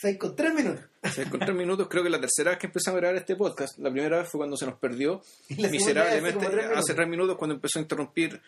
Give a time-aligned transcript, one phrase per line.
[0.00, 0.84] 6 con 3 minutos.
[1.02, 3.78] 6 con 3 minutos, creo que la tercera vez que empezamos a grabar este podcast,
[3.78, 7.82] la primera vez fue cuando se nos perdió miserablemente hace 3 minutos cuando empezó a
[7.82, 8.40] interrumpir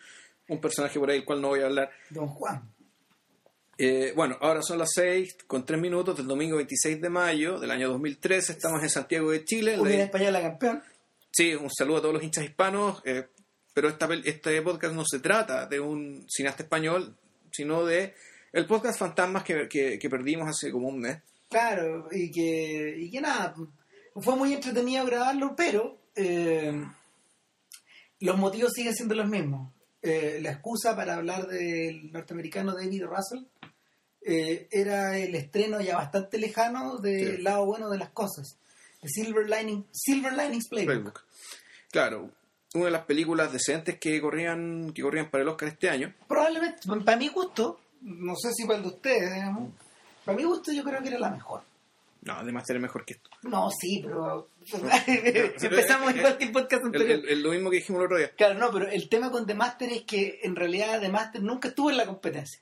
[0.47, 1.89] un personaje por ahí, el cual no voy a hablar.
[2.09, 2.73] Don Juan.
[3.77, 7.71] Eh, bueno, ahora son las 6 con 3 minutos del domingo 26 de mayo del
[7.71, 8.53] año 2013.
[8.53, 9.79] Estamos en Santiago de Chile.
[9.79, 10.83] Unidad Española campeón.
[11.31, 13.01] Sí, un saludo a todos los hinchas hispanos.
[13.05, 13.27] Eh,
[13.73, 17.15] pero esta, este podcast no se trata de un cineasta español,
[17.51, 18.13] sino de
[18.51, 21.17] el podcast Fantasmas que, que, perdimos hace como un mes.
[21.51, 23.53] Claro, y que, y que nada,
[24.15, 26.81] fue muy entretenido grabarlo, pero eh,
[28.21, 29.73] los motivos siguen siendo los mismos.
[30.01, 33.43] Eh, la excusa para hablar del norteamericano David Russell
[34.21, 38.57] eh, era el estreno ya bastante lejano del lado bueno de las cosas,
[39.01, 41.21] de Silver, Lining, Silver Linings Playbook.
[41.91, 42.31] Claro,
[42.73, 46.15] una de las películas decentes que corrían que corrían para el Oscar este año.
[46.29, 49.43] Probablemente, para mi gusto, no sé si para el de ustedes,
[50.25, 51.61] para mi gusto yo creo que era la mejor.
[52.21, 53.31] No, además era mejor que esto.
[53.43, 54.49] No, sí, pero
[55.07, 57.21] empezamos igual que el podcast anterior.
[57.27, 58.29] Es lo mismo que dijimos el otro día.
[58.35, 61.69] Claro, no, pero el tema con The Master es que en realidad The Master nunca
[61.69, 62.61] estuvo en la competencia.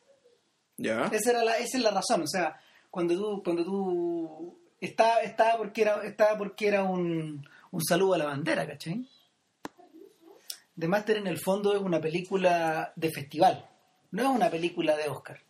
[0.77, 1.07] Ya.
[1.11, 2.57] Esa, era la, esa es la razón, o sea,
[2.89, 8.17] cuando tú, cuando tú estaba, estaba porque era, estaba porque era un, un saludo a
[8.17, 9.05] la bandera, ¿cachai?
[10.77, 13.67] The Master en el fondo es una película de festival,
[14.11, 15.41] no es una película de Oscar.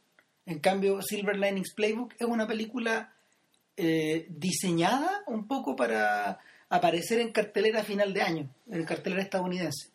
[0.50, 3.14] En cambio, Silver Linings Playbook es una película
[3.78, 9.92] eh, diseñada un poco para aparecer en cartelera a final de año, en cartelera estadounidense.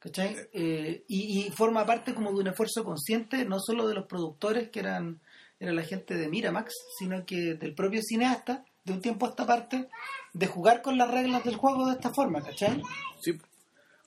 [0.00, 0.34] ¿Cachai?
[0.52, 4.80] Eh, y, forma parte como de un esfuerzo consciente, no solo de los productores, que
[4.80, 5.20] eran,
[5.60, 9.46] era la gente de Miramax, sino que del propio cineasta, de un tiempo a esta
[9.46, 9.88] parte,
[10.32, 12.82] de jugar con las reglas del juego de esta forma, ¿cachai?
[13.20, 13.38] Sí,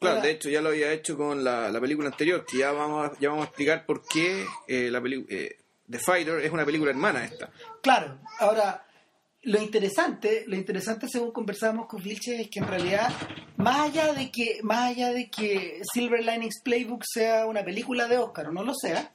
[0.03, 3.19] Claro, de hecho ya lo había hecho con la, película anterior, que ya vamos a,
[3.19, 5.57] ya vamos a explicar por qué eh, la eh,
[5.89, 7.49] The Fighter es una película hermana esta.
[7.81, 8.85] Claro, ahora
[9.43, 13.11] lo interesante, lo interesante según conversábamos con Vilche es que en realidad
[13.57, 18.17] más allá de que más allá de que Silver Linings Playbook sea una película de
[18.17, 19.11] Oscar o no lo sea,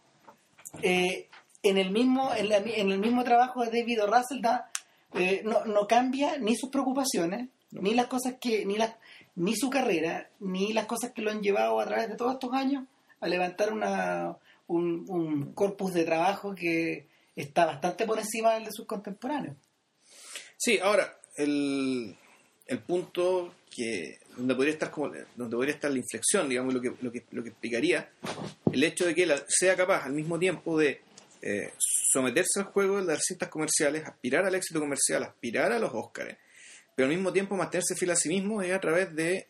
[0.82, 1.28] eh,
[1.62, 2.52] en el mismo en,
[2.90, 4.06] el mismo trabajo de David o.
[4.06, 4.42] Russell
[5.44, 8.94] no, no cambia ni sus preocupaciones ni las cosas que ni las
[9.38, 12.52] ni su carrera, ni las cosas que lo han llevado a través de todos estos
[12.52, 12.84] años
[13.20, 18.86] a levantar una, un, corpus de trabajo que está bastante por encima del de sus
[18.86, 19.56] contemporáneos.
[20.56, 22.16] Sí, ahora, el,
[22.66, 26.92] el punto que donde podría estar como donde podría estar la inflexión, digamos, lo que,
[27.00, 28.10] lo que, lo que explicaría
[28.72, 31.00] el hecho de que él sea capaz al mismo tiempo de
[31.42, 35.92] eh, someterse al juego de las cintas comerciales, aspirar al éxito comercial, aspirar a los
[35.92, 36.38] Óscares,
[36.98, 39.46] pero al mismo tiempo mantenerse fiel a sí mismo es a través de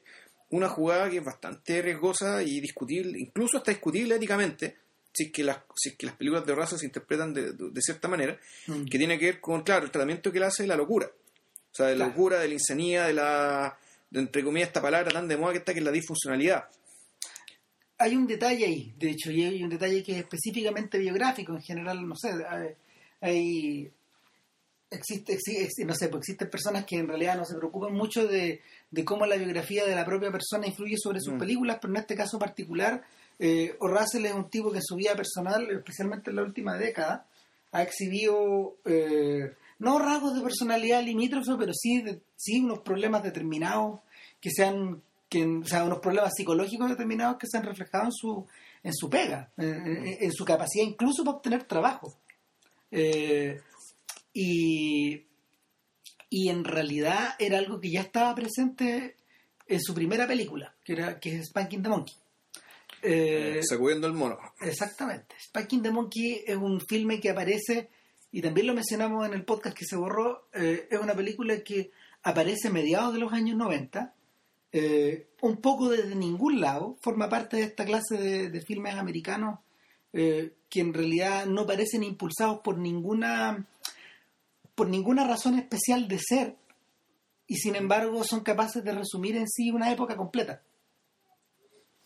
[0.50, 4.76] una jugada que es bastante riesgosa y discutible, incluso hasta discutible éticamente,
[5.14, 8.38] si es que las, si que las películas de raza se interpretan de, cierta manera,
[8.66, 8.84] mm.
[8.84, 11.06] que tiene que ver con, claro, el tratamiento que él hace de la locura.
[11.06, 13.78] O sea, de la locura, de la insanía, de la,
[14.10, 16.68] de, entre comillas, esta palabra tan de moda que está, que es la disfuncionalidad.
[17.96, 21.62] Hay un detalle ahí, de hecho, y hay un detalle que es específicamente biográfico en
[21.62, 22.28] general, no sé,
[23.22, 23.90] hay,
[24.90, 28.62] existe, existe, no sé, pues existen personas que en realidad no se preocupan mucho de,
[29.04, 31.38] cómo la biografía de la propia persona influye sobre sus mm.
[31.38, 33.02] películas, pero en este caso particular,
[33.38, 37.26] eh, es un tipo que en su vida personal, especialmente en la última década,
[37.72, 42.02] ha exhibido eh, no rasgos de personalidad limítrofe, pero sí,
[42.36, 44.00] sí unos problemas determinados
[44.40, 48.46] que sean que, o sea, unos problemas psicológicos determinados que se han reflejado en su
[48.82, 52.14] en su pega, en, su capacidad incluso para obtener trabajo.
[52.90, 53.60] Eh,
[54.40, 55.26] y,
[56.30, 59.16] y en realidad era algo que ya estaba presente
[59.66, 62.14] en su primera película, que, era, que es Spanking the Monkey.
[63.02, 64.38] Eh, Sacudiendo el mono.
[64.60, 65.34] Exactamente.
[65.40, 67.88] Spanking the Monkey es un filme que aparece,
[68.30, 71.90] y también lo mencionamos en el podcast que se borró, eh, es una película que
[72.22, 74.14] aparece a mediados de los años 90,
[74.70, 79.58] eh, un poco desde ningún lado, forma parte de esta clase de, de filmes americanos
[80.10, 83.66] que en realidad no parecen impulsados por ninguna
[84.78, 86.54] por ninguna razón especial de ser
[87.48, 90.62] y sin embargo son capaces de resumir en sí una época completa.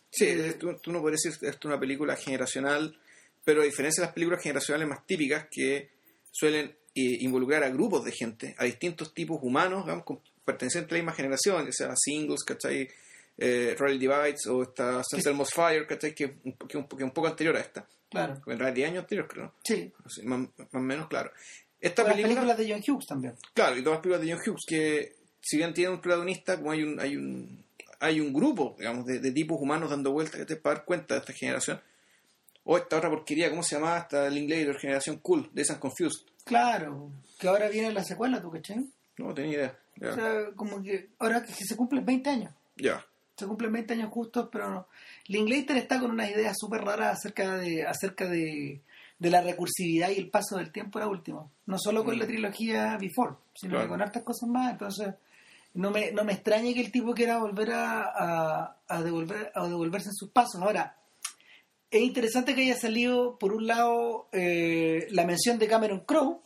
[0.09, 2.97] Sí, tú, no puedes decir que esto es una película generacional,
[3.43, 5.91] pero a diferencia de las películas generacionales más típicas que
[6.31, 10.05] suelen eh, involucrar a grupos de gente, a distintos tipos humanos, digamos,
[10.43, 12.89] pertenecientes a la misma generación, ya sea Singles, ¿cachai?
[13.37, 15.45] Eh, Royal Divides o esta St.
[15.45, 16.15] Fire, ¿cachai?
[16.15, 17.87] Que, que, un, que un poco anterior a esta.
[18.13, 18.35] Claro.
[18.45, 19.53] En realidad 10 años anterior, creo.
[19.63, 19.91] Sí.
[20.23, 21.31] más, o menos, claro.
[21.83, 23.33] Esta película, las películas de John Hughes también.
[23.53, 26.71] Claro, y todas las películas de John Hughes, que si bien tienen un protagonista, como
[26.71, 27.61] hay un, hay un,
[27.99, 31.19] hay un grupo, digamos, de, tipos humanos dando vueltas que te para dar cuenta de
[31.19, 31.81] esta generación.
[32.63, 33.97] O esta otra porquería, ¿cómo se llamaba?
[33.97, 36.21] Hasta el inglés, la generación cool, de San Confused.
[36.45, 38.85] Claro, que ahora viene la secuela, ¿tú cachai?
[39.17, 39.79] No tenía idea.
[40.09, 42.53] O sea, como que ahora que se cumplen 20 años.
[42.77, 43.05] Ya.
[43.35, 44.87] Se cumplen 20 años justos, pero no.
[45.27, 48.79] Linklater está con unas ideas súper raras acerca de acerca de,
[49.23, 51.49] de la recursividad y el paso del tiempo era último.
[51.65, 52.19] No solo con Mm.
[52.19, 53.85] la trilogía Before, sino Claro.
[53.85, 54.71] que con hartas cosas más.
[54.73, 55.13] Entonces,
[55.75, 59.65] no me, no me extraña que el tipo quiera volver a, a, a devolver, a
[59.67, 60.61] devolverse en sus pasos.
[60.61, 60.97] Ahora,
[61.89, 66.41] es interesante que haya salido, por un lado, eh, la mención de Cameron Crowe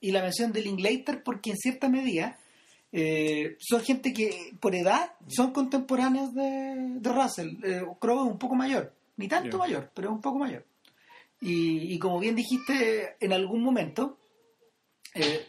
[0.00, 2.38] y la mención de Linklater, porque en cierta medida
[2.92, 7.56] eh, son gente que, por edad, son contemporáneos de, de Russell.
[7.64, 10.64] Eh, Crowe es un poco mayor, ni tanto mayor, pero es un poco mayor.
[11.40, 14.18] Y, y como bien dijiste en algún momento,
[15.14, 15.46] eh,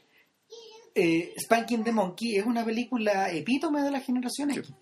[0.95, 4.67] eh, Spanking the Monkey es una película epítome de la generación X.
[4.67, 4.73] Sí.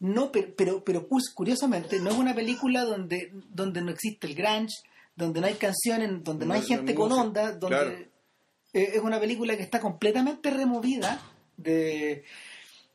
[0.00, 4.74] No, pero, pero, pero curiosamente, no es una película donde, donde no existe el grunge,
[5.16, 7.90] donde no hay canciones, donde no, No hay gente con onda, donde claro.
[8.72, 11.22] eh, es una película que está completamente removida
[11.56, 12.24] de,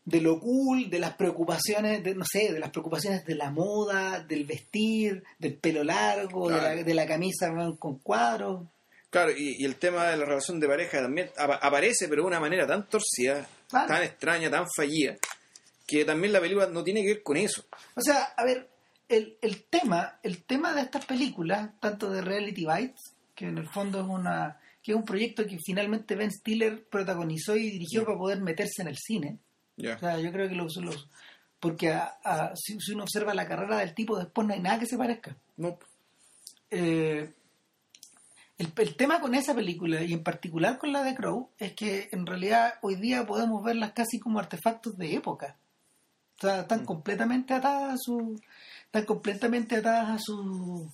[0.10, 4.20] de lo cool, de las preocupaciones, de, no sé, de las preocupaciones de la moda,
[4.24, 6.76] del vestir, del pelo largo, de, Claro.
[6.76, 8.68] la, de la camisa con cuadros.
[9.10, 12.28] Claro, y, y el tema de la relación de pareja también apa- aparece, pero de
[12.28, 13.88] una manera tan torcida, Claro.
[13.88, 15.16] tan extraña, tan fallida,
[15.88, 17.64] que también la película no tiene que ver con eso.
[17.96, 18.68] O sea, a ver,
[19.08, 23.68] el, el tema, el tema de estas películas, tanto de Reality Bites, que en el
[23.70, 28.18] fondo es una que es un proyecto que finalmente Ben Stiller protagonizó y dirigió para
[28.18, 29.38] poder meterse en el cine.
[29.96, 31.08] O sea, yo creo que los, los
[31.60, 34.80] porque a- a- si, si uno observa la carrera del tipo, después no hay nada
[34.80, 35.36] que se parezca.
[35.58, 35.78] No,
[36.72, 37.34] Eh,
[38.58, 42.10] el, el tema con esa película y en particular con la de Crow es que
[42.12, 45.56] en realidad hoy día podemos verlas casi como artefactos de época.
[46.38, 48.40] O sea, están completamente atadas a su
[48.86, 50.90] están completamente atadas a su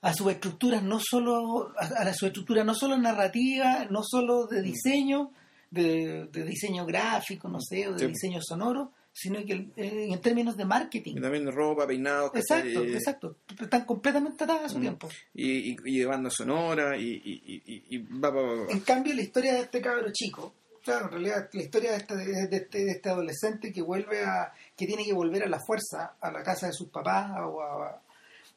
[0.00, 4.62] a sus estructuras no solo a, a su estructura no solo narrativa, no solo de
[4.62, 5.30] diseño,
[5.70, 8.06] de, de diseño gráfico, no sé, o de Sí.
[8.06, 11.16] diseño sonoro, sino que eh, en términos de marketing.
[11.16, 12.30] y también de ropa, peinados.
[12.34, 13.36] Exacto, exacto.
[13.60, 14.82] Están completamente atadas a su Mm.
[14.82, 15.08] tiempo.
[15.34, 18.70] Y, y, y de banda sonora, y, y, y, y- y va, va, va, va.
[18.72, 20.54] En cambio, la historia de este cabro chico,
[20.84, 24.52] claro, en realidad la historia de este, de este, de este adolescente que vuelve a,
[24.76, 28.00] que tiene que volver a la fuerza a la casa de sus papás o a-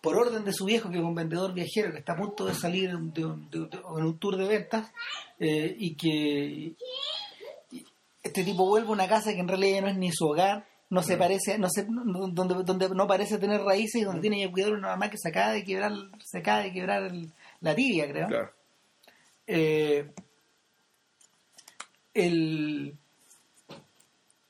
[0.01, 2.53] por orden de su viejo que es un vendedor viajero que está a punto de
[2.56, 4.92] salir de un, de de tour de ventas
[5.39, 6.74] eh, y que
[8.24, 10.65] este tipo vuelve a una casa que en realidad ya no es ni su hogar
[10.89, 14.51] no se parece no se, donde, donde no parece tener raíces y donde tiene que
[14.51, 15.94] cuidar una mamá que se acaba de quebrar
[16.24, 17.31] se acaba de quebrar el-
[17.62, 18.27] la tibia creo.
[18.27, 18.51] Claro.
[19.47, 20.12] eh,
[22.13, 22.97] el,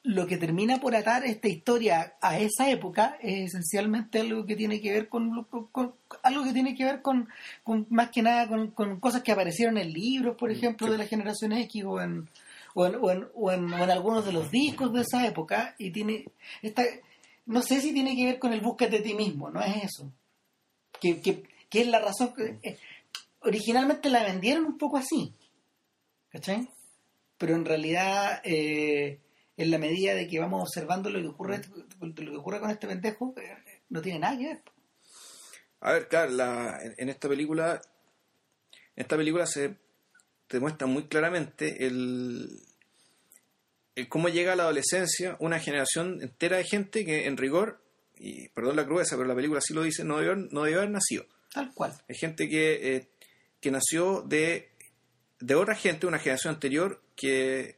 [0.04, 4.82] lo que termina por atar esta historia a esa época es esencialmente algo que tiene
[4.82, 5.94] que ver con, lo- con- con-
[6.24, 7.30] algo que tiene que ver con,
[7.64, 10.92] con más que nada con, cosas que aparecieron en libros por ejemplo Sí.
[10.94, 12.28] de la generación X o en
[12.74, 15.76] o en, o en, o en- o en algunos de los discos de esa época
[15.78, 16.26] y tiene
[16.64, 16.84] esta
[17.46, 20.12] no sé si tiene que ver con el búsquete de ti mismo no es eso
[21.00, 22.78] que, que, que es la razón que eh,
[23.42, 25.32] originalmente la vendieron un poco así
[26.30, 26.68] ¿cachai?
[27.38, 29.20] pero en realidad eh,
[29.62, 32.70] en la medida de que vamos observando lo que ocurre de lo que ocurre con
[32.72, 33.56] este pendejo eh,
[33.90, 34.62] no tiene nada que ver
[35.82, 37.82] A ver, claro, la- en, en esta película,
[38.96, 39.76] en esta película se
[40.48, 42.60] te muestra muy claramente el,
[43.96, 47.82] el cómo llega a la adolescencia una generación entera de gente que en rigor,
[48.16, 50.80] y perdón la crudeza, pero la película sí lo dice, no debió, haber- no debió
[50.80, 51.26] haber nacido.
[51.54, 53.08] tal cual Es gente que, eh,
[53.60, 54.70] que nació de,
[55.40, 57.78] de otra gente, una generación anterior, que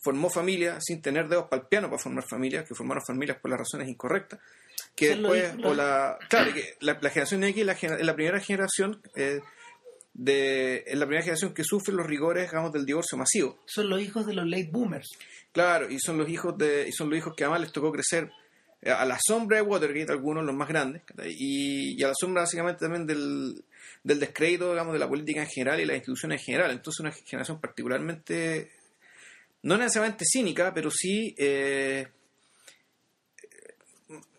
[0.00, 3.50] formó familia sin tener dedos para el piano para formar familia, que formaron familias por
[3.50, 4.40] las razones incorrectas.
[4.96, 8.40] Que después, o la, claro, que la, la generación X es la, es la primera
[8.40, 9.40] generación eh,
[10.12, 13.60] de, es la primera generación que sufre los rigores, digamos, del divorcio masivo.
[13.66, 15.08] son los hijos de los late boomers
[15.52, 18.30] Claro, y son los hijos de, y son los hijos que además les tocó crecer
[18.82, 22.80] eh, a la sombra de Watergate, algunos los más grandes, y a la sombra básicamente
[22.80, 23.64] también del,
[24.02, 26.70] del descrédito, digamos, de la política en general y las instituciones en general.
[26.70, 28.70] Entonces una generación particularmente,
[29.62, 32.06] no necesariamente cínica, pero sí eh,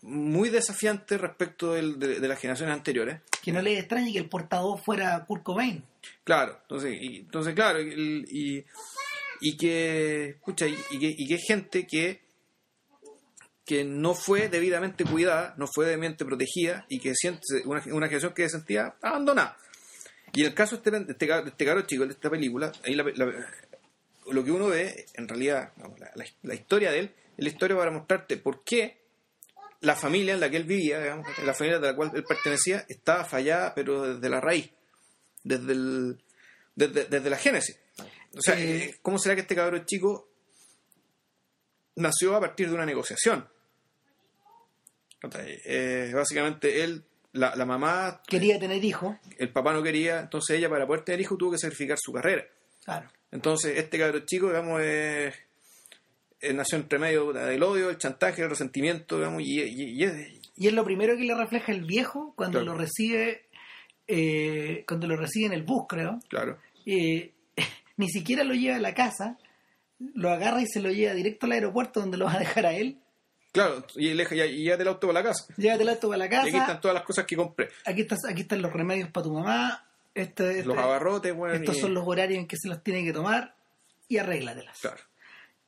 [0.02, 3.22] muy desafiante respecto del- de, de las generaciones anteriores.
[3.44, 5.84] que no les extrañe que el portavoz fuera Kurt Cobain
[6.24, 8.66] Claro, entonces, y, entonces claro, y, y,
[9.42, 12.22] y que, escucha, y, y que, y que gente que,
[13.66, 18.34] que no fue debidamente cuidada, no fue debidamente protegida y que siente una, una generación
[18.34, 19.58] que se sentía abandonada.
[20.34, 23.04] Y en el caso de este, este, este caro chico, de esta película, ahí la-
[23.04, 23.48] la-
[24.34, 27.78] lo que uno ve, en realidad, la, la- la historia de él, es la historia
[27.78, 29.02] para mostrarte por qué
[29.82, 32.86] la familia en la que él vivía, digamos, la familia de la cual él pertenecía,
[32.88, 34.70] estaba fallada, pero desde la raíz
[35.44, 36.24] desde el
[36.76, 37.78] desde, desde la génesis.
[38.36, 40.30] O sea, Eh, ¿cómo será que este cabrón chico
[41.96, 43.48] nació a partir de una negociación?
[45.66, 49.18] Eh, básicamente él, la, la mamá, Quería tener hijos.
[49.38, 52.46] el papá no quería, entonces ella para poder tener hijos tuvo que sacrificar su carrera.
[52.84, 53.10] Claro.
[53.32, 54.82] Entonces este cabrón chico, digamos,
[56.54, 60.68] nació entre medio del odio, el chantaje, el resentimiento, digamos, y, y- y es- Y
[60.68, 62.74] es lo primero que le refleja el viejo cuando Claro.
[62.74, 63.46] lo recibe
[64.08, 66.20] eh, cuando lo recibe en el bus, creo.
[66.28, 67.32] claro, Eh,
[67.98, 69.38] ni siquiera lo lleva a la casa,
[70.16, 72.74] lo agarra y se lo lleva directo al aeropuerto donde lo va a dejar a
[72.74, 72.98] él.
[73.54, 75.46] claro, y, deja- y, y ya del auto para la casa.
[75.56, 77.70] Llévate el auto para la Y aquí casa, están todas las cosas que compré.
[77.86, 81.78] aquí, estás, aquí están los remedios para tu mamá, este, este- Los abarrotes, bueno, estos
[81.78, 83.56] y- son los horarios en que se los tiene que tomar
[84.08, 84.78] y arréglatelas.
[84.80, 85.02] Claro.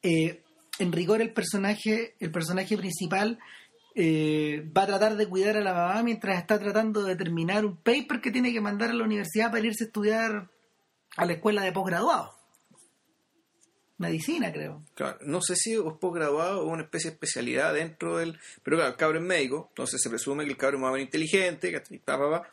[0.02, 0.42] Eh,
[0.80, 3.40] en rigor el personaje, el personaje principal
[3.96, 7.78] eh, va a tratar de cuidar a la mamá mientras está tratando de terminar un
[7.78, 10.50] paper que tiene que mandar a la universidad para irse a estudiar
[11.16, 12.34] a la escuela de posgraduado.
[14.00, 14.82] Medicina, creo.
[14.96, 18.40] Claro, no sé si es posgraduado o una especie de especialidad dentro del...
[18.64, 21.72] Pero claro, el cabrón es médico, entonces se presume que el cabrón es más inteligente,
[21.72, 22.00] ¿cachai?
[22.00, 22.50] Pa, pa, pa.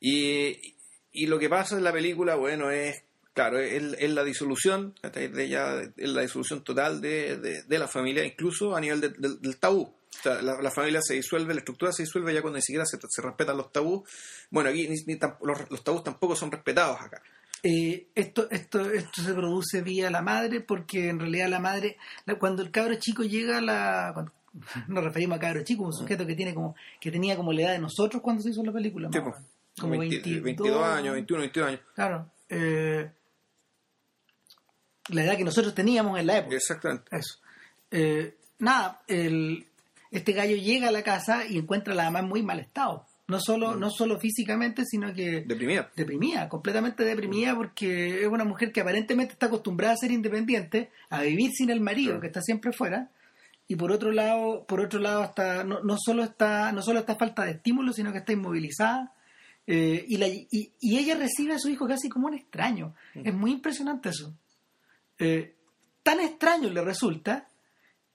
[0.00, 0.74] Y,
[1.14, 3.02] y lo que pasa en la película, bueno, es,
[3.32, 7.88] claro, es, es la disolución, de ya, es la disolución total de, de- de la
[7.88, 9.82] familia, incluso a nivel de- del- del tabú.
[9.84, 12.84] O sea, la, la familia se disuelve, la estructura se disuelve ya cuando ni siquiera
[12.86, 14.08] se, se respetan los tabús.
[14.50, 17.22] Bueno, aquí ni- ni tam- los, los tabús tampoco son respetados acá.
[17.62, 22.38] Eh, esto, esto, esto se produce vía la madre porque en realidad la madre, la-
[22.38, 24.10] cuando el cabro chico llega a la...
[24.14, 24.32] cuando-
[24.88, 27.72] nos referimos a cabro chico, un sujeto que tiene como que tenía como la edad
[27.72, 29.08] de nosotros cuando se hizo la película.
[29.12, 29.18] Sí.
[29.78, 31.80] Como 20 22, 22 años, 21, 22 años.
[31.94, 32.30] Claro.
[32.48, 33.10] eh,
[35.08, 36.56] la edad que nosotros teníamos en la época.
[36.56, 37.04] Exactamente.
[37.16, 37.38] Eso.
[37.90, 39.66] Eh, nada, el,
[40.10, 43.06] este gallo llega a la casa y encuentra a la mamá en muy mal estado.
[43.26, 45.90] No solo, no solo físicamente, sino que Deprimida.
[45.96, 51.22] deprimida, completamente deprimida porque es una mujer que aparentemente está acostumbrada a ser independiente, a
[51.22, 53.08] vivir sin el marido, que está siempre fuera.
[53.66, 57.16] Y por otro lado, por otro lado hasta no, no solo está no solo está
[57.16, 59.14] falta de estímulo, sino que está inmovilizada.
[59.66, 60.48] Eh, y, la- y,
[60.80, 62.94] y ella recibe a su hijo casi como un extraño.
[63.14, 64.34] Es muy impresionante eso.
[65.18, 65.54] Eh,
[66.02, 67.48] tan extraño le resulta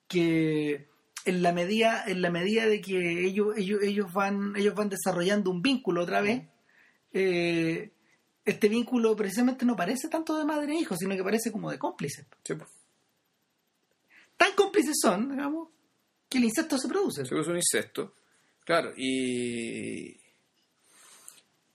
[0.07, 0.87] que
[1.25, 5.49] en la medida en la medida de que ellos ellos ellos van ellos van desarrollando
[5.51, 6.43] un vínculo otra vez
[7.13, 7.91] eh,
[8.45, 11.77] este vínculo precisamente no parece tanto de madre e hijo sino que parece como de
[11.77, 12.53] cómplices Sí,
[14.37, 15.69] tan cómplices son digamos
[16.29, 18.13] que el incesto se produce Se produce un incesto.
[18.63, 20.18] Claro, y.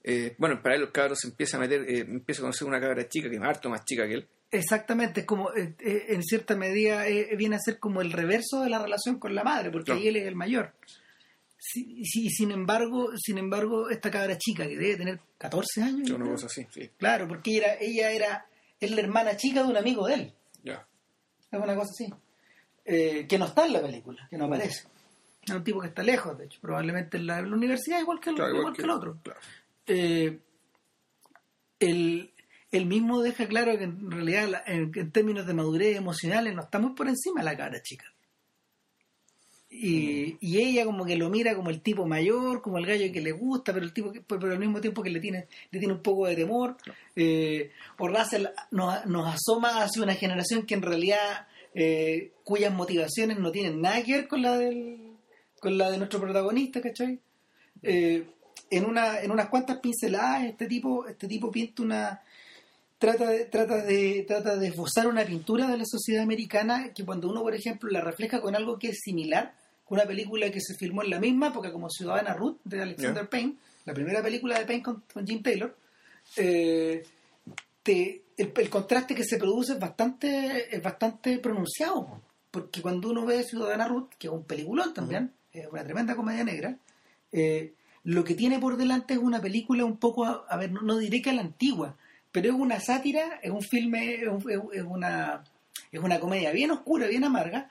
[0.07, 2.79] eh, bueno, para él los cabros se empieza a meter, eh, empieza a conocer una
[2.79, 4.27] cabra chica que es harto más chica que él.
[4.51, 7.05] exactamente es como eh, eh, en cierta medida
[7.37, 10.17] viene a ser como el reverso de la relación con la madre porque ahí él
[10.17, 10.73] es el mayor
[11.57, 16.15] Sí, sí, sin embargo sin embargo esta cabra chica que debe tener 14 años yo
[16.17, 16.91] Una cosa así, sí.
[16.97, 18.45] Claro, porque ella era, ella era
[18.79, 20.33] es la hermana chica de un amigo de él.
[20.63, 20.87] Ya.
[21.51, 22.13] Es una cosa así.
[22.83, 24.87] Eh, que no está en la película, que no aparece.
[25.41, 28.19] Es un tipo que está lejos, de hecho, probablemente en la, en la universidad igual
[28.19, 29.17] que el, Claro, igual que el otro.
[29.23, 29.39] Claro.
[29.87, 30.39] Eh,
[31.79, 32.31] el,
[32.71, 36.63] él mismo deja claro que en realidad la- en, en términos de madurez emocionales no
[36.63, 38.05] está muy por encima de la cara chica.
[39.69, 43.19] Y, y ella como que lo mira como el tipo mayor, como el gallo que
[43.19, 45.93] le gusta, pero el tipo que, pero al mismo tiempo que le tiene, le tiene
[45.93, 46.77] un poco de temor.
[47.15, 53.37] Eh, o Russell nos, nos asoma hacia una generación que en realidad eh, cuyas motivaciones
[53.37, 55.11] no tienen nada que ver con la del
[55.59, 57.19] con la de nuestro protagonista, ¿cachai?
[57.81, 58.23] Eh,
[58.69, 62.21] en una en unas cuantas pinceladas este tipo este tipo pinta una
[62.97, 67.29] trata de, trata de trata de esbozar una pintura de la sociedad americana que cuando
[67.29, 69.53] uno por ejemplo la refleja con algo que es similar
[69.83, 73.23] con una película que se filmó en la misma época como Ciudadana Ruth de Alexander
[73.23, 73.29] Ya.
[73.29, 73.55] Payne
[73.85, 75.75] la primera película de Payne con, con Jim Taylor
[76.37, 77.03] eh,
[77.83, 83.25] te- el, el contraste que se produce es bastante es bastante pronunciado porque cuando uno
[83.25, 86.77] ve Ciudadana Ruth que es un peliculón también es una tremenda comedia negra
[87.31, 87.73] eh,
[88.05, 90.97] lo que tiene por delante es una película un poco a, a ver no, no
[90.97, 91.95] diré que a la antigua
[92.31, 95.43] pero es una sátira es un filme es, un- es- una
[95.91, 97.69] es una comedia bien oscura bien amarga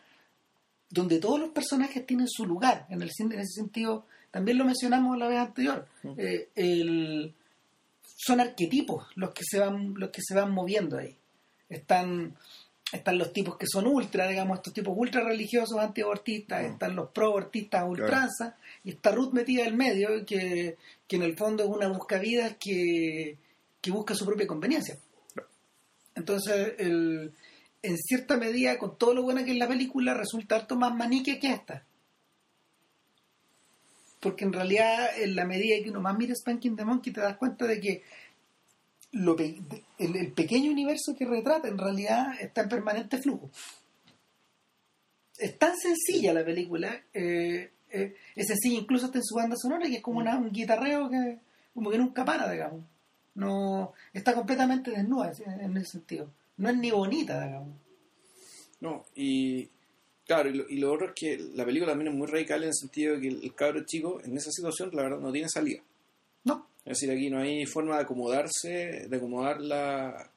[0.91, 5.17] donde todos los personajes tienen su lugar en el en ese sentido también lo mencionamos
[5.19, 5.87] la vez anterior
[6.17, 7.33] Eh, el-
[8.17, 11.17] son arquetipos los que se van los que se van moviendo ahí.
[11.69, 12.35] Están
[12.93, 16.67] están los tipos que son ultra digamos estos tipos ultra religiosos antiabortistas Mm.
[16.73, 20.77] están los pro abortistas a ultranza y está Ruth metida en medio que,
[21.09, 23.39] que en el fondo es una buscavidas que,
[23.81, 24.99] que busca su propia conveniencia
[26.15, 27.33] entonces el,
[27.83, 31.39] en cierta medida con todo lo buena que es la película resulta harto más manique
[31.39, 31.85] que esta
[34.21, 37.37] porque en realidad en la medida que uno más mira Spanking the Monkey te das
[37.37, 38.03] cuenta de que
[39.15, 43.51] lo el pequeño universo que retrata en realidad está en permanente flujo.
[45.39, 47.71] Es tan sencilla la película, eh,
[48.03, 51.09] eh, es sencilla incluso hasta en su banda sonora, que es como una- un guitarreo
[51.11, 51.39] que
[51.75, 52.83] como que nunca para, digamos.
[53.35, 56.31] No, está completamente desnuda en, en ese sentido.
[56.57, 57.77] No es ni bonita, digamos.
[58.81, 59.69] No, y
[60.27, 62.69] claro, y lo, y lo otro es que la película también es muy radical en
[62.69, 65.49] el sentido de que el, el cabro chico en esa situación, la verdad, no tiene
[65.49, 65.81] salida.
[66.45, 70.31] No, Es decir, aquí no hay forma de acomodarse, de acomodar la,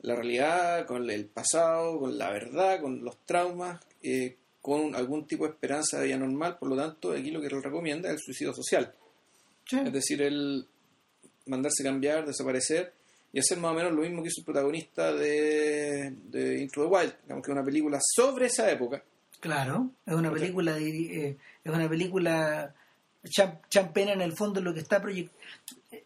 [0.00, 5.44] la realidad con el pasado, con la verdad, con los traumas, eh, con algún tipo
[5.44, 6.58] de esperanza de vida normal.
[6.58, 8.92] Por lo tanto, aquí lo que él recomienda es el suicidio social.
[9.64, 9.78] Sí.
[9.78, 10.66] Es decir, el
[11.46, 12.92] mandarse cambiar, desaparecer
[13.32, 16.88] y hacer más o menos lo mismo que hizo el protagonista de, de Into the
[16.88, 19.02] Wild, digamos que es una película sobre esa época.
[19.38, 20.88] Claro, es una película, de-
[21.28, 22.74] eh, es una película
[23.24, 25.40] Cham- Champagne en el fondo lo que está proyectando,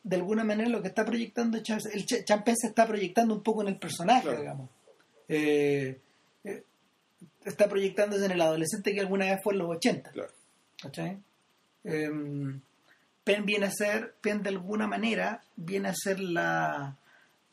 [0.03, 3.63] de alguna manera lo que está proyectando el Ch- Champagne se está proyectando un poco
[3.63, 4.39] en el personaje, Claro.
[4.41, 4.71] digamos.
[5.29, 5.99] Eh,
[7.45, 10.11] está proyectándose en el adolescente que alguna vez fue en los 80.
[10.11, 10.31] Claro.
[10.81, 11.19] ¿cachai?
[11.85, 12.61] Em,
[13.25, 16.97] Penn viene a ser, Penn de alguna manera viene a ser la,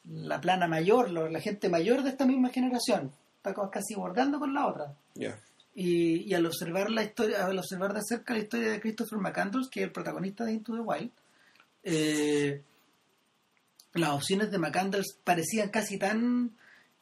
[0.05, 3.11] la plana mayor, la gente mayor de esta misma generación.
[3.37, 4.93] Está casi bordando con la otra.
[5.15, 5.39] Ya.
[5.75, 9.69] Y, y al observar la historia, al observar de cerca la historia de Christopher McCandless,
[9.69, 11.11] que es el protagonista de Into the Wild,
[11.83, 12.63] eh,
[13.93, 16.51] las opciones de McCandless parecían casi tan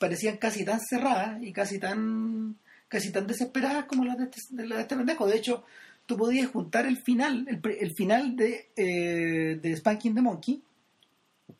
[0.05, 2.55] parecían casi tan cerradas y casi tan
[2.87, 5.27] casi tan desesperadas como las de este, de las de este pendejo.
[5.27, 5.63] De hecho,
[6.05, 10.61] tú podías juntar el final, el, el final de, eh, de Spanking the Monkey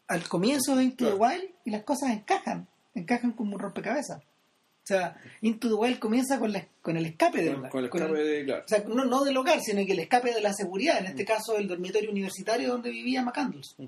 [0.08, 4.22] al comienzo de Into the Wild y las cosas encajan, encajan como un rompecabezas.
[4.22, 7.90] O sea, Into the Wild comienza con, la- con el escape del Con, con el
[7.90, 8.64] con escape de, claro.
[8.64, 11.26] o sea, no, no del hogar, sino que el escape de la seguridad, en este
[11.26, 13.74] caso el dormitorio universitario donde vivía McCandles.
[13.80, 13.86] Mm.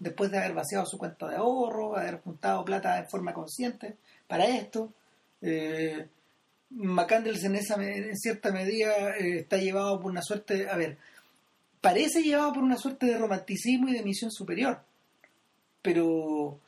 [0.00, 4.46] Después de haber vaciado su cuenta de ahorro, haber juntado plata de forma consciente para
[4.46, 4.92] esto,
[5.42, 6.06] eh,
[6.70, 10.98] McCandles en, esa, en cierta medida eh, está llevado por una suerte, a ver,
[11.80, 14.80] parece llevado por una suerte de romanticismo y de misión superior,
[15.82, 16.60] pero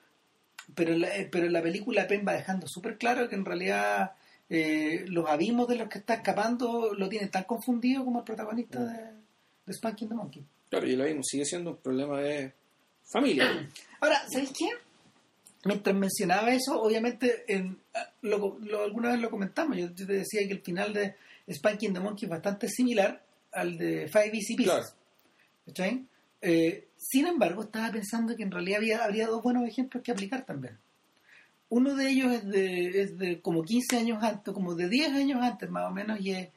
[0.75, 3.45] pero en la, eh, pero en la película Penn va dejando súper claro que en
[3.45, 4.13] realidad
[4.49, 8.85] eh, los abismos de los que está escapando lo tienen tan confundido como el protagonista
[8.85, 9.13] de,
[9.67, 10.45] de Spanking the Monkey.
[10.69, 12.53] Claro, y lo mismo, sigue siendo un problema de
[13.13, 13.69] familia.
[14.01, 14.69] Ahora, ¿sabéis qué?
[15.65, 17.79] Mientras mencionaba eso, obviamente, en,
[18.23, 21.15] lo, lo- alguna vez lo comentamos, yo te decía que el final de
[21.53, 24.95] Spanking the Monkey es bastante similar al de Five Easy Pieces.
[25.75, 26.01] Claro.
[26.43, 30.47] Eh, sin embargo, estaba pensando que en realidad había, habría dos buenos ejemplos que aplicar
[30.47, 30.79] también.
[31.69, 35.41] Uno de ellos es de, es de como 15 años antes, como de 10 años
[35.43, 36.49] antes más o menos, y es-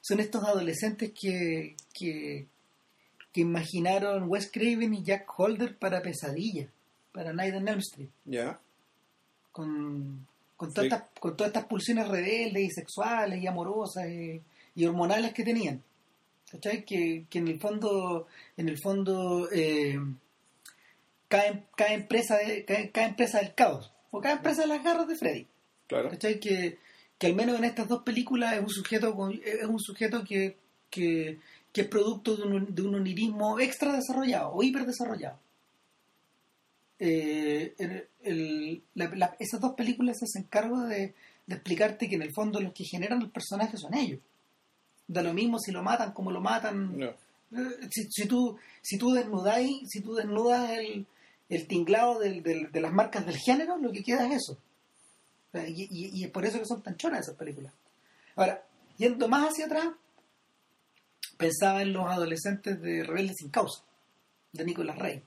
[0.00, 2.46] son estos adolescentes que, que,
[3.32, 6.68] que imaginaron Wes Craven y Jack Holder para Pesadilla,
[7.12, 8.58] para Night on Elm Street, Ya.
[9.52, 10.94] con, con, todas Sí.
[10.94, 14.40] estas, con todas estas pulsiones rebeldes y sexuales y amorosas y,
[14.74, 15.82] y hormonales que tenían.
[16.50, 16.84] ¿Cachai?
[16.84, 19.98] Que, que en el fondo, en el fondo eh,
[21.28, 25.06] caen, caen, presa de, caen, caen presa del caos, o caen presa de las garras
[25.08, 25.46] de Freddy.
[25.86, 26.08] Claro.
[26.10, 26.40] ¿Cachai?
[26.40, 26.78] Que,
[27.18, 30.56] que al menos en estas dos películas es un sujeto es un sujeto que,
[30.90, 31.38] que,
[31.72, 35.38] que es producto de un, de un onirismo extra desarrollado o hiper desarrollado.
[37.00, 41.14] Eh, el- el- la- la- esas dos películas se hacen cargo de,
[41.46, 44.20] de explicarte que en el fondo los que generan el personaje son ellos.
[45.06, 46.98] Da lo mismo si lo matan, como lo matan.
[46.98, 47.06] No.
[47.06, 51.06] Eh, Si, si tú si tú desnudáis, si tú desnudas el,
[51.48, 54.58] el tinglado del- del- de las marcas del género, lo que queda es eso.
[55.54, 57.72] Y, y- y es por eso que son tan choras esas películas.
[58.36, 58.62] Ahora,
[58.98, 59.86] yendo más hacia atrás,
[61.38, 63.82] pensaba en los adolescentes de Rebeldes sin Causa,
[64.52, 65.22] de Nicolas Rey.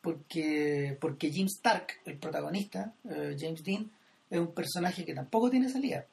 [0.00, 3.90] Porque, porque Jim Stark, el protagonista, eh, James Dean,
[4.30, 6.06] es un personaje que tampoco tiene salida.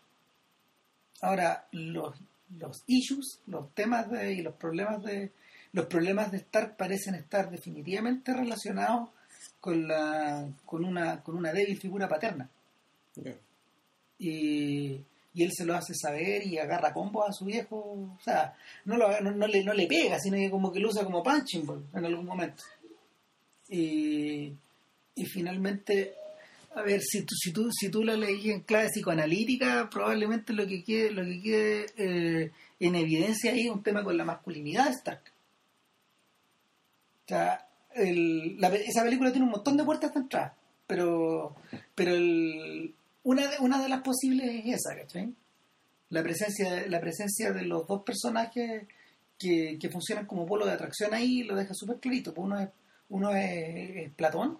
[1.22, 2.18] Ahora, los,
[2.58, 5.32] los issues, los temas de, y los problemas de
[5.72, 9.10] los problemas de Stark parecen estar definitivamente relacionados
[9.60, 12.50] con la con una con una débil figura paterna
[14.18, 15.02] y,
[15.34, 18.98] y él se lo hace saber y agarra combos a su viejo o sea no,
[18.98, 21.66] lo, no, no le, no le pega sino que como que lo usa como punching
[21.66, 22.64] ball en algún momento.
[23.70, 24.52] Y,
[25.16, 26.14] y finalmente
[26.76, 30.66] a ver si tú si tú si tú la leí en clave psicoanalítica probablemente lo
[30.66, 34.86] que quede lo que quede eh, en evidencia ahí es un tema con la masculinidad
[34.86, 35.22] de Stark.
[37.26, 37.66] O sea
[37.96, 40.56] el- esa película tiene un montón de puertas de entrada
[40.88, 41.56] pero
[41.96, 45.34] pero el- una de, una de las posibles es esa ¿cachai?
[46.10, 48.88] la presencia la presencia de los dos personajes
[49.38, 52.70] que, que funcionan como polo de atracción ahí lo deja súper clarito pues uno es
[53.10, 54.60] Uno es, es Platón,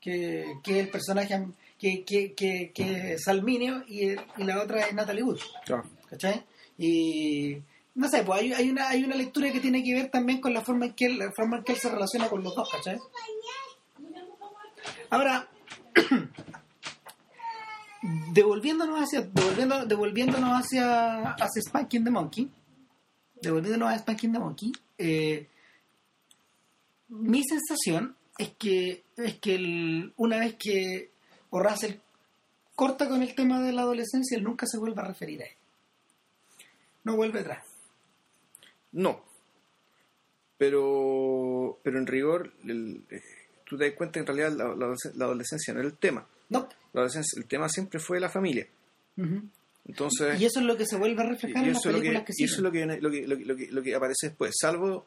[0.00, 1.46] que, que es el personaje
[1.78, 5.40] que, que, que, que es Salminio, y, y la otra es Natalie Wood.
[5.64, 5.84] Claro.
[6.08, 6.44] ¿cachai?
[6.78, 7.56] Y
[7.94, 10.52] no sé, pues hay, hay una hay una lectura que tiene que ver también con
[10.52, 12.68] la forma en que él, la forma en que él se relaciona con los dos,
[12.70, 12.98] ¿cachai?
[15.10, 15.48] Ahora,
[18.32, 22.50] devolviéndonos hacia devolviendo, devolviéndonos hacia hacia Spanking the Monkey,
[23.42, 25.46] devolviéndonos a Spanking the Monkey, eh,
[27.08, 31.10] mi sensación es que es que el- una vez que
[31.50, 31.94] o Russell
[32.74, 35.52] corta con el tema de la adolescencia, él nunca se vuelve a referir a él.
[37.04, 37.64] No vuelve atrás.
[38.92, 39.20] No.
[40.58, 43.22] Pero, pero en rigor, el- eh,
[43.64, 46.26] tú te das cuenta que en realidad la, la adolescencia no era el tema.
[46.48, 46.68] No.
[46.96, 48.66] La adolescencia, el tema siempre fue la familia.
[49.86, 52.24] Entonces, Y eso es lo que se vuelve a reflejar en las lo que, películas
[52.24, 52.64] que, y eso es siguen.
[52.64, 54.52] lo que, lo que, lo que- lo que- aparece después.
[54.60, 55.06] Salvo,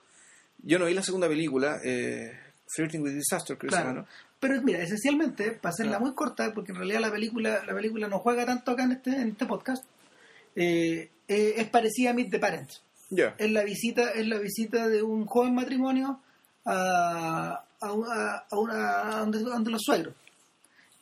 [0.59, 2.31] yo no vi la segunda película, eh,
[2.75, 4.05] Flirting with Disaster, creo.
[4.39, 6.05] Pero mira, esencialmente, para hacerla Claro.
[6.05, 9.09] muy corta, porque en realidad la película la película no juega tanto acá en este,
[9.15, 9.83] en este podcast,
[10.55, 12.81] eh, eh, es parecida a Meet the Parents.
[13.37, 16.21] Es la visita, es la visita de un joven matrimonio
[16.65, 20.13] a, a, una- a una- a donde, donde los suegros.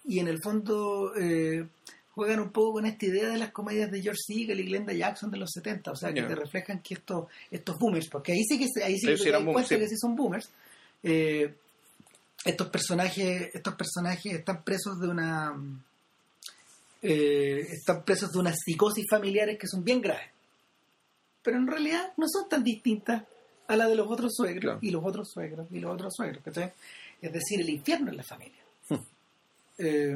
[0.08, 1.68] Y en el fondo eh,
[2.12, 5.30] juegan un poco con esta idea de las comedias de George Segal y Glenda Jackson
[5.30, 8.58] de los 70, o sea, que te reflejan que estos, estos boomers, porque ahí sí
[8.58, 9.78] que se- ahí sí que sí boomers, cuenta sí.
[9.80, 10.50] que sí son boomers.
[11.04, 11.54] Eh,
[12.46, 15.54] estos personajes, estos personajes están presos de una
[17.02, 20.30] eh, están presos de unas psicosis familiares que son bien graves.
[21.44, 23.24] Pero en realidad no son tan distintas
[23.68, 24.80] a la de los otros suegros Claro.
[24.82, 26.44] y los otros suegros y los otros suegros.
[26.44, 26.74] ¿cachai?
[27.22, 28.64] Es decir, el infierno en la familia.
[29.80, 30.10] Eh,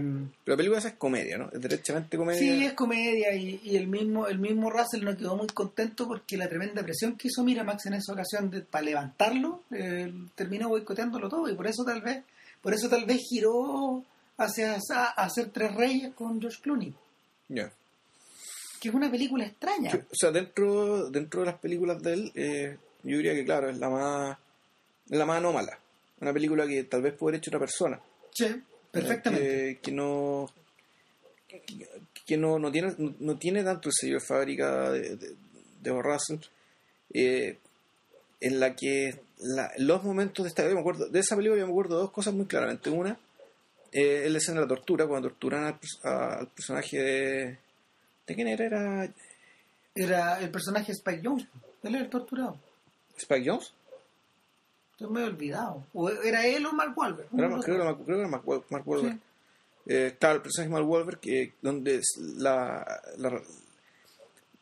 [0.44, 1.50] Pero la película esa es comedia, ¿no?
[1.52, 2.40] Es derechamente comedia.
[2.40, 6.36] Sí, es comedia y, y el mismo el mismo Russell no quedó muy contento porque
[6.38, 11.30] la tremenda presión que hizo Miramax en esa ocasión de, para levantarlo eh, terminó boicoteándolo
[11.30, 12.24] todo y por eso tal vez
[12.62, 14.04] por eso tal vez giró
[14.38, 16.94] hacia a, hacer Tres Reyes con George Clooney,
[17.50, 17.72] Ya.
[18.80, 19.92] que es una película extraña.
[19.92, 23.70] Que, O sea, dentro, dentro de las películas de él, eh, yo diría que, claro,
[23.70, 24.38] es la más
[25.10, 25.78] es la más anómala.
[26.20, 28.00] Una película que tal vez puede haber hecho otra persona.
[28.34, 28.46] Sí,
[28.92, 29.46] perfectamente.
[29.76, 30.50] Que, que no
[31.48, 31.62] que,
[32.26, 35.36] que no, no tiene no, no tiene tanto el sello de fábrica de, de,
[36.02, 36.38] Russell,
[37.14, 37.58] eh,
[38.40, 41.66] en la que la- los momentos de esta yo me acuerdo de esa película yo
[41.68, 43.18] me acuerdo de dos cosas muy claramente una
[43.92, 47.58] eh, es la escena de la tortura cuando torturan al, pers- a- al personaje de
[48.28, 48.66] ¿de quién era?
[48.66, 49.14] era
[49.96, 51.46] Era el personaje Spike Jones,
[51.84, 52.58] él era el torturado.
[53.18, 53.74] Spike Jones
[55.02, 55.84] Estoy medio olvidado.
[55.94, 57.28] O era él o Mark Wahlberg.
[57.30, 59.20] creo, que era, Mark- creo que era Mark, Wahl- Mark Wahlberg Sí.
[59.88, 62.02] Eh, claro, el personaje de Mark Wahlberg, que, donde
[62.38, 63.42] la, la-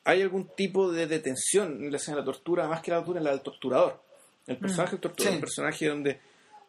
[0.06, 3.20] hay algún tipo de detención en la escena de la tortura, más que la tortura,
[3.20, 4.02] en la del torturador.
[4.48, 5.36] El personaje del torturador, sí.
[5.36, 6.20] el personaje donde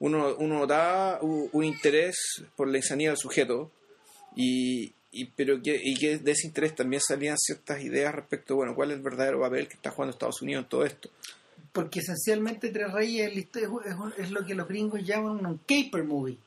[0.00, 2.16] uno, uno da un, un interés
[2.56, 3.70] por la insanidad del sujeto,
[4.35, 8.74] y, y- pero que, y que de ese interés también salían ciertas ideas respecto, bueno,
[8.74, 11.09] cuál es el verdadero papel que está jugando Estados Unidos en todo esto.
[11.72, 13.46] Porque esencialmente Tres Reyes
[14.16, 16.38] es, lo que los gringos llaman un caper movie.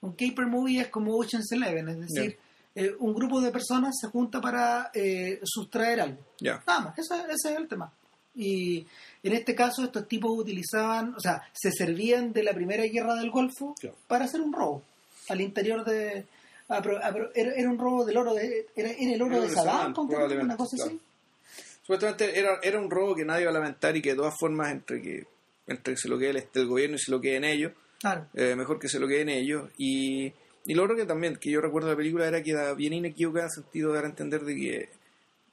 [0.00, 2.38] Un caper movie es como Ocean's Eleven, es decir,
[2.74, 6.18] eh, un grupo de personas se junta para eh, sustraer algo.
[6.40, 7.90] Ya, Nada más, ese, ese es el tema.
[8.34, 8.86] Y
[9.22, 13.30] en este caso estos tipos utilizaban, o sea, se servían de la primera guerra del
[13.30, 13.74] Golfo
[14.06, 14.82] para hacer un robo
[15.28, 16.26] al interior de...
[16.68, 18.66] ah, pero- ah, pero era, era un robo del oro de...
[18.76, 19.54] Era, era el oro Oro de
[20.08, 20.90] probablemente, una cosa claro.
[20.92, 21.00] así.
[21.86, 24.72] Supuestamente era, era un robo que nadie va a lamentar y que de todas formas
[24.72, 25.24] entre que
[25.68, 28.26] entre que se lo quede el, el gobierno y se lo queden ellos, Claro.
[28.34, 29.68] eh, mejor que se lo queden ellos.
[29.78, 30.32] Y,
[30.64, 32.92] y lo otro que también, que yo recuerdo de la película, era que era bien
[32.92, 34.88] inequívoca en el sentido de dar a entender de que,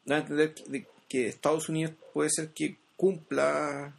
[0.05, 3.93] dar a entender de que Estados Unidos puede ser que cumpla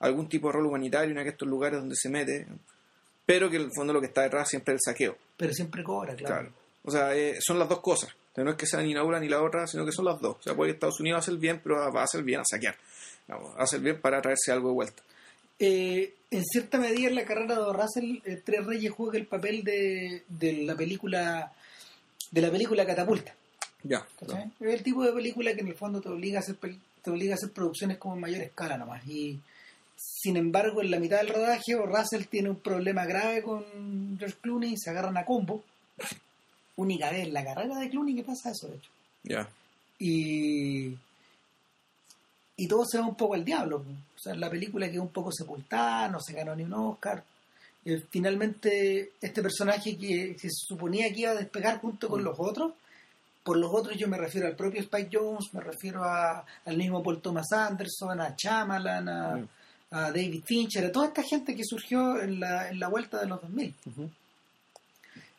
[0.00, 2.46] algún tipo de rol humanitario en estos lugares donde se mete,
[3.26, 5.16] pero que en el fondo lo que está detrás siempre es el saqueo.
[5.36, 6.34] Pero siempre cobra, claro.
[6.34, 6.52] Claro.
[6.82, 8.10] O sea, eh, son las dos cosas.
[8.44, 10.36] No es que sea ni la una ni la otra, sino que son las dos.
[10.38, 12.44] O sea, puede que Estados Unidos hace el bien, pero va a hacer bien a
[12.44, 12.76] saquear.
[13.28, 15.02] Vamos, hace el bien para traerse algo de vuelta.
[15.58, 19.62] Eh, en cierta medida en la carrera de Russell, eh, Tres Reyes juega el papel
[19.62, 21.52] de, de la película
[22.30, 23.34] de la película Catapulta.
[23.82, 24.06] Ya.
[24.60, 27.32] Es el tipo de película que en el fondo te obliga a hacer te obliga
[27.32, 29.06] a hacer producciones como en mayor escala nomás.
[29.06, 29.40] Y
[29.96, 34.74] sin embargo, en la mitad del rodaje, Russell tiene un problema grave con George Clooney
[34.74, 35.64] y se agarran a combo.
[36.80, 38.90] Única vez en la carrera de Clooney que pasa eso, de hecho.
[39.22, 39.48] Ya.
[39.98, 40.96] y
[42.56, 43.84] y todo se va un poco al diablo
[44.16, 47.22] o sea la película quedó un poco sepultada no se ganó ni un Oscar
[47.84, 52.24] Eh, finalmente este personaje que se suponía que iba a despegar junto con Mm.
[52.24, 52.72] los otros
[53.42, 57.02] por los otros yo me refiero al propio Spike Jones me refiero a, al mismo
[57.02, 59.48] Paul Thomas Anderson a Chamalan a, Mm.
[59.92, 63.26] a David Fincher, a toda esta gente que surgió en la, en la vuelta de
[63.26, 63.74] los 2000.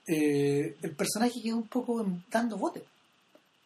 [0.08, 2.84] Eh, el personaje quedó un poco dando bote.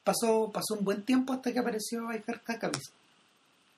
[0.04, 2.92] Pasó, pasó un buen tiempo hasta que apareció Iker Kakavis,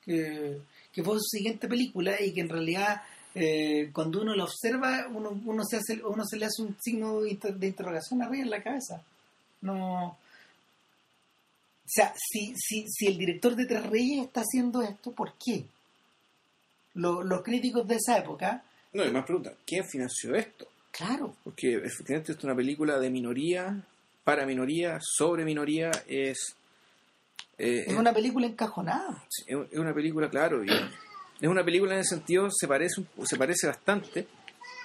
[0.04, 0.58] que,
[0.92, 3.02] que fue su siguiente película y que en realidad
[3.34, 7.20] eh, cuando uno lo observa uno, uno, se hace, uno se le hace un signo
[7.20, 9.02] de interrogación arriba en la cabeza.
[9.62, 10.18] No,
[11.88, 15.64] o sea, si, si, si el director de Tres Reyes está haciendo esto, ¿por qué?
[16.92, 18.62] los críticos de esa época...
[18.92, 20.66] No, y más pregunta, ¿quién financió esto?
[20.98, 21.34] Claro.
[21.44, 23.84] Porque efectivamente es una película de minoría,
[24.24, 26.56] para minoría, sobre minoría, es...
[27.56, 29.24] Eh, es una película encajonada.
[29.46, 33.68] Es una película, claro, y es una película en ese sentido, se parece, se parece
[33.68, 34.26] bastante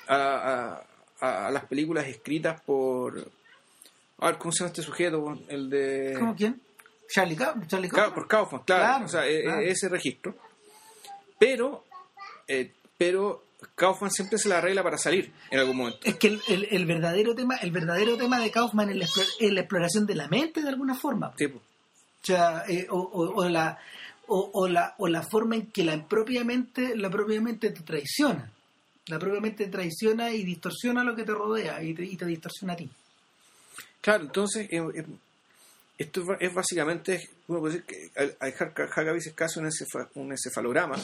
[0.08, 0.84] a,
[1.19, 3.32] a, las películas escritas por...
[4.19, 5.38] A ver, ¿cómo se llama este sujeto?
[5.47, 6.15] El de...
[6.19, 6.62] ¿Cómo quién?
[7.08, 8.13] Charlie, Charlie Kaufman.
[8.13, 9.06] Por Kaufman, claro.
[9.06, 10.36] o sea, e, e, ese registro.
[11.39, 11.84] Pero,
[12.47, 13.43] eh, pero
[13.76, 15.99] Kaufman siempre se la arregla para salir en algún momento.
[16.04, 18.95] Es que el, el, verdadero tema, el verdadero tema de Kaufman es
[19.41, 21.34] la, exploración de la mente de alguna forma.
[21.38, 21.45] Sí.
[21.45, 21.62] O
[22.26, 23.78] sea, eh, o, o, la
[24.28, 28.52] o, la o la forma en que la propiamente la propiamente te traiciona.
[29.08, 32.73] La propiamente te traiciona y distorsiona lo que te rodea y te, y te distorsiona
[32.73, 32.89] a ti.
[33.99, 35.06] Claro, entonces eh,
[35.97, 39.69] esto es básicamente, uno puede decir que Hagavis es casi un,
[40.15, 40.95] un encefalograma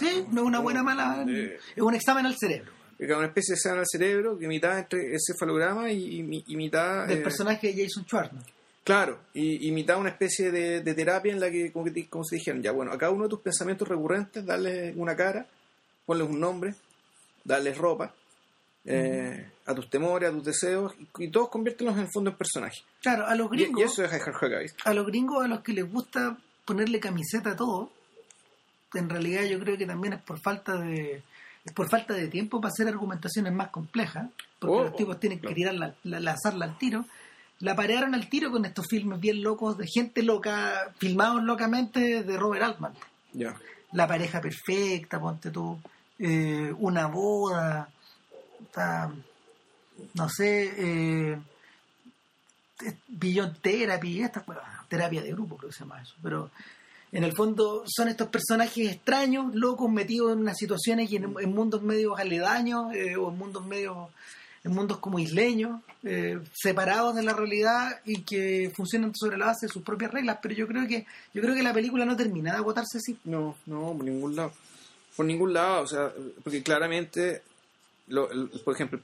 [0.00, 1.24] Sí, no es una buena mala.
[1.28, 2.72] es un examen al cerebro.
[2.98, 7.06] Es una especie de examen al cerebro que mitad entre encefalograma y, y, mitad.
[7.06, 8.44] Del eh, personaje de Jason Schwartzman.
[8.84, 12.62] Claro, y, y, mitad una especie de, terapia en la que, como, como, se dijeron,
[12.62, 15.46] ya bueno, a cada uno de tus pensamientos recurrentes, darle una cara,
[16.06, 16.74] ponles un nombre,
[17.44, 18.12] darles ropa,
[18.84, 22.82] eh, a tus temores, a tus deseos, y, todos conviértelos en el fondo en personajes.
[23.00, 23.80] Claro, a los gringos.
[23.80, 24.12] Y, eso es
[24.84, 27.90] A los gringos, a los que les gusta ponerle camiseta a todo,
[28.94, 31.22] en realidad yo creo que también es por falta de
[31.64, 35.40] es por falta de tiempo para hacer argumentaciones más complejas, porque oh, los tipos tienen
[35.40, 37.04] que tirar la, lanzarla al tiro.
[37.58, 42.36] La parearon al tiro con estos filmes bien locos de gente loca, filmados locamente de
[42.38, 42.94] Robert Altman.
[43.92, 45.78] La pareja perfecta, ponte tú,
[46.18, 47.90] eh, una boda,
[50.14, 51.38] no sé, eh,
[53.08, 54.42] Billion Therapy, esta,
[54.88, 56.50] terapia de grupo creo que se llama eso, pero
[57.12, 61.82] en el fondo son estos personajes extraños, locos, metidos en unas situaciones y en, mundos
[61.82, 64.08] medios aledaños eh, o en mundos medios
[64.62, 69.66] en mundos como isleños, eh, separados de la realidad y que funcionan sobre la base
[69.66, 70.38] de sus propias reglas.
[70.42, 73.16] Pero yo creo que yo creo que la película no termina de agotarse así.
[73.24, 74.52] No, no, por ningún lado.
[75.16, 76.12] Por ningún lado, o sea,
[76.44, 77.42] porque claramente,
[78.64, 79.00] por ejemplo,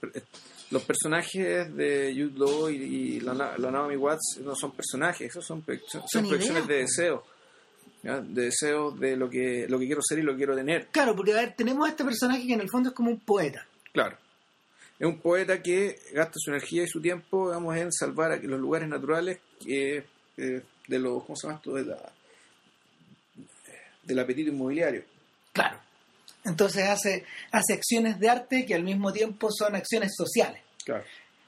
[0.70, 5.64] los personajes de Jude Law y, la, Naomi Watts no son personajes, esos son,
[6.06, 6.28] son,
[6.66, 7.24] de deseo
[8.06, 10.86] de deseos de lo que, lo que quiero ser y lo que quiero tener.
[10.88, 13.20] Claro, porque a ver, tenemos a este personaje que en el fondo es como un
[13.20, 13.66] poeta.
[13.92, 14.16] Claro.
[14.98, 18.88] Es un poeta que gasta su energía y su tiempo, digamos, en salvar los lugares
[18.88, 20.04] naturales que,
[20.36, 21.74] eh, de los, ¿cómo se llama esto?
[21.74, 22.12] De la,
[24.02, 25.04] del apetito inmobiliario.
[25.52, 25.80] Claro.
[26.44, 30.62] Entonces hace, hace acciones de arte que al mismo tiempo son acciones sociales.
[30.84, 31.04] Claro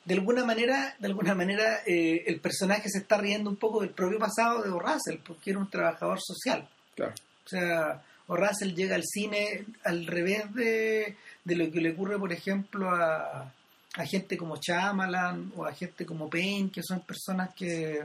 [0.08, 3.90] de alguna manera, de alguna manera eh, el personaje se está riendo un poco del
[3.90, 6.66] propio pasado de O'Russell, porque era un trabajador social.
[6.96, 7.12] Claro.
[7.44, 12.90] O sea, O'Russell llega al cine al revés de, lo que le ocurre, por ejemplo,
[12.90, 13.52] a,
[13.96, 18.02] a gente como Chamalan o a gente como Payne, que son personas que,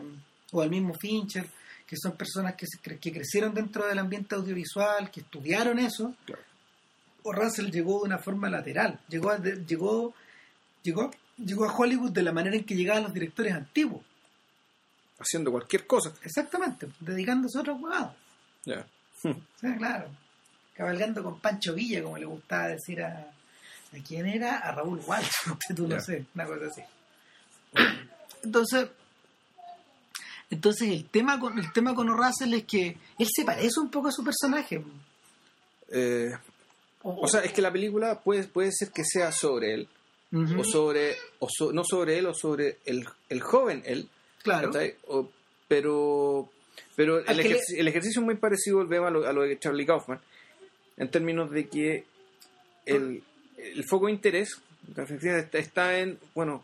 [0.51, 1.47] o al mismo Fincher,
[1.87, 2.65] que son personas que,
[2.97, 6.13] que crecieron dentro del ambiente audiovisual, que estudiaron eso.
[6.25, 6.41] Claro.
[7.23, 10.13] O'Russell llegó de una forma lateral, llegó, llegó,
[10.83, 11.09] llegó
[11.45, 14.01] llegó a Hollywood de la manera en que llegaban los directores antiguos.
[15.19, 16.11] Haciendo cualquier cosa.
[16.23, 18.13] Exactamente, dedicándose a otros jugados.
[18.65, 18.85] Ya.
[19.77, 20.09] claro.
[20.75, 23.31] Cabalgando con Pancho Villa, como le gustaba decir a.
[23.93, 24.57] ¿A quién era?
[24.57, 25.29] A Raúl Walsh,
[25.75, 26.81] tú no sé, una cosa así.
[28.43, 28.89] Entonces,
[30.49, 34.07] entonces el tema con el tema con O'Russell es que él se parece un poco
[34.07, 34.83] a su personaje.
[35.89, 36.31] Eh,
[37.03, 39.89] o, sea, es que la película puede, puede ser que sea sobre él,
[40.33, 44.09] o sobre, o no sobre él, o sobre el, el joven él.
[44.41, 44.71] Claro.
[45.67, 46.49] pero
[46.95, 50.19] pero el, el, ejercicio es muy parecido, volvemos a lo, a lo de Charlie Kaufman,
[50.97, 52.05] en términos de que
[52.85, 53.23] el,
[53.57, 54.59] el foco de interés
[55.53, 56.63] está en, bueno,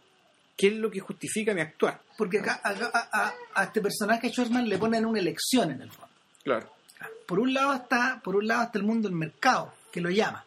[0.56, 2.02] ¿qué es lo que justifica mi actuar?
[2.18, 6.14] Porque acá, a, a, este personaje Schwarzman le ponen una elección en el fondo.
[6.44, 6.70] Claro.
[7.26, 10.46] Por un lado está, por un lado está el mundo del mercado, que lo llama.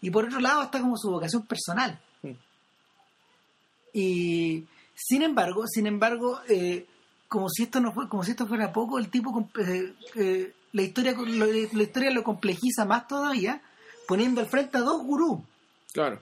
[0.00, 1.98] Y por otro lado está como su vocación personal.
[3.96, 6.84] Y sin embargo, sin embargo, eh,
[7.28, 10.82] como si esto no fue, como si esto fuera poco, el tipo eh, eh, la
[10.82, 13.62] historia la, historia lo complejiza más todavía,
[14.06, 15.40] poniendo al frente a dos gurús.
[15.92, 16.20] Claro.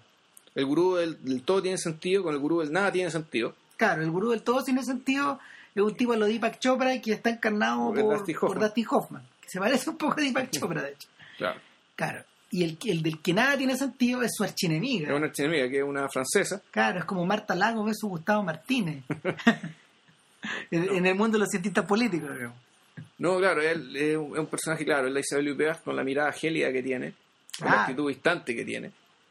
[0.54, 3.56] El gurú del, del todo tiene sentido, con el gurú del nada tiene sentido.
[3.76, 5.40] Claro, el gurú del todo tiene sentido
[5.74, 8.60] es un tipo lo Deepak Chopra que está encarnado Por por, Dusty por Hoffman.
[8.62, 11.08] Dusty Hoffman, que se parece un poco a Deepak Chopra, de hecho.
[11.36, 11.60] Claro.
[11.96, 12.24] Claro.
[12.54, 15.08] Y el, el del que nada tiene sentido es su archienemiga.
[15.10, 16.62] Es una archienemiga que es una francesa.
[16.70, 19.02] Claro, es como Marta Lago versus Gustavo Martínez.
[20.70, 22.56] en, en el mundo de los cientistas políticos, digamos.
[23.18, 26.72] No, claro, él es un, personaje, claro, es la Isabel Huppert con la mirada gélida
[26.72, 27.14] que tiene,
[27.58, 27.80] con la Ah.
[27.82, 28.88] actitud distante que tiene.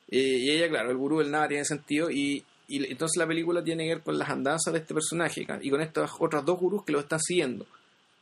[0.09, 3.63] Eh, y ella, claro, el gurú del nada tiene sentido y, y entonces la película
[3.63, 6.83] tiene que ver con las andanzas de este personaje y con estas otras dos gurús
[6.83, 7.65] que lo están siguiendo.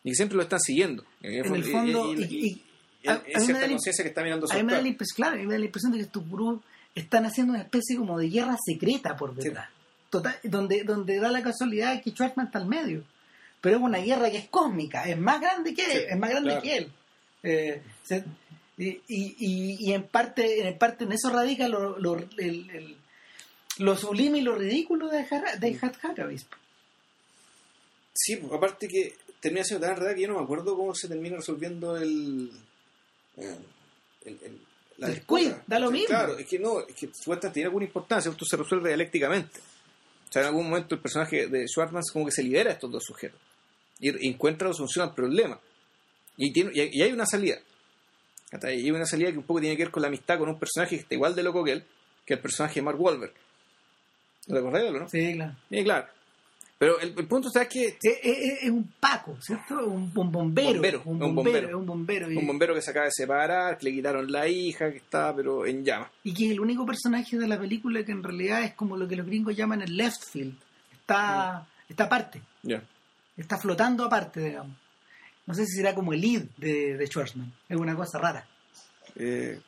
[0.03, 1.03] Y que siempre lo están siguiendo.
[1.21, 2.61] En el fondo, y-
[3.07, 5.15] a- a es cierta conciencia que está mirando su A mí me da la impresión,
[5.15, 6.61] claro, a mí me da la impresión de que estos gurús
[6.95, 9.69] están haciendo una especie como de guerra secreta por detrás.
[10.09, 13.03] Total, donde, donde da la casualidad que Schwartzman está al medio.
[13.61, 16.29] Pero es una guerra que es cósmica, es más grande que él, Sí, es más
[16.31, 16.61] grande claro.
[16.63, 16.91] que él.
[17.43, 18.23] Eh, se-
[18.77, 22.97] y, y, y- en parte en parte en eso radica lo, lo, el- el-
[23.77, 26.45] lo sublime y lo ridículo de, Har- de Hat Hackabis.
[28.13, 31.37] Sí, aparte que termina siendo tan verdad que yo no me acuerdo cómo se termina
[31.37, 32.51] resolviendo el.
[33.41, 33.55] Eh,
[34.25, 34.61] el- el-
[34.97, 35.63] la disputa.
[35.67, 36.07] da lo Sí, mismo.
[36.07, 39.59] Claro, es que no, es que supuestamente tiene alguna importancia, esto se resuelve dialécticamente.
[40.29, 42.91] O sea, en algún momento el personaje de Schwartzman como que se libera de estos
[42.91, 43.39] dos sujetos
[43.99, 45.59] y encuentra la solución al problema.
[46.37, 47.57] Y, tiene, y, hay- una salida.
[48.63, 50.59] Y hay una salida que un poco tiene que ver con la amistad con un
[50.59, 51.83] personaje que está igual de loco que él,
[52.25, 53.33] que el personaje de Mark Wahlberg.
[54.47, 55.09] ¿Lo recordáis o no?
[55.09, 55.55] Sí, claro.
[55.69, 56.07] Bien, claro.
[56.81, 59.85] Pero el, el punto está que Es, es- es un Paco, ¿cierto?
[59.85, 60.73] Un, un bombero.
[60.73, 61.43] Bombero, un un bombero.
[61.43, 61.67] bombero.
[61.67, 62.31] es un bombero.
[62.31, 65.35] y- un bombero que se acaba de separar, que le quitaron la hija, que estaba
[65.35, 66.09] pero en llamas.
[66.23, 69.07] y que es el único personaje de la película que en realidad es como lo
[69.07, 70.55] que los gringos llaman el left field.
[70.91, 72.81] Está, está aparte, Ya.
[73.37, 74.75] está flotando aparte, digamos.
[75.45, 77.53] No sé si será como el lead de, de Schwarzman.
[77.69, 78.47] Es una cosa rara.
[79.15, 79.59] Eh,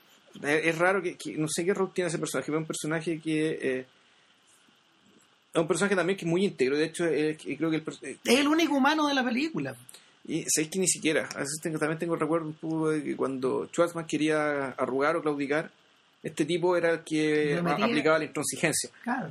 [0.42, 3.60] es, raro que, que- no sé qué rol tiene ese personaje, es un personaje que
[3.62, 3.86] eh,
[5.54, 6.78] es un personaje también que es muy íntegro.
[6.78, 9.76] De hecho, creo que el eh, Es el único humano de la película.
[10.28, 11.28] y sabéis que ni siquiera.
[11.36, 15.22] A veces tengo, también tengo recuerdo un poco de que cuando Schwarzman quería arrugar o
[15.22, 15.70] claudicar,
[16.24, 18.90] este tipo era el que metía- aplicaba la intransigencia.
[19.04, 19.30] Claro.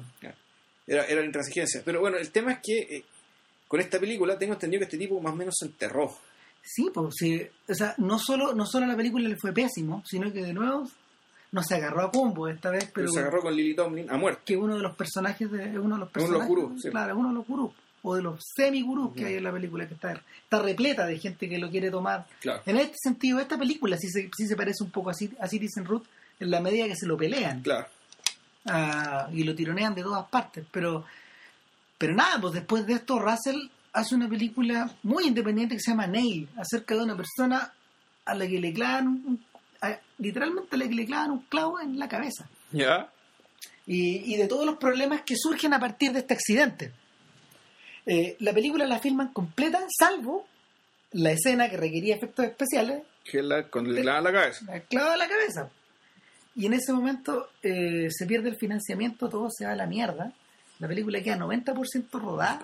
[0.87, 1.83] Era, era la intransigencia.
[1.85, 3.05] Pero bueno, el tema es que eh,
[3.69, 6.15] con esta película tengo entendido que este tipo más o menos se enterró.
[6.63, 7.43] Sí, pues sí.
[7.69, 10.89] O sea, no solo, no solo la película le fue pésimo, sino que de nuevo
[11.53, 14.17] no se agarró a combo esta vez, Pero pero se agarró con Lily Tomlin a
[14.17, 14.43] muerte.
[14.45, 16.91] que uno de los personajes de uno de los Uno de los personajes gurús, sí.
[16.91, 17.71] claro es uno de los gurús
[18.05, 19.29] o de los semi gurús que Ujú.
[19.29, 20.13] hay en la película que está
[20.43, 22.63] está repleta de gente que lo quiere tomar Claro.
[22.67, 25.47] en este sentido esta película sí se, sí se parece un poco a, Cit- a
[25.47, 26.05] Citizen Ruth
[26.41, 27.87] en la medida que se lo pelean Claro.
[28.67, 31.05] ah, y lo tironean de todas partes pero
[31.99, 36.07] pero nada pues después de esto Russell hace una película muy independiente que se llama
[36.07, 37.73] Nail acerca de una persona
[38.25, 39.45] a la que le clavan un-
[39.83, 43.11] a- literalmente que le clavan un clavo en la cabeza ¿Ya?
[43.87, 46.93] y, y de todos los problemas que surgen a partir de este accidente.
[48.07, 50.47] Eh, la película la filman completa, salvo
[51.13, 54.65] la escena que requería efectos especiales, Que la, con le clavan la cabeza.
[54.91, 55.71] la la cabeza.
[56.55, 60.33] Y en ese momento eh, se pierde el financiamiento, todo se va a la mierda.
[60.81, 62.63] La película queda 90% rodada,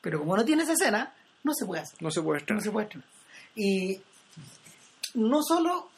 [0.00, 1.12] pero como no tiene esa escena,
[1.44, 3.08] no se puede hacer No se puede no se puede estrenar.
[3.54, 4.00] Y
[5.14, 5.90] no solo,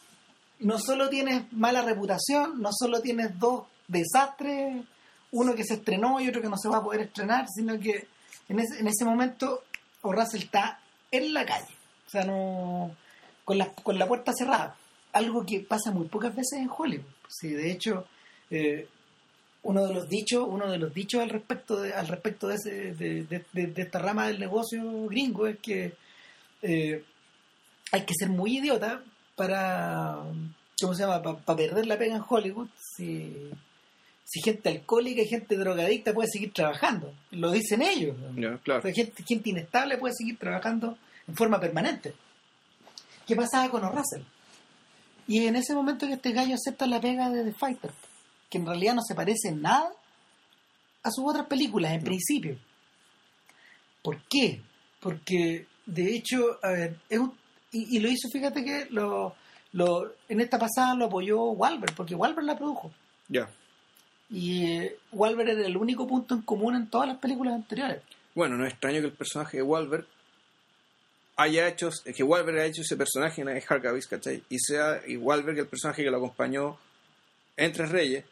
[0.61, 4.83] no solo tienes mala reputación, no solo tienes dos desastres,
[5.33, 8.07] uno que se estrenó y otro que no se va a poder estrenar, sino que
[8.49, 9.63] en ese, en ese momento
[10.03, 11.75] Russell está en la calle,
[12.07, 12.95] o sea, no
[13.45, 14.77] con la, con la puerta cerrada,
[15.13, 17.05] algo que pasa muy pocas veces en Hollywood.
[17.29, 18.07] Sí, de hecho,
[18.51, 18.89] eh,
[19.63, 22.95] uno de los dichos, uno de los dichos al respecto de, al respecto de, ese-
[22.95, 25.95] de esta rama del negocio gringo es que
[26.63, 27.03] eh,
[27.93, 29.03] hay que ser muy idiota
[29.37, 30.19] para
[30.81, 31.23] ¿cómo se llama?
[31.23, 33.51] para perder la pega en Hollywood si,
[34.25, 38.41] si gente alcohólica y gente drogadicta puede seguir trabajando lo dicen ellos ¿no?
[38.41, 38.83] Ya, O claro.
[38.83, 42.15] sea, gente, gente inestable puede seguir trabajando en forma permanente.
[43.27, 44.25] ¿Qué pasaba con O'Russell?
[45.27, 47.91] Y en ese momento que este gallo acepta la pega de The Fighter,
[48.51, 49.91] que en realidad no se parece en nada
[51.03, 52.59] a sus otras películas, en principio.
[54.03, 54.61] ¿Por qué?
[55.01, 57.33] Porque, de hecho, a ver, es un-
[57.75, 59.35] y, y lo hizo, fíjate que lo,
[59.73, 62.93] lo, en esta pasada lo apoyó Wahlberg, porque Wahlberg la produjo.
[63.29, 63.49] Ya.
[64.31, 68.01] Y eh, Wahlberg era el único punto en común en todas las películas anteriores.
[68.35, 70.07] Bueno, no es extraño que el personaje de Wahlberg
[71.37, 74.43] haya hecho, que Wahlberg haya hecho ese personaje en Harkavich, ¿cachai?
[74.49, 76.79] Y sea y Wahlberg el personaje que lo acompañó
[77.57, 78.25] en Tres Reyes,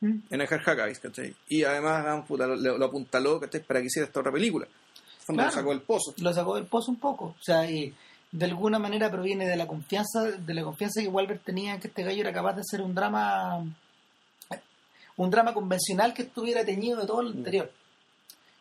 [0.00, 0.18] ¿Mm?
[0.30, 1.34] en Harkavich, ¿cachai?
[1.48, 3.62] Y además ah, lo, lo apuntaló, ¿cachai?
[3.62, 4.66] Para que hiciera esta otra película.
[5.34, 5.48] Claro.
[5.48, 6.14] lo sacó del pozo.
[6.18, 7.24] lo sacó del pozo un poco.
[7.38, 7.94] O sea, y,
[8.32, 11.88] de alguna manera proviene de la confianza, de la confianza que Walbert tenía en que
[11.88, 13.64] este gallo era capaz de hacer un drama
[15.16, 17.70] un drama convencional que estuviera teñido de todo lo anterior.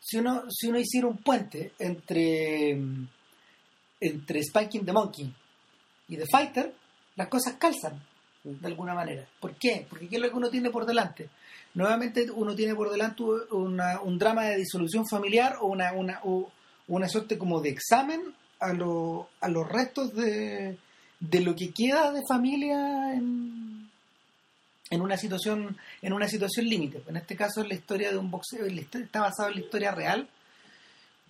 [0.02, 2.78] Si uno, si uno hiciera un puente entre
[4.02, 5.34] entre Spanking the Monkey
[6.08, 6.74] y The Fighter,
[7.16, 8.02] las cosas calzan
[8.44, 9.28] de alguna manera.
[9.40, 9.86] ¿Por qué?
[9.90, 11.30] Porque ¿qué es lo que uno tiene por delante?
[11.74, 16.22] Nuevamente uno tiene por delante una, un drama de disolución familiar o una, una,
[16.88, 20.78] una suerte como de examen a, lo, a los restos de,
[21.20, 23.90] de lo que queda de familia en,
[24.90, 27.04] en una situación en una situación límite.
[27.08, 30.28] En este caso es la historia de un boxeo, está basado en la historia real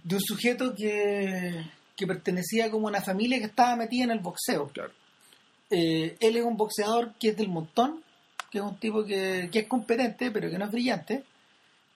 [0.03, 1.65] de un sujeto que,
[1.95, 4.69] que pertenecía como a una familia que estaba metida en el boxeo.
[4.69, 4.91] Claro.
[5.69, 8.03] Eh, él es un boxeador que es del montón,
[8.49, 11.23] que es un tipo que, que, es competente, pero que no es brillante,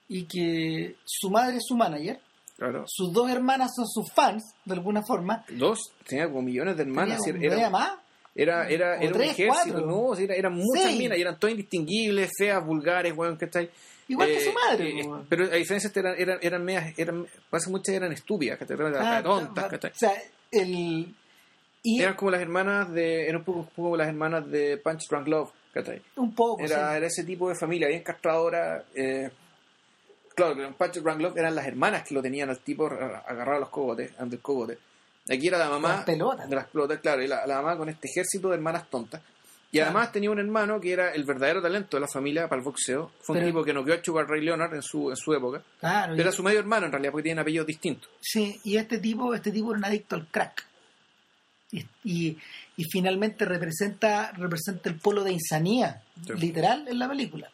[0.08, 2.20] y que su madre es su manager.
[2.56, 2.84] Claro.
[2.86, 5.44] Sus dos hermanas son sus fans, de alguna forma.
[5.48, 7.20] Dos, tenía como millones de hermanas.
[7.24, 7.92] Tenía, era, más.
[8.34, 9.52] Era, era, O era tres, un ejército,
[9.82, 9.86] cuatro.
[9.86, 10.98] no, era, eran muchas Seis.
[10.98, 13.70] minas y eran todas indistinguibles, feas, vulgares, weón, que está ahí.
[14.06, 15.00] Igual que Eh, su madre.
[15.00, 18.66] eh, pero a diferencia de eran, eran, eran medias, eran, parece muchas eran estúpidas, que
[18.98, 19.90] Ah, tontas, ¿cachai?
[19.90, 20.12] O sea,
[20.50, 21.14] el...
[21.86, 25.26] Y Eran como las hermanas de, eran un poco como las hermanas de Punch Drunk
[25.28, 26.00] Love, ¿cachai?
[26.16, 26.96] un poco, Era, sí.
[26.96, 28.84] era ese tipo de familia, bien castradora.
[28.94, 29.30] Eh,
[30.34, 33.56] claro, pero en Punch Drunk Love eran las hermanas que lo tenían al tipo agarrado
[33.56, 34.78] a los cogotes, ante el cogote.
[35.30, 36.48] Aquí era la mamá Las pelotas.
[36.50, 39.22] de las pelotas, claro, y la, la mamá con este ejército de hermanas tontas.
[39.72, 39.90] Y Claro.
[39.90, 43.10] además tenía un hermano que era el verdadero talento de la familia para el boxeo.
[43.22, 45.62] Fue un Pero- tipo que noqueó a Sugar Ray Leonard en su, en su época.
[45.80, 48.08] Claro, y- Era su medio hermano en realidad, porque tienen apellidos distintos.
[48.20, 50.64] Sí, y este tipo, este tipo era un adicto al crack.
[51.72, 52.38] Y, y,
[52.76, 56.34] y finalmente representa, representa el polo de insanía, Sí.
[56.34, 57.50] literal, en la película.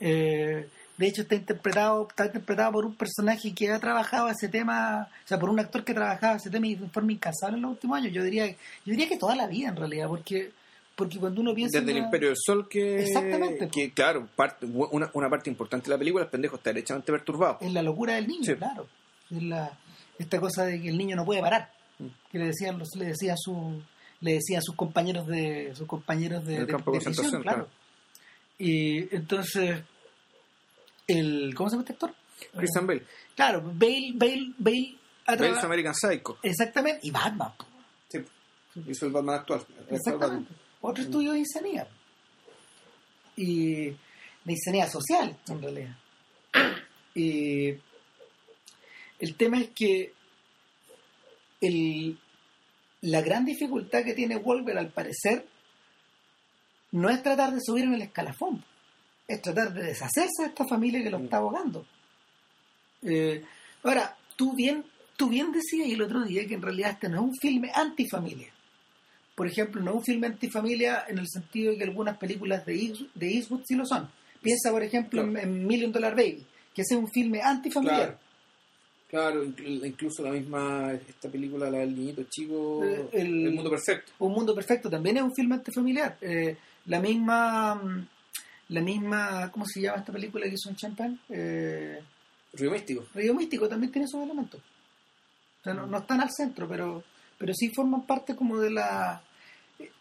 [0.00, 0.68] Eh,
[1.02, 5.28] de hecho, está interpretado, está interpretado por un personaje que ha trabajado ese tema, o
[5.28, 7.98] sea, por un actor que ha trabajado ese tema de forma incansable en los últimos
[7.98, 8.12] años.
[8.12, 10.52] Yo diría, yo diría que toda la vida, en realidad, porque,
[10.96, 11.78] porque cuando uno piensa.
[11.80, 13.02] Desde en el Imperio del Sol que...
[13.02, 13.68] Exactamente.
[13.68, 17.58] Que, claro, parte, una, una parte importante de la película, el pendejo está derechamente perturbado.
[17.60, 18.54] es la locura del niño, Sí.
[18.54, 18.86] claro.
[19.30, 19.72] Es la,
[20.18, 21.70] esta cosa de que el niño no puede parar.
[22.30, 23.80] Que le decían los, le decía su,
[24.20, 27.68] le decían sus compañeros de, sus compañeros de, de- campo de de prisión, concentración, claro.
[28.58, 29.82] Y entonces,
[31.06, 32.14] el, ¿cómo se llama este actor?
[32.56, 33.04] Christian Bale.
[33.36, 34.96] Claro, Bale, Bale, Bale,
[35.26, 36.38] traba- American Psycho.
[36.42, 37.52] exactamente, y Batman.
[38.08, 38.18] Sí.
[38.88, 39.64] Hizo el Batman actual.
[39.88, 40.52] el exactamente.
[40.80, 41.06] Otro Mm.
[41.06, 41.88] estudio de insanía.
[43.36, 43.96] Y de
[44.46, 45.96] insanía social, en realidad.
[47.14, 47.68] Y
[49.18, 50.12] el tema es que
[51.60, 52.18] el,
[53.02, 55.46] la gran dificultad que tiene Wolver, al parecer,
[56.90, 58.64] no es tratar de subir en el escalafón,
[59.34, 61.84] es tratar de deshacerse de esta familia que lo está ahogando.
[63.02, 63.42] Eh,
[63.82, 64.84] ahora, tú bien,
[65.16, 68.48] tú bien decías el otro día que en realidad este no es un filme antifamilia.
[69.34, 72.74] Por ejemplo, no es un filme antifamilia en el sentido de que algunas películas de,
[72.74, 74.08] East- de Eastwood sí lo son.
[74.42, 75.48] Piensa, por ejemplo, en, Claro.
[75.48, 78.18] en Million Dollar Baby, que ese es un filme antifamiliar.
[79.08, 83.70] Claro, inclu- incluso la misma, esta película, la del niñito chico, Eh, el- El Mundo
[83.70, 84.12] Perfecto.
[84.18, 86.16] Un mundo perfecto también es un filme antifamiliar.
[86.20, 86.56] Eh,
[86.86, 88.06] la misma, mm,
[88.72, 91.18] la misma, ¿cómo se llama esta película que hizo en Champagne?
[91.28, 91.98] Eh,
[92.54, 93.04] Río Místico.
[93.14, 94.60] Río Místico también tiene esos elementos.
[94.60, 97.02] O sea, no, no están al centro, pero,
[97.38, 99.22] pero sí forman parte como de la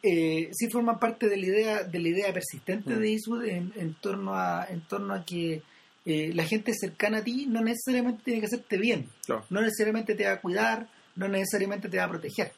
[0.03, 2.99] eh, sí forman parte de la idea de la idea persistente Mm.
[2.99, 5.61] de Eastwood en, en torno a en torno a que
[6.05, 9.07] eh, la gente cercana a ti no necesariamente tiene que hacerte bien,
[9.49, 12.51] no necesariamente te va a cuidar, no necesariamente te va a proteger.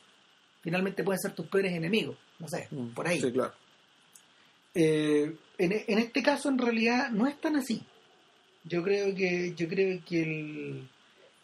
[0.61, 3.19] Finalmente pueden ser tus peores enemigos, no sé, por ahí.
[3.19, 3.53] Sí, claro.
[4.73, 7.83] Eh, en, en este caso en realidad no es tan así.
[8.63, 10.89] Yo creo que yo creo que el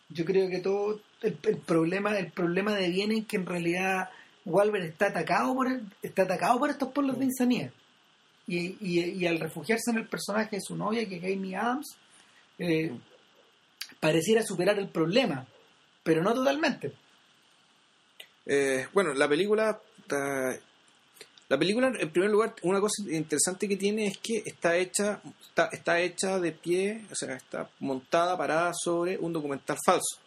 [0.10, 4.10] yo creo que todo el, el problema el problema de viene en que en realidad
[4.46, 7.72] Walver está atacado por el- está atacado por estos pueblos de insanía.
[8.48, 11.98] Y, y, y al refugiarse en el personaje de su novia que es Amy Adams
[12.58, 12.92] eh,
[14.00, 15.46] pareciera superar el problema
[16.02, 16.94] pero no totalmente.
[18.46, 19.80] Eh, bueno, la película.
[21.50, 25.66] La película, en primer lugar, una cosa interesante que tiene es que está hecha, está,
[25.72, 30.20] está hecha de pie, o sea, está montada, parada sobre un documental falso.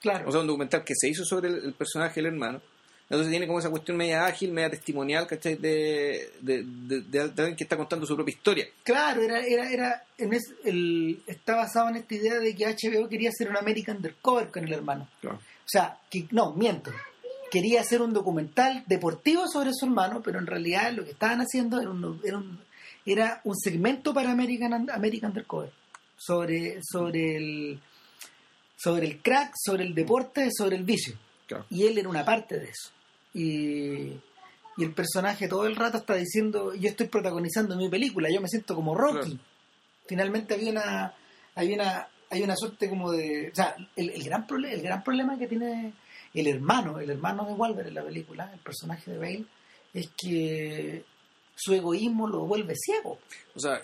[0.00, 2.60] claro O sea, un documental que se hizo sobre el, el personaje del hermano.
[3.08, 5.54] Entonces tiene como esa cuestión media ágil, media testimonial, ¿cachai?
[5.54, 8.66] De, de, de, de alguien que está contando su propia historia.
[8.82, 13.08] Claro, era, era, era en es- el, está basado en esta idea de que HBO
[13.08, 15.08] quería hacer un American Undercover con el hermano.
[15.20, 15.36] Claro.
[15.36, 16.90] O sea, que, no, miento.
[17.50, 21.80] Quería hacer un documental deportivo sobre su hermano, pero en realidad lo que estaban haciendo
[21.80, 22.60] era un, era un,
[23.04, 25.70] era un segmento para American, American Undercover.
[26.18, 27.80] Sobre, sobre, el,
[28.76, 31.14] sobre el crack, sobre el deporte, sobre el vicio.
[31.46, 31.66] Claro.
[31.70, 32.90] Y él era una parte de eso.
[33.34, 34.18] y,
[34.76, 38.48] y el personaje todo el rato está diciendo, yo estoy protagonizando mi película, yo me
[38.48, 39.30] siento como Rocky.
[39.30, 39.44] Claro.
[40.06, 41.14] Finalmente había una,
[41.54, 45.02] hay una, hay una suerte como de, o sea, el, el gran problema, el gran
[45.02, 45.94] problema que tiene
[46.36, 49.44] el hermano, el hermano de Wolver en la película, el personaje de Bale,
[49.94, 51.02] es que
[51.54, 53.18] su egoísmo lo vuelve ciego.
[53.54, 53.82] O sea,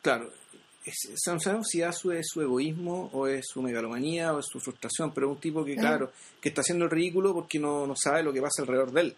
[0.00, 0.30] claro,
[1.26, 4.60] no sabemos si es su, es su egoísmo o es su megalomanía o es su
[4.60, 7.94] frustración, pero es un tipo que, claro, que está haciendo el ridículo porque no, no
[7.96, 9.16] sabe lo que pasa alrededor de él,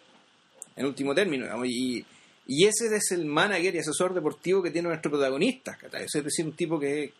[0.77, 1.45] en último término.
[1.45, 2.05] digamos, y,
[2.47, 5.79] y ese es el manager y asesor deportivo que tiene nuestro protagonista.
[5.93, 7.13] Es decir, un tipo que,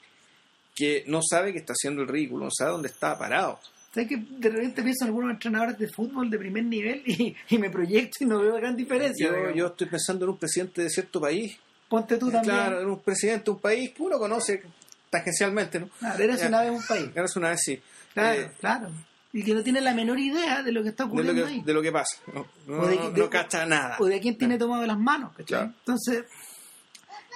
[0.75, 3.61] que no sabe que está haciendo el ridículo, no sabe dónde está parado.
[3.95, 7.59] ¿Sabes que de repente pienso en algunos entrenadores de fútbol de primer nivel y, y
[7.59, 9.29] me proyecto y no veo gran diferencia?
[9.29, 11.57] Yo, yo estoy pensando en un presidente de cierto país,
[11.89, 12.57] Ponte tú también.
[12.57, 14.63] claro, en un presidente de un país que uno conoce
[15.11, 15.89] tangencialmente, ¿no?
[16.01, 17.07] Claro, eres una vez un país.
[17.15, 17.81] Eres una vez sí.
[18.13, 18.91] Claro, Eh, claro.
[19.33, 21.51] Y que no tiene la menor idea de lo que está de, lo ocurriendo que,
[21.53, 21.63] ahí.
[21.63, 22.17] de lo que pasa.
[22.33, 23.97] No, no, O de- no- de- no cacha nada.
[24.01, 25.47] O de quién tiene tomado las manos, ¿cachai?
[25.47, 25.73] Claro.
[25.81, 26.25] Entonces,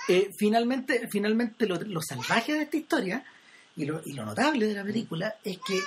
[0.09, 3.25] eh, finalmente, finalmente lo, lo salvaje de esta historia
[3.77, 5.79] y lo, y lo notable de la película es que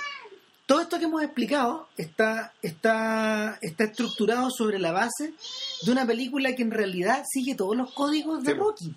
[0.72, 5.34] todo esto que hemos explicado está, está, está estructurado sobre la base
[5.84, 8.58] de una película que en realidad sigue todos los códigos de Sí.
[8.58, 8.94] Rocky,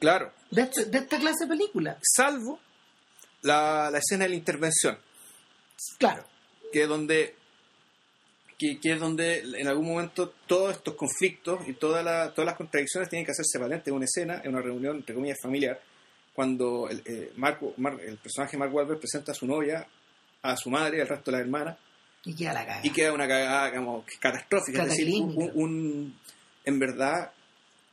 [0.00, 0.32] Claro.
[0.50, 1.96] de, este- de esta clase de película.
[2.02, 2.58] Salvo
[3.42, 4.98] la, la escena de la intervención,
[5.98, 6.24] Claro,
[6.72, 7.36] que es donde
[8.58, 12.56] que, que es donde en algún momento todos estos conflictos y toda la- todas las
[12.56, 15.80] contradicciones tienen que hacerse patentes en una escena, en una reunión, entre comillas, familiar,
[16.34, 17.32] cuando el, eh,
[18.06, 19.86] el personaje Mark Wahlberg presenta a su novia,
[20.52, 21.78] a su madre, al resto de las hermanas,
[22.24, 22.80] y queda la cagada.
[22.86, 24.82] y queda una cagada como, catastrófica.
[24.82, 25.06] Es decir,
[25.54, 26.18] un,
[26.64, 27.30] en verdad,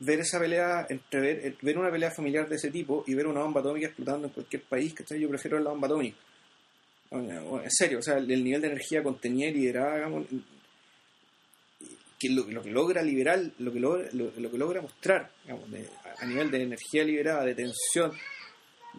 [0.00, 3.26] ver esa pelea, entre ver, eh, ver una pelea familiar de ese tipo y ver
[3.26, 5.20] una bomba atómica explotando en cualquier país, ¿cachai?
[5.20, 6.16] Yo prefiero la bomba atómica.
[7.12, 10.26] En serio, o sea, el, el nivel de energía contenida y liberada, digamos,
[12.18, 15.70] que lo, lo que logra liberar, lo que logra, lo, lo que logra mostrar, digamos,
[15.70, 15.88] de-
[16.18, 18.12] a nivel de energía liberada, de tensión,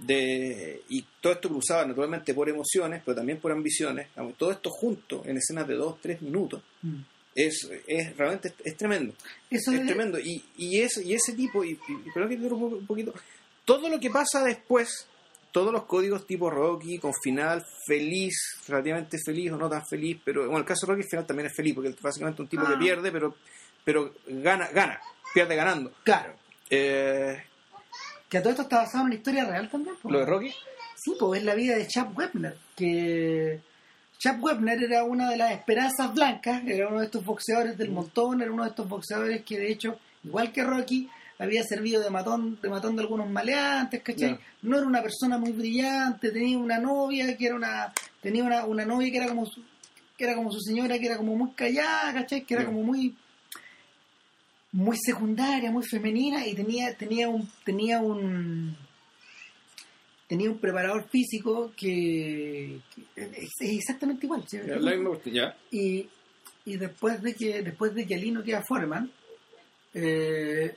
[0.02, 5.24] de y todo esto cruzado naturalmente por emociones, pero también por ambiciones, todo esto junto
[5.26, 6.98] en escenas de dos, tres minutos, Mm.
[7.34, 9.14] es, es realmente es tremendo.
[9.50, 10.20] Eso es es- tremendo.
[10.20, 12.20] Y, y, es, y ese tipo y, y- que
[12.56, 13.14] poco- un poquito.
[13.66, 15.08] Todo lo que pasa después
[15.52, 18.36] todos los códigos tipo Rocky con final feliz
[18.68, 21.48] relativamente feliz o no tan feliz pero bueno el caso de Rocky el final también
[21.48, 22.72] es feliz porque es básicamente un tipo Ah.
[22.74, 23.36] que pierde pero
[23.86, 25.00] pero gana gana
[25.34, 25.94] pierde ganando.
[26.04, 26.34] Claro,
[26.70, 27.42] Eh,
[28.36, 29.96] que a todo esto está basado en una historia real también.
[30.04, 30.52] lo de Rocky
[30.98, 33.62] Sí, pues es la vida de Chap Webner, que
[34.18, 38.42] Chap Webner era una de las esperanzas blancas, era uno de estos boxeadores del montón,
[38.42, 41.10] era uno de estos boxeadores que de hecho, igual que Rocky,
[41.40, 44.38] había servido de matón de, matón de algunos maleantes, ¿cachai?
[44.64, 48.84] No era una persona muy brillante, tenía una novia que era una tenía una, una
[48.84, 49.62] novia que era como su,
[50.18, 52.42] que era como su señora, que era como muy callada, ¿cachai?
[52.42, 53.16] Que era como muy
[54.76, 58.76] muy secundaria, muy femenina y tenía tenía un tenía un
[60.28, 64.44] tenía un preparador físico que, que es, exactamente igual
[65.72, 66.10] y,
[66.66, 69.10] y después de que después de que Alino queda Foreman
[69.94, 70.76] eh,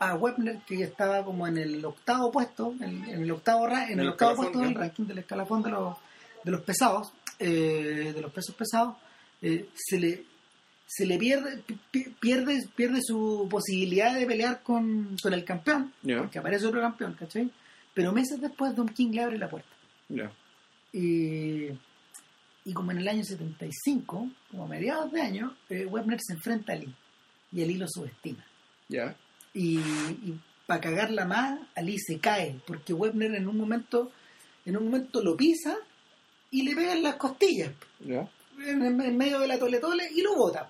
[0.00, 3.84] a Webner que ya estaba como en el octavo puesto en, en el octavo ra-
[3.86, 5.96] en el, el octavo puesto del ranking del escalafón de los
[6.42, 8.96] de los pesados eh, de los pesos pesados
[9.40, 10.24] eh, se le
[10.86, 16.38] se le pierde pi- pierde pierde su posibilidad de pelear con, con el campeón porque
[16.38, 17.50] aparece otro campeón ¿cachai?
[17.94, 19.68] pero meses después Don King le abre la puerta
[20.92, 21.68] y,
[22.64, 26.74] y como en el año 75, como a mediados de año, eh, Webner se enfrenta
[26.74, 26.94] a Lee.
[27.50, 28.44] Y Ali lo subestima.
[28.88, 29.16] ya
[29.54, 29.78] Y,
[30.66, 34.12] para cagarla más, Ali se cae, porque Webner en un momento,
[34.64, 35.76] en un momento lo pisa
[36.50, 37.72] y le pega en las costillas,
[38.66, 40.68] en, en medio de la tole tole, y lo bota.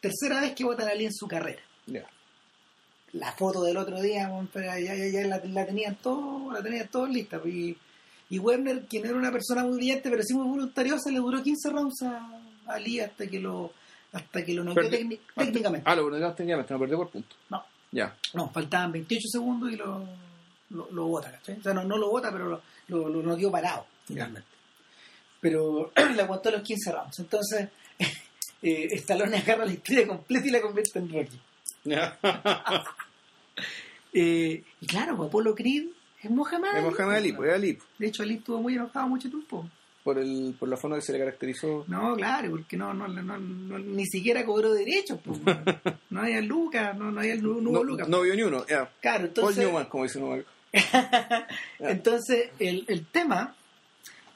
[0.00, 1.62] Tercera vez que bota a en su carrera.
[3.12, 7.10] La foto del otro día, ya, ya, ya la, la tenían todos, la tenían todos
[7.10, 7.40] lista.
[7.44, 7.76] Y,
[8.28, 11.70] y Werner, quien era una persona muy brillante, pero sí muy voluntariosa, le duró 15
[11.70, 12.18] rounds a,
[12.66, 13.72] a Ali hasta que lo
[14.12, 15.82] hasta que lo noqueó técnicamente.
[15.84, 19.76] ah lo perdió técnicamente no perdió por punto No, ya no, faltaban 28 segundos y
[19.76, 20.04] lo,
[20.70, 21.58] lo, lo bota, ¿cachai?
[21.58, 24.48] O sea, no, no lo bota, pero lo, lo, lo noqueó parado, finalmente.
[25.40, 27.18] Pero le aguantó los 15 rounds.
[27.18, 27.68] Entonces,
[28.62, 31.40] eh, Stallone agarra la historia completa y la convierte en Rocky.
[34.12, 35.84] Eh, y claro, pues Apolo Creed
[36.20, 39.06] es Mohamed es Ali, Mohamed Ali pues, es Ali De hecho, Ali estuvo muy enojado
[39.06, 39.68] mucho tiempo.
[40.02, 43.22] por el por la forma que se le caracterizó No, claro, porque no, no, no,
[43.38, 45.20] no- ni siquiera cobró derechos.
[45.24, 45.38] Pues,
[46.10, 46.20] no.
[46.22, 48.08] había lucas, no, no había no, no lucas.
[48.08, 50.44] no vio ni uno ya Claro, Paul entonces, Newman como dice
[51.78, 53.54] entonces el, el tema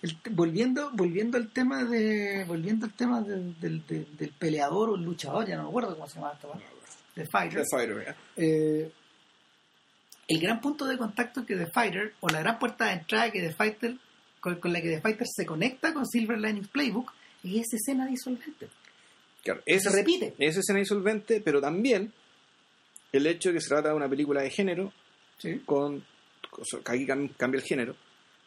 [0.04, 4.94] el- volviendo volviendo al tema de volviendo al tema del, del, del- del peleador o
[4.96, 6.60] el luchador ya no me acuerdo cómo se llama esta weá,
[7.14, 7.62] The Fighter.
[7.62, 8.16] The Fighter, ¿ya?
[8.36, 8.92] eh,
[10.28, 13.40] el gran punto de contacto que The Fighter o la gran puerta de entrada que
[13.40, 13.96] The Fighter
[14.40, 18.06] con, con la que The Fighter se conecta con Silver Linings Playbook es esa escena
[18.06, 18.68] disolvente.
[19.42, 20.34] Claro, se esa, repite.
[20.38, 22.12] esa escena insolvente, pero también
[23.12, 24.92] el hecho de que se trata de una película de género,
[25.38, 25.60] sí.
[25.66, 26.00] con,
[26.50, 27.94] que aquí cam- cambia el género,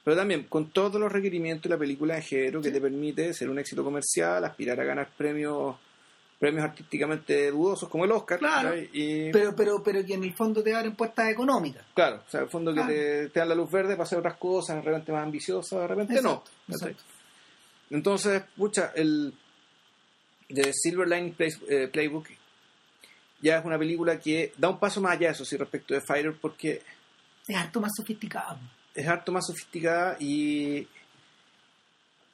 [0.08, 3.50] pero también con todos los requerimientos de la película de género que te permite ser
[3.50, 5.76] un éxito comercial, aspirar a ganar premios
[6.40, 8.40] premios artísticamente dudosos como el Oscar.
[8.40, 8.74] Claro.
[8.94, 12.40] Y, pero pero pero que en el fondo te abren puertas económicas claro, o sea,
[12.40, 14.82] en el fondo que te, te dan la luz verde para hacer otras cosas, de
[14.82, 16.74] repente más ambiciosas, de repente Exacto, no.
[16.74, 17.04] exacto.
[17.90, 19.34] Entonces, pucha, el
[20.48, 22.30] de Silver Line Play- eh, Playbook
[23.42, 26.34] ya es una película que da un paso más allá, eso sí, respecto de Fighter,
[26.40, 26.82] porque
[27.46, 28.58] es harto más sofisticado
[28.98, 30.88] es harto más sofisticada y,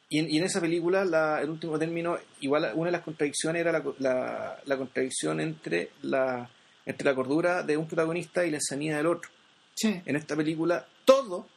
[0.09, 3.59] y, en, y en esa película, la, en último término, igual una de las contradicciones
[3.59, 6.49] era la, la, la contradicción entre la,
[6.85, 9.29] entre la cordura de un protagonista y la insanidad del otro.
[9.75, 11.47] sí En esta película, todo,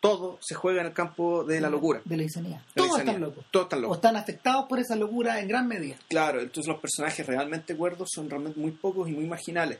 [0.00, 2.00] todo se juega en el campo de la locura.
[2.04, 3.96] de la insanidad todos están locos Todos están o locos.
[3.96, 8.30] están afectados por esa locura en gran medida Claro, entonces los personajes realmente cuerdos son
[8.30, 9.78] realmente muy pocos y muy marginales.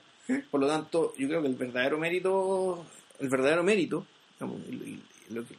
[0.51, 2.87] Por lo tanto, yo creo que el verdadero mérito,
[3.19, 4.07] el verdadero mérito,
[4.43, 5.55] digamos, y, y- y lo que-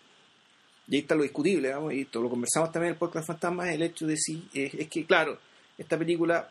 [0.88, 3.70] y ahí está lo discutible, digamos, y esto lo conversamos también en el podcast Fantasmas,
[3.70, 5.40] el hecho de si, es, es que, claro,
[5.78, 6.50] esta película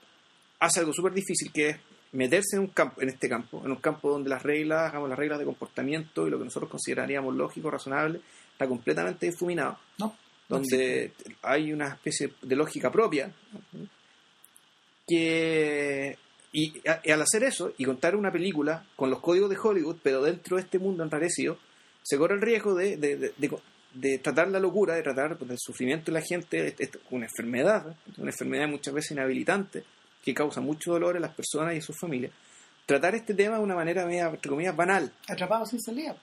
[0.59, 1.77] hace algo súper difícil que es
[2.13, 5.19] meterse en un campo, en este campo, en un campo donde las reglas, digamos, las
[5.19, 8.21] reglas de comportamiento y lo que nosotros consideraríamos lógico, razonable,
[8.53, 9.79] está completamente difuminado.
[9.99, 10.17] No
[10.49, 11.13] donde
[11.43, 13.33] hay una especie de lógica propia
[15.09, 16.19] que
[16.53, 19.97] y, a- y al hacer eso y contar una película con los códigos de Hollywood
[20.03, 21.57] pero dentro de este mundo enrarecido
[22.03, 23.33] se corre el riesgo de, de,
[23.95, 27.27] de- tratar la locura de tratar pues, el sufrimiento de la gente es- es una
[27.27, 29.85] enfermedad una enfermedad muchas veces inhabilitante
[30.25, 32.33] que causa mucho dolor en las personas y en sus familias
[32.87, 36.17] tratar este tema de una manera media, entre comillas banal atrapados sin salida.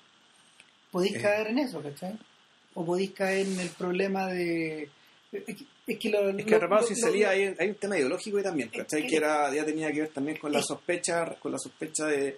[0.92, 1.22] Podéis Eh.
[1.22, 2.18] caer en eso, ¿cachai?
[2.74, 4.90] O podéis caer en el problema de...
[5.32, 8.70] Es que, lo, Es que lo- sin salida hay, hay un tema ideológico ahí también,
[8.70, 9.04] ¿cachai?
[9.04, 12.38] que- Que era, ya tenía que ver también con la sospecha, con la sospecha de,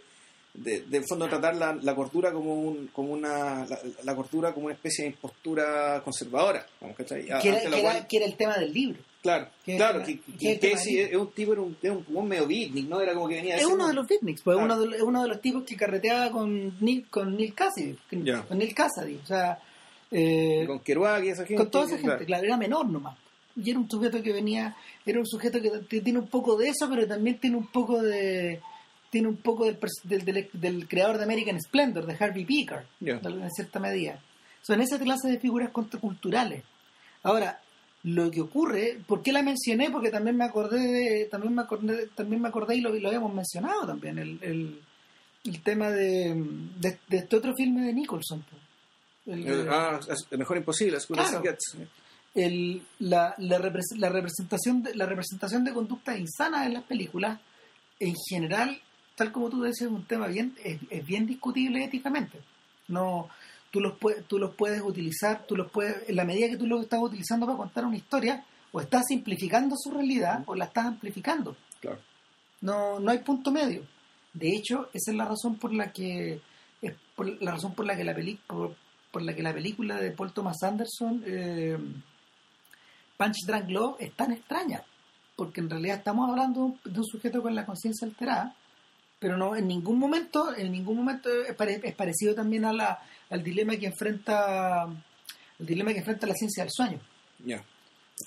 [0.53, 4.53] de, de en fondo tratar la, la cordura como un, como una la, la cordura
[4.53, 6.65] como una especie de impostura conservadora,
[6.97, 8.99] que, era, que era- cual- que era el tema del libro.
[9.21, 12.99] claro, claro, que- es un tipo, era un, era un, un medio beatnik, ¿no?
[12.99, 14.73] Era como que venía Es uno de los beatniks, pues Claro.
[14.75, 17.97] uno, de, es uno de los tipos que carreteaba con Neil, con Neil Cassidy.
[18.09, 19.19] Con, Neil Cassidy.
[19.23, 19.57] O sea,
[20.11, 21.55] eh, con Kerouac y esa gente.
[21.63, 23.17] con toda esa gente, claro, era menor nomás.
[23.55, 24.75] Y era un sujeto que venía,
[25.05, 28.59] era un sujeto que tiene un poco de eso, pero también tiene un poco de
[29.12, 32.43] tiene un poco del, del, del- del creador de American Splendor, de Harvey
[33.20, 34.20] de- en cierta medida.
[34.64, 36.64] Son esa clase de figuras contraculturales.
[37.24, 37.62] Ahora,
[38.03, 39.91] lo que ocurre, ¿por qué la mencioné?
[39.91, 43.09] Porque también me acordé de, también me acordé, también me acordé y lo, y lo
[43.09, 44.82] habíamos mencionado también, el, el,
[45.43, 46.34] el tema de,
[46.80, 48.43] de, de este otro filme de Nicholson.
[49.28, 49.99] El- Eh, ah,
[50.38, 50.97] mejor imposible,
[51.30, 51.43] Claro.
[51.43, 51.78] Gets.
[52.34, 57.39] el- la, la, repres- la representación de, la representación de conductas insanas en las películas
[57.99, 58.82] en general
[59.22, 62.39] tal como tú decías es un tema bien es, es bien discutible éticamente.
[62.88, 63.30] No
[63.69, 63.93] tú los
[64.28, 67.45] tú los puedes utilizar tú los puedes en la medida que tú los estás utilizando
[67.45, 71.55] para contar una historia o estás simplificando su realidad o la estás amplificando.
[71.80, 71.99] Claro.
[72.61, 73.84] no no hay punto medio.
[74.34, 76.41] De hecho esa es la razón por la que
[76.82, 78.76] es por la razón por la que la peli, por,
[79.11, 81.78] por la que la película de Paul Thomas Anderson eh,
[83.17, 84.82] Punch Drunk Love es tan extraña
[85.36, 88.55] porque en realidad estamos hablando de un sujeto con la conciencia alterada
[89.22, 92.99] pero no en ningún momento en ningún momento es, pare- es parecido también a la,
[93.30, 94.88] al dilema que enfrenta
[95.59, 96.99] el dilema que enfrenta la ciencia del sueño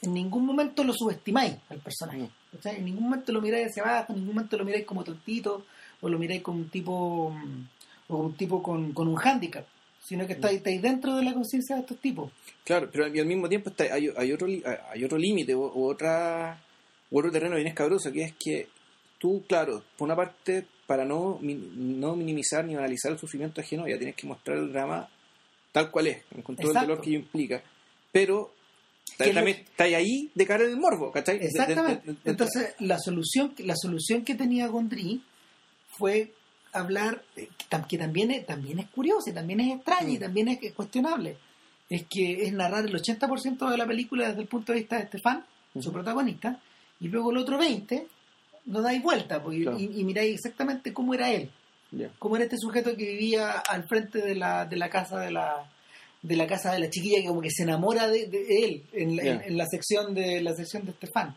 [0.03, 2.19] en ningún momento lo subestimáis al personaje.
[2.19, 2.29] Mm.
[2.57, 2.77] ¿cachai?
[2.79, 5.67] En ningún momento lo miráis hacia abajo, en ningún momento lo miráis como tontito,
[6.01, 7.69] o lo miráis como un tipo, mm,
[8.09, 9.65] o un tipo con, con un hándicap,
[10.05, 12.33] sino que estáis, estáis dentro de la conciencia de estos tipos.
[12.65, 15.87] Claro, pero y al mismo tiempo está, hay, hay otro hay otro límite o, o
[15.89, 16.59] otra
[17.11, 18.69] u otro terreno bien escabroso que es que
[19.25, 23.97] tú, claro, por una parte, para no, no minimizar ni analizar el sufrimiento ajeno, ya
[23.97, 25.09] tienes que mostrar el drama
[25.73, 26.89] tal cual es, con todo el Exacto.
[26.91, 27.63] dolor que ello implica.
[28.13, 28.53] Pero
[29.17, 31.39] también está ahí de cara del morbo, ¿cachai?
[31.41, 32.03] Exactamente.
[32.07, 35.23] de- de- de- Entonces, la solución, la solución que tenía Gondry
[35.97, 36.35] fue
[36.75, 40.17] hablar, eh, que tam- que también es, también es curioso, y también es extraño, y
[40.19, 40.21] Mm.
[40.21, 41.39] también es cuestionable.
[41.89, 45.05] Es que es narrar el 80% de la película desde el punto de vista de
[45.05, 45.93] Estefan, su Ujú.
[45.93, 46.61] protagonista,
[47.01, 48.07] y luego el otro 20%
[48.67, 49.79] no dais vuelta, Claro.
[49.79, 51.51] y, y miráis exactamente cómo era él,
[52.19, 55.71] cómo era este sujeto que vivía al frente de la, de la casa de la
[56.23, 59.15] de la casa de la chiquilla que como que se enamora de, de él en
[59.17, 61.37] la, en- en la sección de la sección de Estefan.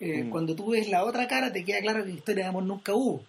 [0.00, 0.30] Eh, Mm.
[0.30, 3.24] Cuando tú ves la otra cara te queda claro que historia de amor nunca hubo.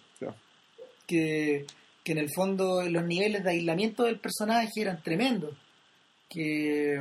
[1.06, 1.64] Que,
[2.04, 5.56] que en el fondo los niveles de aislamiento del personaje eran tremendos.
[6.28, 7.00] Que,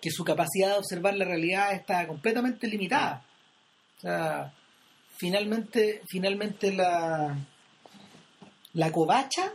[0.00, 3.24] que su capacidad de observar la realidad estaba completamente limitada.
[3.98, 4.52] O sea,
[5.16, 7.36] finalmente, finalmente la,
[8.74, 9.52] la covacha,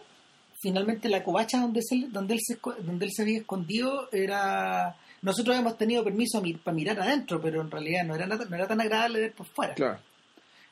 [0.61, 4.95] finalmente la covacha donde, se, donde, él se, donde él se había escondido era...
[5.21, 8.79] Nosotros habíamos tenido permiso para mirar adentro, pero en realidad no era, no era tan
[8.79, 9.73] agradable ver por fuera.
[9.73, 9.99] Claro.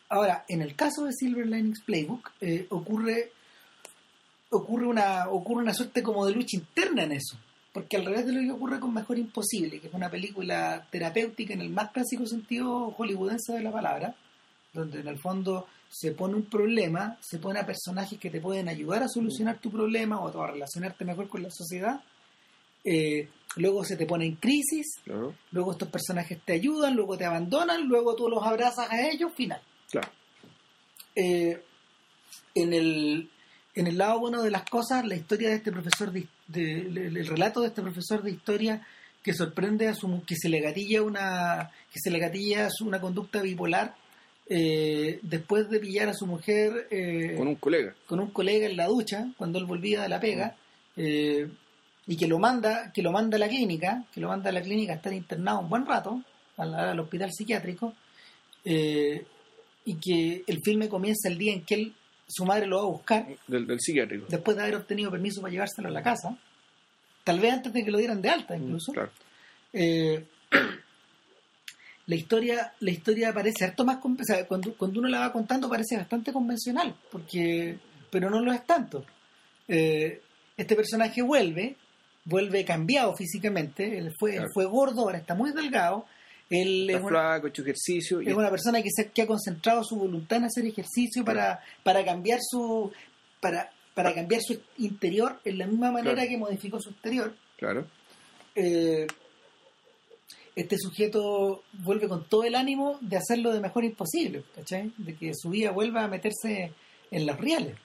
[0.10, 3.32] Ahora, en el caso de Silver Linings Playbook, eh, ocurre
[4.50, 7.38] ocurre una ocurre una suerte como de lucha interna en eso.
[7.78, 11.54] Porque al revés de lo que ocurre con Mejor Imposible, que es una película terapéutica
[11.54, 14.16] en el más clásico sentido hollywoodense de la palabra,
[14.74, 18.68] donde en el fondo se pone un problema, se pone a personajes que te pueden
[18.68, 22.02] ayudar a solucionar tu problema o a relacionarte mejor con la sociedad,
[22.84, 25.36] eh, luego se te pone en crisis, Claro.
[25.52, 29.62] luego estos personajes te ayudan, luego te abandonan, luego tú los abrazas a ellos, final.
[29.92, 30.10] Claro.
[31.16, 31.64] Eh,
[32.56, 33.30] en, el,
[33.76, 37.18] en el lado bueno de las cosas, la historia de este profesor, de, de- el,
[37.18, 38.86] el relato de este profesor de historia
[39.24, 43.42] que sorprende a su que se le gatilla una que se le gatilla una conducta
[43.42, 43.96] bipolar
[44.50, 47.94] eh, después de pillar a su mujer eh, Con un colega.
[48.06, 50.56] con un colega en la ducha cuando él volvía de la pega
[50.96, 51.50] eh,
[52.08, 54.62] y que lo manda que lo manda a la clínica que lo manda a la
[54.62, 56.22] clínica a estar internado un buen rato
[56.56, 57.94] al, al hospital psiquiátrico
[58.64, 59.26] eh,
[59.84, 61.94] y que el filme comienza el día en que él
[62.28, 64.26] su madre lo va a buscar Del, del psiquiátrico.
[64.30, 66.38] después de haber obtenido permiso para llevárselo a la casa
[67.24, 69.12] tal vez antes de que lo dieran de alta incluso Claro.
[69.74, 70.26] eh,
[72.08, 75.70] la historia la historia parece harto más o sea, cuando, cuando uno la va contando
[75.70, 77.78] parece bastante convencional porque
[78.10, 79.06] pero no lo es tanto
[79.70, 80.22] Eh,
[80.56, 81.76] este personaje vuelve
[82.24, 84.52] vuelve cambiado físicamente él fue, él Claro.
[84.54, 86.06] fue gordo ahora está muy delgado
[86.50, 88.22] él es una, flaco, hecho ejercicio.
[88.22, 91.60] Y es una persona que, se, que ha concentrado su voluntad en hacer ejercicio para,
[91.84, 92.92] para cambiar su
[93.42, 96.30] para, para cambiar su interior en la misma manera Claro.
[96.30, 97.86] que modificó su exterior Claro.
[98.56, 99.08] eh,
[100.56, 104.92] este sujeto vuelve con todo el ánimo de hacerlo de mejor imposible, ¿cachai?
[104.98, 106.72] De que su vida vuelva a meterse
[107.12, 107.76] en los reales.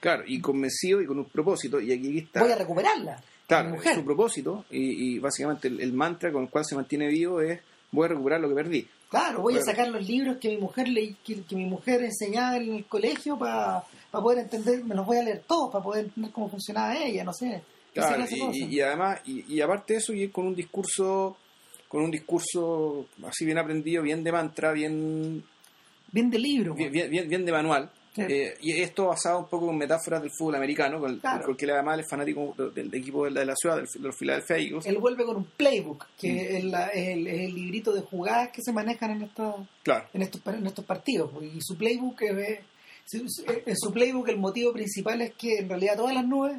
[0.00, 1.78] Claro, y convencido y con un propósito.
[1.78, 2.40] Y aquí está.
[2.40, 3.22] Voy a recuperarla.
[3.46, 7.40] Claro, su propósito y, y básicamente el, el mantra con el cual se mantiene vivo
[7.42, 7.60] es
[7.92, 8.88] voy a recuperar lo que perdí.
[9.08, 12.56] Claro, voy a sacar los libros que mi mujer le, que, que mi mujer enseñaba
[12.58, 13.82] en el colegio para
[14.12, 17.32] poder entender, me los voy a leer todos para poder entender cómo funcionaba ella, no
[17.32, 17.62] sé.
[17.92, 18.56] Claro, y, cosas.
[18.56, 21.36] y- y además, y, y aparte de eso, y con un discurso,
[21.88, 25.42] con un discurso así bien aprendido, bien de mantra, bien,
[26.12, 26.74] bien de libro.
[26.74, 27.90] bien, bien, bien- bien de manual.
[28.14, 28.22] Sí.
[28.28, 31.44] Eh, y esto basado un poco en metáforas del fútbol americano, con el, Claro.
[31.46, 34.16] porque él además es fanático del, equipo de la, de la ciudad, del, de los
[34.16, 34.86] Philadelphia Eagles.
[34.86, 36.56] Él vuelve con un playbook, que Mm.
[36.56, 39.54] es, la- es el, es el librito de jugadas que se manejan en estos
[39.84, 41.30] Claro, en estos, en estos partidos.
[41.40, 42.58] Y su playbook, es,
[43.12, 46.56] en su playbook el motivo principal es que en realidad todas las nubes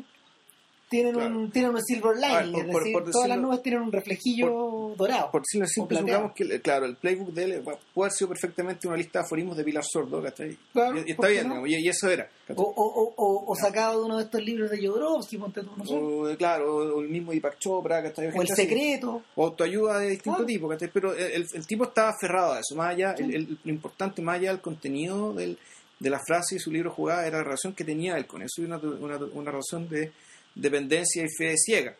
[0.91, 1.35] tienen, Claro.
[1.39, 3.81] un, tienen un silver lining, A ver, por- es decir, por todas las nubes tienen
[3.81, 5.31] un reflejillo dorado.
[5.31, 8.87] por decirlo simple, supongamos que, claro, el playbook de él va- puede haber sido perfectamente
[8.87, 10.57] una lista de aforismos de Pilar Sordo, ¿cachai?
[10.73, 11.65] Claro, y, y ¿por está bien, no?
[11.65, 12.29] y, y eso era.
[12.55, 15.85] O, o, o, o- sacado de uno de estos libros de Jodorowsky, ponte tú, no
[15.85, 15.93] sé.
[15.95, 18.27] O, eh, claro, o el mismo Deepak Chopra, ¿cachai?
[18.27, 18.61] O el así.
[18.63, 19.21] secreto.
[19.35, 20.45] o autoayuda de distinto Claro.
[20.45, 20.89] tipo, ¿cachai?
[20.93, 24.21] Pero el, el- el tipo estaba aferrado a eso, más allá, el, el- lo importante
[24.21, 25.57] más allá del contenido del,
[25.99, 28.61] de la frase y su libro jugada era la relación que tenía él con eso
[28.61, 30.11] y una, una, una relación de
[30.55, 31.95] dependencia y fe ciega,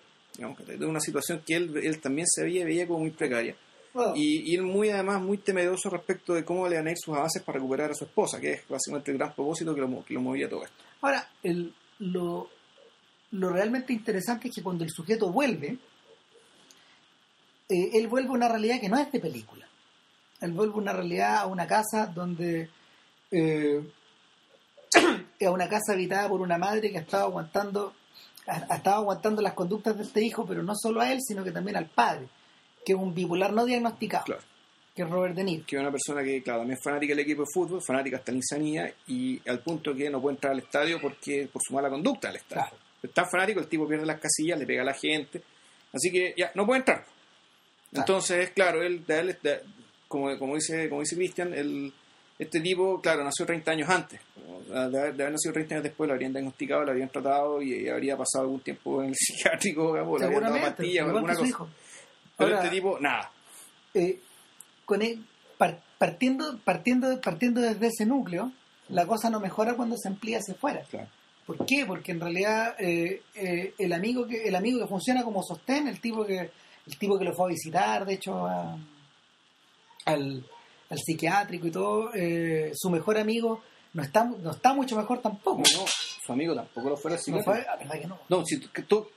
[0.67, 3.55] de una situación que él, él también se veía, veía como muy precaria.
[4.15, 7.13] Y, y él muy además muy temeroso respecto de cómo le van a ir sus
[7.15, 10.13] avances para recuperar a su esposa, que es básicamente el gran propósito que lo, que
[10.13, 10.75] lo movía todo esto.
[11.01, 12.49] Ahora, el- lo,
[13.31, 15.77] lo realmente interesante es que cuando el sujeto vuelve,
[17.69, 19.67] eh, él vuelve a una realidad que no es de película.
[20.39, 22.69] Él vuelve a una realidad, a una casa donde...
[23.31, 23.81] eh,
[25.45, 27.93] a una casa habitada por una madre que ha estado aguantando
[28.47, 31.43] ha, ha estado aguantando las conductas de este hijo, pero no solo a él, sino
[31.43, 32.27] que también al padre,
[32.85, 34.41] que es un bipolar no diagnosticado, Claro.
[34.95, 35.63] que es Robert De Niro.
[35.67, 38.31] que es una persona que, claro, también es fanática del equipo de fútbol, fanática hasta
[38.31, 41.89] la insanía, y al punto que no puede entrar al estadio porque por su mala
[41.89, 42.63] conducta al estadio.
[42.63, 42.77] Claro.
[43.03, 45.43] Es tan fanático, el tipo pierde las casillas, le pega a la gente,
[45.93, 47.05] así que ya, no puede entrar.
[47.93, 49.61] Entonces, claro, él, él- de-
[50.07, 51.93] como, como dice como dice Cristian, el-
[52.43, 54.19] este tipo, claro, nació 30 años antes.
[54.67, 57.87] De haber, de haber nacido 30 años después, lo habrían diagnosticado, lo habrían tratado y
[57.89, 61.47] habría pasado algún tiempo en el psiquiátrico, digamos, le habrían dado pastillas o alguna cosa.
[61.47, 61.69] hijo.
[62.37, 63.31] Pero Ahora- este tipo, nada.
[63.93, 64.19] eh,
[64.85, 65.23] con él,
[65.57, 68.51] par- partiendo, partiendo, partiendo desde ese núcleo,
[68.89, 70.81] la cosa no mejora cuando se amplía hacia afuera.
[70.89, 71.07] Claro.
[71.45, 71.85] ¿Por qué?
[71.85, 75.99] Porque en realidad eh, eh, el amigo que el amigo que funciona como sostén, el
[75.99, 76.39] tipo que
[76.87, 78.77] el tipo que lo fue a visitar, de hecho, a-
[80.05, 80.43] al,
[80.91, 83.61] al psiquiátrico y todo, eh, su mejor amigo
[83.93, 85.59] no está no está mucho mejor tampoco.
[85.59, 85.85] No,
[86.25, 87.31] su amigo tampoco lo fuera así.
[87.31, 88.19] No fue, la verdad que no.
[88.29, 89.07] No, si tú, que tú-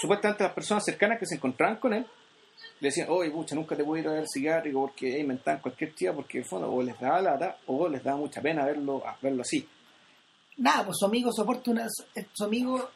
[0.00, 2.06] supuestamente las personas cercanas que se encontraban con él
[2.80, 5.20] le decían, oye, pucha, nunca te voy a ir a ver al psiquiátrico porque hey,
[5.22, 8.40] inventaban cualquier tía porque en el fondo o les daba lata o les daba mucha
[8.40, 9.66] pena verlo, verlo así.
[10.58, 11.86] Nada, pues su amigo soporta una
[12.32, 12.88] su amigo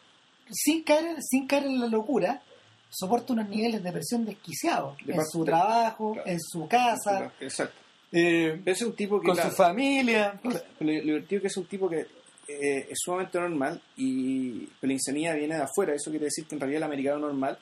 [0.50, 2.42] sin caer sin caer en la locura
[2.90, 6.28] soporta unos niveles de presión desquiciados De en su trabajo, claro.
[6.30, 7.80] en su casa, Exacto.
[8.14, 9.26] Eh, es un tipo que...
[9.26, 10.40] con claro, su familia.
[10.80, 12.06] Lo, divertido que es un tipo que
[12.48, 15.94] eh, es sumamente normal y pero la insanidad viene de afuera.
[15.94, 17.58] Eso quiere decir que en realidad el americano normal,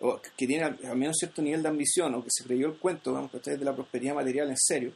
[0.00, 3.12] o que tiene al, menos cierto nivel de ambición, o que se creyó el cuento,
[3.12, 4.92] vamos, que de la prosperidad material en serio,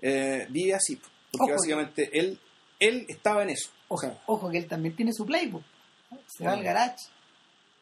[0.00, 0.96] eh, vive así.
[0.96, 2.38] Porque Ojo, básicamente él,
[2.78, 3.70] él estaba en eso.
[3.88, 5.62] O Ojo, sea, ojo que él también tiene su playbook.
[6.26, 6.74] Se va al Bueno.
[6.74, 7.04] garage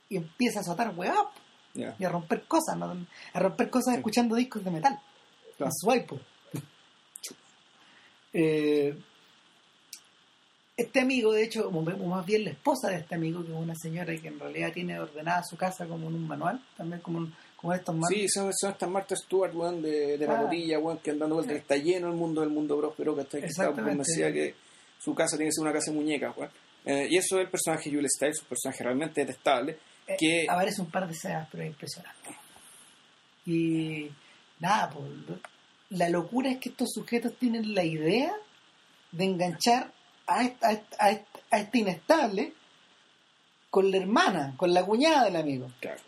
[0.09, 1.27] y empieza a azotar huevas
[1.75, 3.07] ya, y a romper cosas, ¿no?
[3.33, 3.99] a romper cosas Sí.
[3.99, 4.99] escuchando discos de metal
[5.57, 5.71] Claro.
[5.71, 6.21] en su iPod.
[8.33, 8.95] Eh,
[10.77, 13.75] este amigo, de hecho, o más bien la esposa de este amigo, que es una
[13.75, 17.35] señora que en realidad tiene ordenada su casa como en un manual, también como, un-
[17.57, 18.19] como estos manuales.
[18.19, 20.43] Sí, son, son estas Marta Stewart, weón, de, de la Ah.
[20.45, 23.47] botilla, weón, que andando que está lleno el mundo del mundo próspero, que está, que
[23.47, 24.55] está convencida que
[24.99, 26.51] su casa tiene que ser una casa de muñecas, weón.
[26.87, 29.77] Eh, y eso es el personaje Jules Stiles, un personaje realmente detestable,
[30.07, 30.47] Eh, que...
[30.49, 32.31] aparece un par de escenas, pero es impresionante.
[33.45, 34.11] Y
[34.61, 35.39] nada, pues,
[35.91, 38.33] la locura es que estos sujetos tienen la idea
[39.13, 39.93] de enganchar
[40.27, 42.53] a esta, a esta- a esta- a este inestable
[43.71, 45.69] con la hermana, con la cuñada del amigo.
[45.81, 46.01] Claro.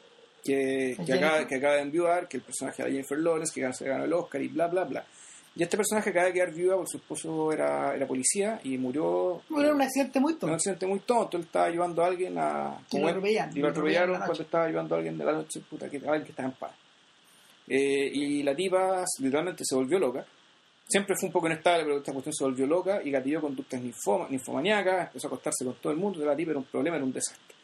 [0.44, 3.84] Que, que, acaba, que acaba de enviudar, que el personaje de Jennifer Lawrence, que se
[3.88, 5.04] ganó el Oscar y bla, bla, bla.
[5.54, 9.42] Y este personaje acaba de quedar viuda porque su esposo era, era policía y murió
[9.50, 10.54] Bueno, era un accidente muy en un tonto.
[10.54, 11.36] accidente muy tonto.
[11.36, 12.78] Él estaba ayudando a alguien a...
[12.90, 15.24] Y lo atropellaron, Y lo atropellaron atropellaron en la cuando estaba ayudando a alguien de
[15.24, 16.72] la noche, puta, que, a alguien que estaba en paz.
[17.68, 20.26] Eh, y la tipa literalmente se volvió loca.
[20.88, 24.28] Siempre fue un poco inestable, pero esta cuestión se volvió loca y gatilló conductas ninfoma-
[24.28, 26.24] ninfomaníacas, empezó a acostarse con todo el mundo.
[26.24, 27.54] La tipa era un problema, era un desastre.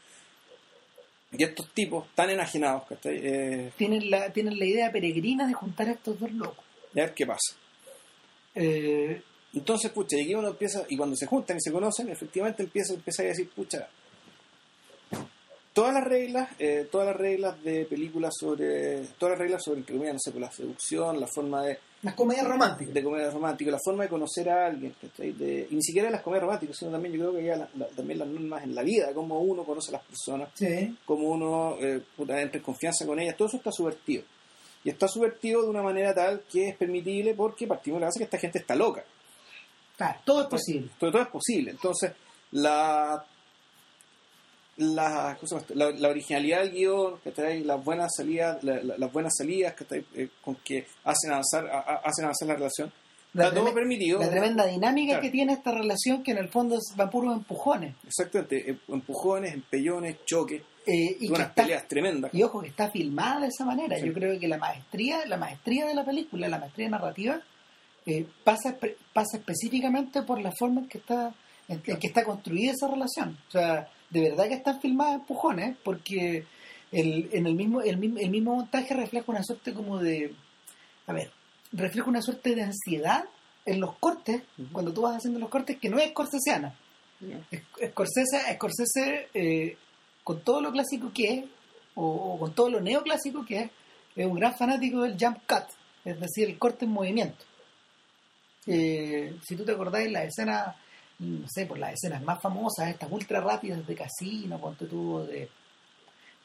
[1.33, 3.19] Y estos tipos tan enajenados, ¿cachai?
[3.23, 6.65] Eh, Tienen la, tienen la idea peregrina de juntar a estos dos locos.
[6.95, 7.55] y a ver qué pasa.
[8.55, 9.21] Eh,
[9.53, 12.95] Entonces, pucha, y aquí uno empieza, y cuando se juntan y se conocen, efectivamente empieza,
[12.95, 13.89] empieza a decir, pucha,
[15.81, 19.95] todas las reglas, eh, todas las reglas de películas sobre, todas las reglas sobre, entre
[19.95, 22.95] comillas, no sé, pues, la seducción, la forma de, las comedias románticas.
[22.95, 26.77] de comedia romántica, la forma de conocer a alguien, y ni siquiera las comedias románticas,
[26.77, 29.41] sino también yo creo que ya la- la- también las normas en la vida, cómo
[29.41, 30.97] uno conoce a las personas, Sí.
[31.05, 34.23] cómo uno eh, entra en confianza con ellas, todo eso está subvertido.
[34.85, 38.19] Y está subvertido de una manera tal que es permitible porque partimos de la base
[38.21, 39.03] que esta gente está loca.
[39.97, 40.89] Claro, todo es posible.
[41.01, 41.73] Todo, todo es posible.
[41.73, 42.13] Entonces,
[42.53, 43.25] la
[44.79, 45.75] la, ¿cómo se llama esto?
[45.75, 49.75] la, la originalidad del guion, que trae las buenas salidas, la- la- las buenas salidas
[49.75, 52.93] que trae, eh, con que hacen avanzar, a- hacen avanzar la relación.
[53.35, 54.21] La, Está todo treme- permitido.
[54.21, 55.23] la tremenda dinámica Claro.
[55.23, 57.95] que tiene esta relación que en el fondo va puros empujones.
[58.07, 62.33] Exactamente, eh, empujones, empellones, choques, Eh, y, unas está- peleas tremendas.
[62.33, 63.99] y ojo que está filmada de esa manera.
[63.99, 64.07] Sí.
[64.07, 67.39] Yo creo que la maestría, la maestría de la película, la maestría narrativa,
[68.07, 68.75] eh, pasa,
[69.13, 71.35] pasa específicamente por la forma en que está
[71.69, 73.37] en, en que está construida esa relación.
[73.49, 76.45] O sea, de verdad que están filmadas empujones, porque
[76.93, 80.35] el, en el mismo, el mismo, el mismo montaje refleja una suerte como de,
[81.07, 81.31] a ver,
[81.73, 83.25] refleja una suerte de ansiedad
[83.67, 84.43] en los cortes,
[84.73, 86.75] cuando tú vas haciendo los cortes, que no es scorsesiana.
[87.21, 87.41] Ya.
[87.91, 89.77] Scorsese, Scorsese eh,
[90.25, 91.45] con todo lo clásico que es,
[91.95, 93.71] o, o con todo lo neoclásico que es,
[94.17, 95.69] es un gran fanático del jump cut,
[96.05, 97.45] es decir, el corte en movimiento.
[98.67, 100.77] Eh, si tú te acordáis, las escenas,
[101.19, 105.49] no sé, por las escenas más famosas, estas ultra rápidas de casino, ponte tú, de,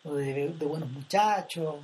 [0.03, 1.75] de, de buenos muchachos,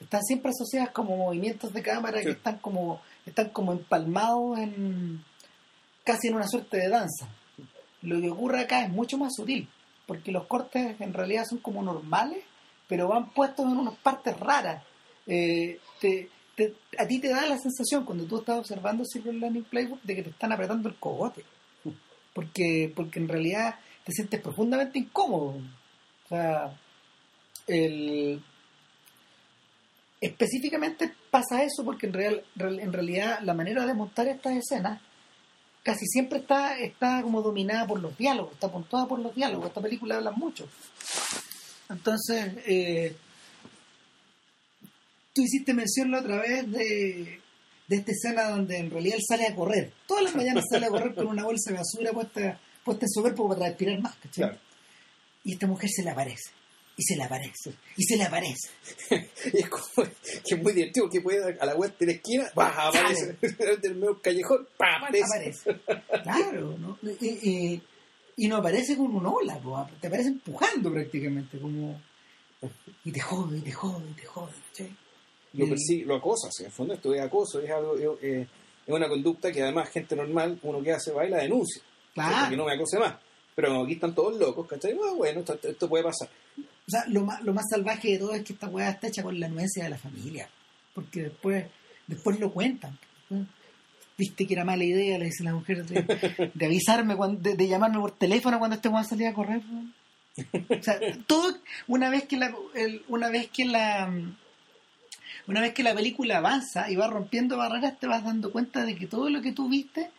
[0.00, 2.24] están siempre asociadas como movimientos de cámara Sí.
[2.26, 5.24] que están como, están como empalmados en
[6.04, 7.28] casi en una suerte de danza.
[8.02, 9.68] Lo que ocurre acá es mucho más sutil,
[10.06, 12.44] porque los cortes en realidad son como normales,
[12.88, 14.84] pero van puestos en unas partes raras.
[15.26, 19.64] Eh, te- te- a ti te da la sensación cuando tú estás observando Silver Lining
[19.64, 21.42] Playbook de que te están apretando el cogote,
[22.36, 25.56] porque, porque en realidad te sientes profundamente incómodo.
[25.56, 26.78] O sea,
[27.66, 28.44] el,
[30.20, 35.00] específicamente pasa eso porque en, real, en realidad la manera de montar estas escenas
[35.82, 39.68] casi siempre está, está como dominada por los diálogos, está puntuada por los diálogos.
[39.68, 40.68] Esta película habla mucho.
[41.88, 43.16] Entonces, eh,
[45.32, 47.40] tú hiciste mención la otra vez de,
[47.88, 49.92] de esta escena donde en realidad él sale a correr.
[50.06, 53.20] Todas las mañanas sale a correr con una bolsa de basura puesta, puesta en su
[53.22, 54.16] cuerpo para respirar más.
[54.16, 54.44] ¿cachai?
[54.44, 54.58] Claro.
[55.44, 56.50] y esta mujer se le aparece.
[56.98, 57.74] Y se le aparece.
[57.96, 58.70] Y se le aparece.
[59.52, 62.50] y es como que es muy divertido que puede a la vuelta de la esquina,
[62.54, 62.88] ¡bah!
[62.88, 63.36] aparece.
[63.82, 64.96] del medio callejón, ¡pah!
[64.96, 65.24] aparece.
[65.24, 65.80] aparece.
[66.22, 66.98] Claro, ¿no?
[67.20, 67.82] Y, y,
[68.38, 72.00] y, no aparece con un ola, po, te aparece empujando prácticamente, como.
[73.04, 74.88] Y te jode, y te jode, y te jode, ¿sí?
[75.56, 78.46] Lo, persigue, lo acosa, en el fondo esto es acoso, es algo, eh,
[78.86, 81.82] es una conducta que además gente normal, uno que hace baila, denuncia.
[82.14, 82.50] Claro.
[82.50, 83.14] Que no me acose más.
[83.54, 84.94] Pero aquí están todos locos, ¿cachai?
[85.16, 86.28] Bueno, esto, esto puede pasar.
[86.58, 89.22] O sea, lo más, lo más salvaje de todo es que esta weá está hecha
[89.22, 90.48] con la anuencia de la familia.
[90.94, 91.64] Porque después,
[92.06, 92.98] después lo cuentan.
[94.16, 98.58] Viste que era mala idea, le dice la mujer, de, avisarme, de, llamarme por teléfono
[98.58, 99.62] cuando este weón salía a correr.
[100.68, 101.56] O sea, todo,
[101.88, 102.54] una vez que la,
[103.08, 104.10] una vez que la,
[105.46, 108.96] una vez que la película avanza y va rompiendo barreras, te vas dando cuenta de
[108.96, 110.10] que todo lo que tú viste,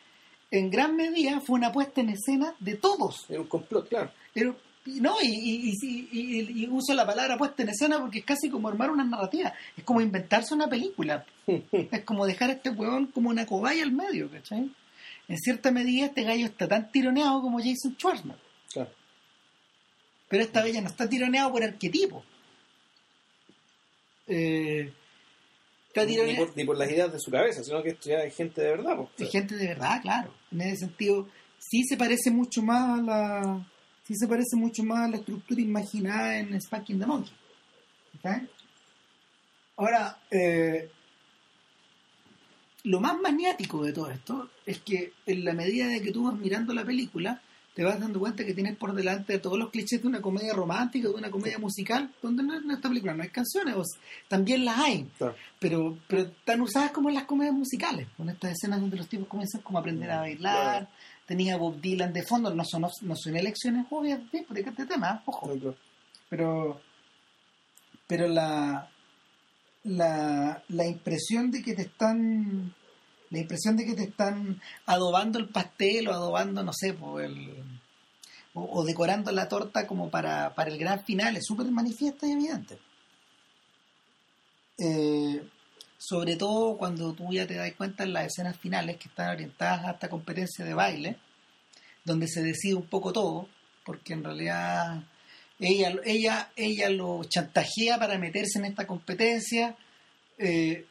[0.51, 3.25] en gran medida, fue una puesta en escena de todos.
[3.29, 4.11] Era un complot, claro.
[4.85, 9.03] No, y, y, uso la palabra puesta en escena porque es casi como armar una
[9.03, 9.53] narrativa.
[9.75, 11.25] Es como inventarse una película.
[11.45, 14.71] es como dejar a este huevón como una cobaya al medio, ¿cachai?
[15.27, 18.37] En cierta medida este gallo está tan tironeado como Jason Schwartzman.
[18.71, 18.89] Claro.
[20.29, 22.23] Pero esta ya no está tironeado por arquetipo.
[24.27, 24.93] Eh,
[26.05, 28.61] ni, por, ni, por, las ideas de su cabeza, sino que esto ya es gente
[28.61, 28.97] de verdad.
[29.17, 30.33] Es gente de verdad, claro.
[30.51, 31.27] En ese sentido,
[31.59, 33.67] sí se parece mucho más a la
[34.07, 37.33] sí se parece mucho más a la estructura imaginada en Spanking the Monkey.
[39.75, 40.89] Ahora, eh,
[42.83, 46.39] lo más maniático de todo esto es que en la medida de que tú vas
[46.39, 47.41] mirando la película,
[47.77, 51.09] te vas dando cuenta que tienes por delante todos los clichés de una comedia romántica,
[51.09, 53.75] de una comedia musical, donde en esta película no hay canciones,
[54.27, 55.07] también las hay,
[55.59, 59.27] pero, pero están usadas como en las comedias musicales, con estas escenas donde los tipos
[59.27, 60.89] comienzan como a aprender a bailar,
[61.27, 65.53] tenía Bob Dylan de fondo, no son, no son elecciones obvias de este tema, ojo.
[66.29, 66.81] Pero,
[68.07, 68.89] pero la,
[69.83, 72.73] la, la impresión de que te están
[73.29, 77.63] la impresión de que te están adobando el pastel o adobando, no sé, el,
[78.53, 82.79] o, decorando la torta como para, para el gran final es súper manifiesta y evidente.
[84.79, 85.47] Eh,
[85.97, 89.85] sobre todo cuando tú ya te das cuenta en las escenas finales que están orientadas
[89.85, 91.17] a esta competencia de baile,
[92.05, 93.49] donde se decide un poco todo,
[93.83, 95.03] porque en realidad
[95.59, 99.75] ella, ella, ella lo chantajea para meterse en esta competencia,
[100.37, 100.85] eh,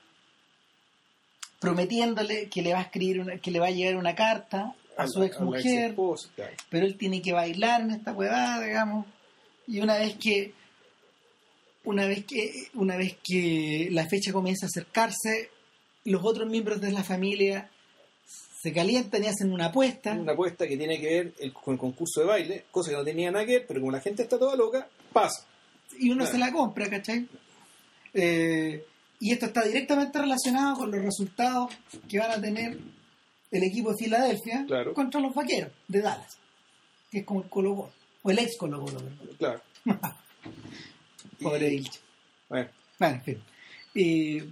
[1.60, 5.22] prometiéndole que le va a escribir que le va a llegar una carta a, su
[5.22, 5.94] ex mujer,
[6.70, 9.06] pero él tiene que bailar en esta huevada, digamos,
[9.66, 10.54] y una vez que
[11.84, 15.50] una vez que, una vez que la fecha comienza a acercarse,
[16.04, 17.70] los otros miembros de la familia
[18.60, 20.12] se calientan y hacen una apuesta.
[20.12, 23.30] Una apuesta que tiene que ver con el concurso de baile, cosa que no tenía
[23.30, 25.46] nada que ver, pero como la gente está toda loca, pasa.
[25.98, 27.28] Y uno se la compra, ¿cachai?
[28.12, 28.84] Eh,
[29.20, 31.72] y esto está directamente relacionado con los resultados
[32.08, 32.78] que van a tener
[33.50, 36.36] el equipo de Filadelfia contra los vaqueros de Dallas,
[37.10, 37.90] que es como el Colo
[38.22, 39.00] o el ex Colo Colo.
[39.38, 39.60] Claro.
[41.40, 41.84] Pobre y...
[42.48, 42.68] Bueno.
[42.98, 43.16] bueno.
[43.16, 43.42] en fin.
[43.94, 44.50] Eh,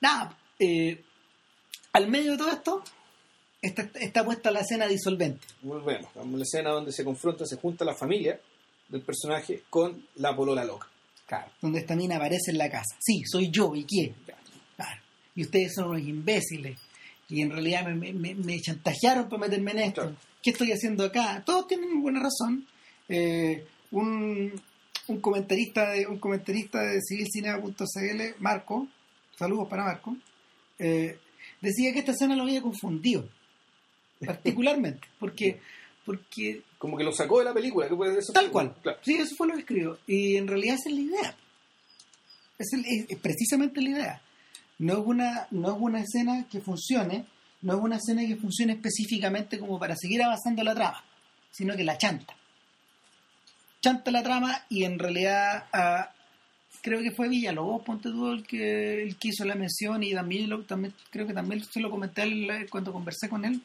[0.00, 1.02] nada, eh,
[1.92, 2.82] al medio de todo esto
[3.60, 5.46] está, está puesta la escena disolvente.
[5.62, 8.40] Volvemos, a la escena donde se confronta, se junta la familia
[8.88, 10.88] del personaje con la polola loca.
[11.26, 11.50] Claro.
[11.60, 12.96] Donde esta mina aparece en la casa.
[13.00, 14.14] Sí, soy yo, ¿y quién?
[14.76, 15.00] Claro.
[15.34, 16.78] Y ustedes son unos imbéciles.
[17.28, 20.14] Y en realidad me, me, me chantajearon para meterme en esto.
[20.42, 21.42] ¿Qué estoy haciendo acá?
[21.44, 22.66] Todos tienen buena razón.
[23.08, 24.52] Eh, un,
[25.08, 28.88] un comentarista de un comentarista de civilcinema.cl, Marco,
[29.38, 30.16] saludos para Marco,
[30.78, 31.18] eh,
[31.60, 33.28] decía que esta escena lo había confundido,
[34.24, 35.60] particularmente, porque
[36.04, 38.74] porque como que lo sacó de la película, que puede Tal cual.
[39.02, 39.98] Sí, eso fue lo que escribió.
[40.06, 41.36] Y en realidad esa es la idea.
[42.58, 44.22] Es, precisamente la idea.
[44.78, 47.26] No es una no es una escena que funcione,
[47.62, 51.04] no es una escena que funcione específicamente como para seguir avanzando la trama,
[51.50, 52.34] sino que la chanta
[53.84, 56.10] chanta la trama y en realidad ah,
[56.80, 60.48] creo que fue Villalobos, ponte tú el que, el que hizo la mención y también,
[60.48, 62.24] lo, también creo que también se lo comenté
[62.70, 63.60] cuando conversé con él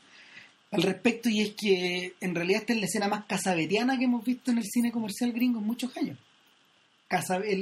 [0.72, 4.24] al respecto y es que en realidad esta es la escena más casabetiana que hemos
[4.24, 6.18] visto en el cine comercial gringo en muchos años.
[7.08, 7.58] Casabet,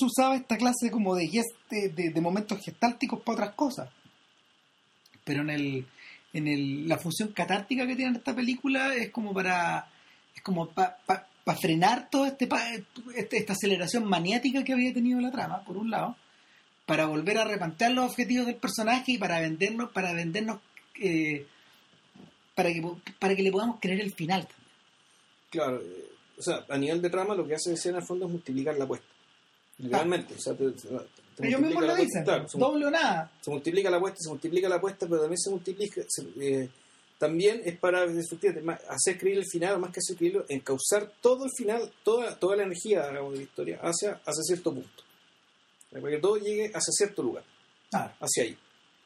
[0.00, 1.28] usaba esta clase como de,
[1.70, 3.90] de, de, momentos gestálticos para otras cosas.
[5.24, 5.86] Pero en el
[6.32, 9.88] en el, la función catártica que tiene esta película es como para
[10.34, 10.96] es como para
[11.60, 12.48] frenar toda este,
[13.16, 16.16] este, esta aceleración maniática que había tenido la trama, por un lado,
[16.86, 20.60] para volver a replantear los objetivos del personaje y para vendernos, para vendernos,
[21.00, 21.46] eh,
[22.54, 22.82] para, que,
[23.18, 24.46] para que le podamos creer el final
[25.50, 25.82] Claro,
[26.38, 28.84] o sea, a nivel de trama lo que hace escena al fondo es multiplicar la
[28.84, 29.06] apuesta.
[29.78, 30.34] Literalmente.
[30.34, 30.88] O sea, te, te-
[31.36, 33.30] te Ellos mismos lo dicen, claro, doble o nada.
[33.40, 36.68] se multiplica la apuesta, se multiplica la apuesta, pero también se multiplica, se- eh,
[37.18, 41.92] también es para hacer creíble el final, más que hacer creíble, encauzar todo el final,
[42.02, 45.02] toda, toda la energía digamos, de la historia hacia, hacia cierto punto.
[45.90, 47.44] Para que todo llegue hacia cierto lugar,
[47.92, 48.56] hacia ahí.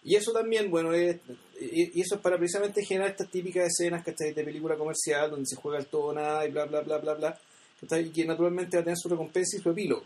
[0.07, 1.17] Y eso también, bueno, es,
[1.61, 4.33] y eso es para precisamente generar estas típicas escenas ¿cachai?
[4.33, 7.15] de película comercial donde se juega el todo o nada y bla, bla, bla, bla,
[7.15, 7.41] bla,
[7.81, 8.07] ¿cachai?
[8.07, 10.05] y que naturalmente va a tener su recompensa y su epílogo.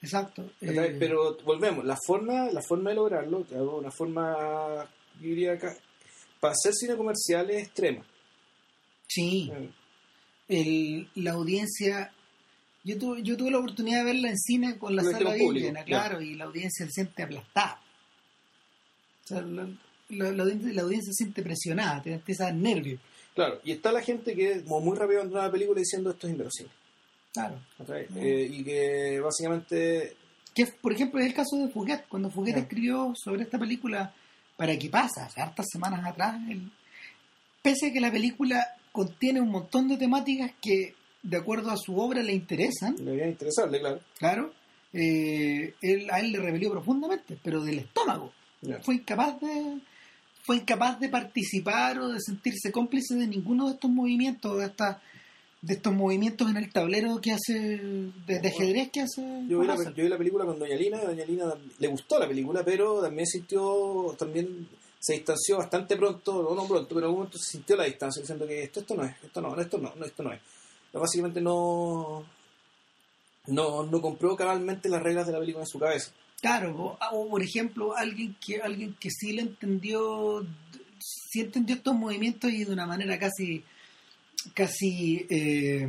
[0.00, 0.52] Exacto.
[0.60, 4.88] Eh, Pero volvemos, la forma, la forma de lograrlo, claro, una forma,
[5.20, 5.76] yo diría acá,
[6.38, 8.06] para hacer cine comercial es extrema.
[9.08, 9.50] Sí.
[9.52, 9.70] Eh,
[10.46, 12.12] el, la audiencia
[12.84, 15.84] yo tuve, yo tuve la oportunidad de verla en cine con la sala bien llena,
[15.84, 16.10] claro.
[16.10, 17.82] claro, y la audiencia se siente aplastada.
[19.30, 19.66] Sea, la,
[20.10, 23.00] la- la audiencia, la audiencia se siente presionada, te empieza a nervios.
[23.34, 26.32] Claro, y está la gente que como muy rápido abandona la película diciendo esto es
[26.32, 26.72] inverosímil.
[27.32, 27.60] Claro.
[27.78, 28.18] Mm.
[28.18, 30.16] Eh, y que básicamente
[30.52, 32.06] Que, por ejemplo, es el caso de Fouquet.
[32.08, 34.12] Cuando Fouquet escribió sobre esta película,
[34.56, 35.26] ¿para qué pasa?
[35.26, 36.34] Hace hartas semanas atrás,
[37.62, 41.96] pese a que la película contiene un montón de temáticas que, de acuerdo a su
[41.98, 44.00] obra, le interesan, debería interesarle, claro.
[44.18, 44.52] claro,
[44.92, 48.32] eh, él, a él le rebelió profundamente, pero del estómago.
[48.82, 49.80] Fue incapaz de
[50.42, 54.98] fue incapaz de participar o de sentirse cómplice de ninguno de estos movimientos, de estas
[55.62, 59.66] de estos movimientos en el tablero que hace de, de ajedrez que hace Yo vi,
[59.66, 59.94] la, Russell.
[59.94, 63.26] yo vi la película con Doña Lina, Doña Lina le gustó la película, pero también
[63.26, 64.66] sintió, también
[64.98, 68.20] se distanció bastante pronto, o no pronto, pero en algún momento se sintió la distancia,
[68.22, 70.40] diciendo que esto, esto no es, esto no, esto no, no, esto no es.
[70.90, 72.24] Pero básicamente no,
[73.46, 76.10] no, no compró cabalmente las reglas de la película en su cabeza.
[76.40, 80.46] Claro, o, o, por ejemplo, alguien que alguien que sí le entendió,
[80.98, 83.62] sí entendió estos movimientos y de una manera casi,
[84.54, 85.86] casi, eh,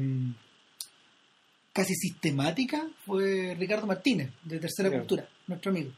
[1.72, 4.90] casi sistemática fue Ricardo Martínez, de Tercera.
[4.90, 5.92] Cultura, nuestro amigo.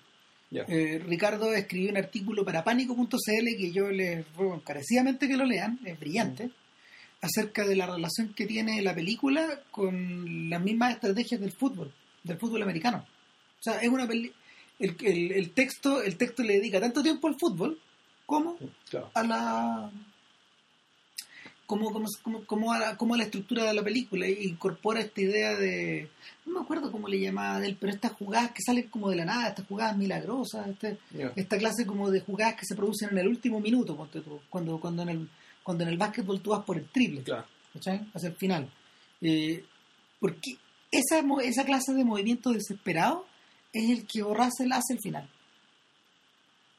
[0.51, 5.79] Eh, Ricardo escribió un artículo para pánico.cl que yo les ruego encarecidamente que lo lean,
[5.83, 6.51] es brillante,
[7.21, 11.91] acerca de la relación que tiene la película con las mismas estrategias del fútbol,
[12.23, 13.03] del fútbol americano.
[13.59, 14.31] O sea, es una peli
[14.79, 17.79] el, el, el texto el texto le dedica tanto tiempo al fútbol
[18.25, 18.57] como
[18.89, 19.11] Claro.
[19.13, 19.91] a la
[21.65, 25.21] como, como, como, a la, como a la estructura de la película e incorpora esta
[25.21, 26.09] idea de
[26.45, 29.25] no me acuerdo cómo le llamaba él pero estas jugadas que salen como de la
[29.25, 30.97] nada estas jugadas milagrosas este,
[31.35, 33.95] esta clase como de jugadas que se producen en el último minuto
[34.49, 35.29] cuando cuando en el
[35.63, 37.45] cuando en el básquetbol tú vas por el triple Claro.
[37.73, 38.01] ¿cachai?
[38.13, 38.69] hacia el final
[39.21, 39.63] eh,
[40.19, 40.57] porque
[40.91, 43.25] esa, esa clase de movimiento desesperado
[43.73, 45.29] es el que Russell hace al final.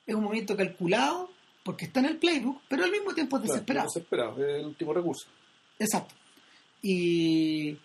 [0.06, 1.30] Es un movimiento calculado
[1.64, 3.86] porque está en el playbook pero al mismo tiempo es Claro, desesperado.
[3.92, 5.26] desesperado, es el último recurso.
[5.78, 6.14] exacto.
[6.82, 7.78] Y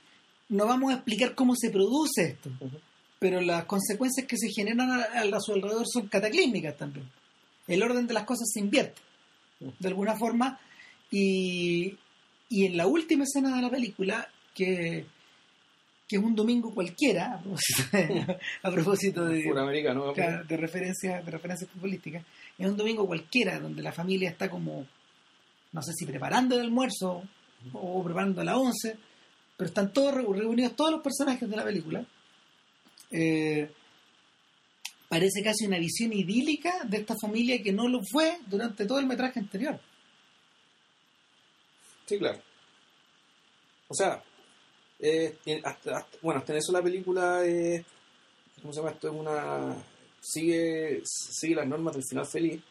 [0.49, 2.49] no vamos a explicar cómo se produce esto
[3.19, 5.03] pero las consecuencias que se generan a,
[5.35, 7.09] a su alrededor son cataclísmicas también.
[7.67, 9.01] El orden de las cosas se invierte,
[9.59, 10.57] de alguna forma,
[11.11, 11.97] y,
[12.47, 15.05] y en la última escena de la película, que,
[16.09, 19.43] que es un domingo cualquiera, a propósito de, a propósito de,
[20.15, 22.25] claro, de referencias de referencias futbolísticas,
[22.57, 24.87] es un domingo cualquiera donde la familia está como,
[25.71, 27.21] no sé si preparando el almuerzo
[27.73, 28.97] o preparando la once,
[29.55, 32.03] pero están todos reu- reunidos, todos los personajes de la película.
[33.11, 33.69] Eh,
[35.07, 39.05] parece casi una visión idílica de esta familia que no lo fue durante todo el
[39.05, 39.79] metraje anterior.
[42.05, 42.39] Sí, claro.
[43.89, 44.23] O sea,
[44.99, 47.85] eh, hasta, hasta- bueno, hasta en eso la película es,
[48.61, 49.07] ¿cómo se llama esto?
[49.09, 49.75] Es una,
[50.21, 52.61] sigue, sigue las normas del final feliz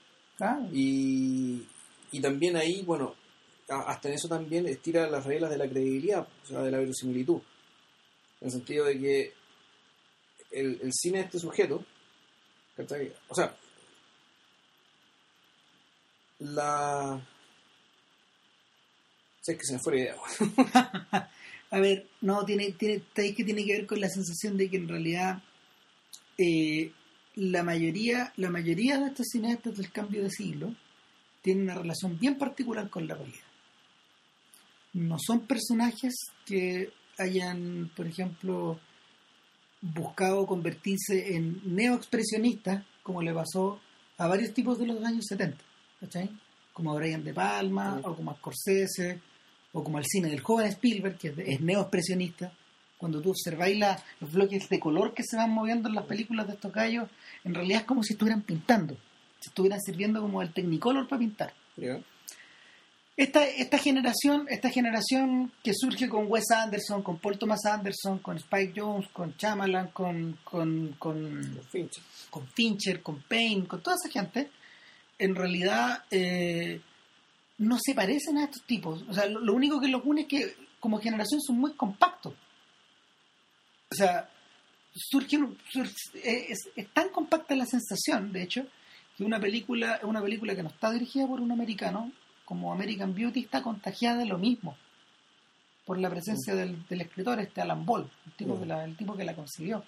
[0.40, 1.66] Ah, y,
[2.12, 3.14] y también ahí, bueno,
[3.68, 7.40] hasta en eso también estira las reglas de la credibilidad, o sea, de la verosimilitud,
[8.40, 9.32] en el sentido de que
[10.52, 11.84] el, el cine de este sujeto,
[12.76, 13.12] ¿cachai?
[13.28, 13.52] o sea,
[16.38, 17.20] la...
[19.40, 20.16] Si es que se me fue la idea.
[21.70, 24.78] A ver, no, tiene, tiene, ¿sabéis que tiene que ver con la sensación de que
[24.78, 25.42] en realidad
[26.38, 26.92] eh,
[27.34, 30.74] la mayoría, la mayoría de estos cineastas del cambio de siglo
[31.42, 33.46] tienen una relación bien particular con la realidad.
[34.94, 36.14] No son personajes
[36.46, 38.80] que hayan, por ejemplo,
[39.80, 43.80] buscado convertirse en neoexpresionistas, como le pasó
[44.16, 45.58] a varios tipos de los años 70,
[46.00, 46.30] ¿cachai?
[46.72, 49.20] Como a Brian De Palma, o como a Scorsese,
[49.72, 52.52] o como al cine del joven Spielberg, que es, es neoexpresionista.
[52.96, 56.46] Cuando tú observáis la- los bloques de color que se van moviendo en las películas
[56.48, 57.08] de estos gallos,
[57.44, 58.94] en realidad es como si estuvieran pintando,
[59.40, 61.52] si estuvieran sirviendo como el Technicolor para pintar.
[63.16, 68.36] Esta, esta generación, esta generación que surge con Wes Anderson, con Paul Thomas Anderson, con
[68.36, 72.02] Spike Jones, con Chamalan, con, con, con, Fincher.
[72.30, 74.50] con Fincher, con Payne, con toda esa gente,
[75.18, 76.80] en realidad eh,
[77.58, 79.04] no se parecen a estos tipos.
[79.08, 82.34] O sea, lo, lo único que los une es que como generación son muy compactos.
[83.90, 84.28] O sea,
[84.94, 85.88] surgen, sur-
[86.22, 88.66] es, es tan compacta la sensación, de hecho,
[89.16, 92.12] que una película, una película que no está dirigida por un americano,
[92.44, 94.76] como American Beauty, está contagiada de lo mismo.
[95.84, 99.16] Por la presencia del, del escritor, este Alan Ball, el tipo, que, la, el tipo
[99.16, 99.84] que la consiguió.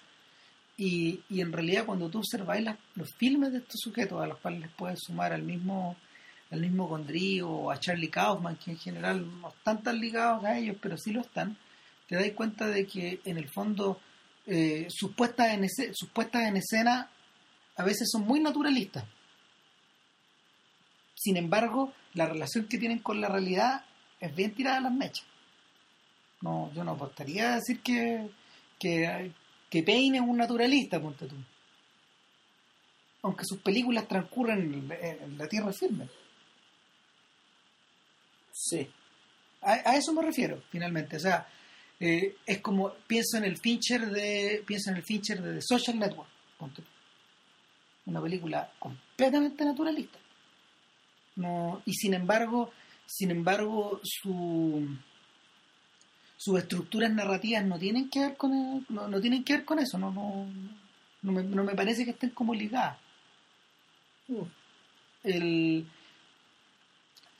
[0.77, 2.59] Y, y en realidad cuando tú observas
[2.95, 5.95] los filmes de estos sujetos, a los cuales les puedes sumar al mismo
[6.51, 10.57] al mismo Gondry o a Charlie Kaufman, que en general no están tan ligados a
[10.57, 11.57] ellos, pero sí lo están,
[12.07, 13.99] te das cuenta de que en el fondo
[14.45, 17.09] eh, sus, puestas en ese- sus puestas en escena
[17.77, 19.05] a veces son muy naturalistas.
[21.15, 23.85] Sin embargo, la relación que tienen con la realidad
[24.19, 25.25] es bien tirada a las mechas.
[26.41, 28.29] No, yo no apostaría a decir que,
[28.79, 29.31] que,
[29.83, 31.35] Payne es un naturalista, ponte tú.
[33.21, 34.91] Aunque sus películas transcurren en,
[35.23, 36.09] en la tierra firme.
[38.51, 38.87] Sí.
[39.61, 41.17] A, a eso me refiero, finalmente.
[41.17, 41.47] O sea,
[41.99, 45.99] eh, es como pienso en el Fincher de pienso en el Fincher de The Social
[45.99, 46.29] Network.
[48.05, 50.17] Una película completamente naturalista.
[51.35, 52.71] No, y sin embargo,
[53.05, 54.87] sin embargo, su
[56.37, 59.77] sus estructuras narrativas no tienen que ver con el- no, no tienen que ver con
[59.77, 60.47] eso, no, no,
[61.21, 62.97] no me, no me parece que estén como ligadas.
[64.27, 64.41] Mm.
[65.23, 65.85] el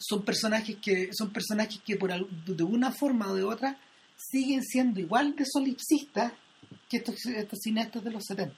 [0.01, 3.77] son personajes que son personajes que por de una forma o de otra
[4.15, 6.33] siguen siendo igual de solipsistas
[6.89, 8.55] que estos, estos cineastas de los 70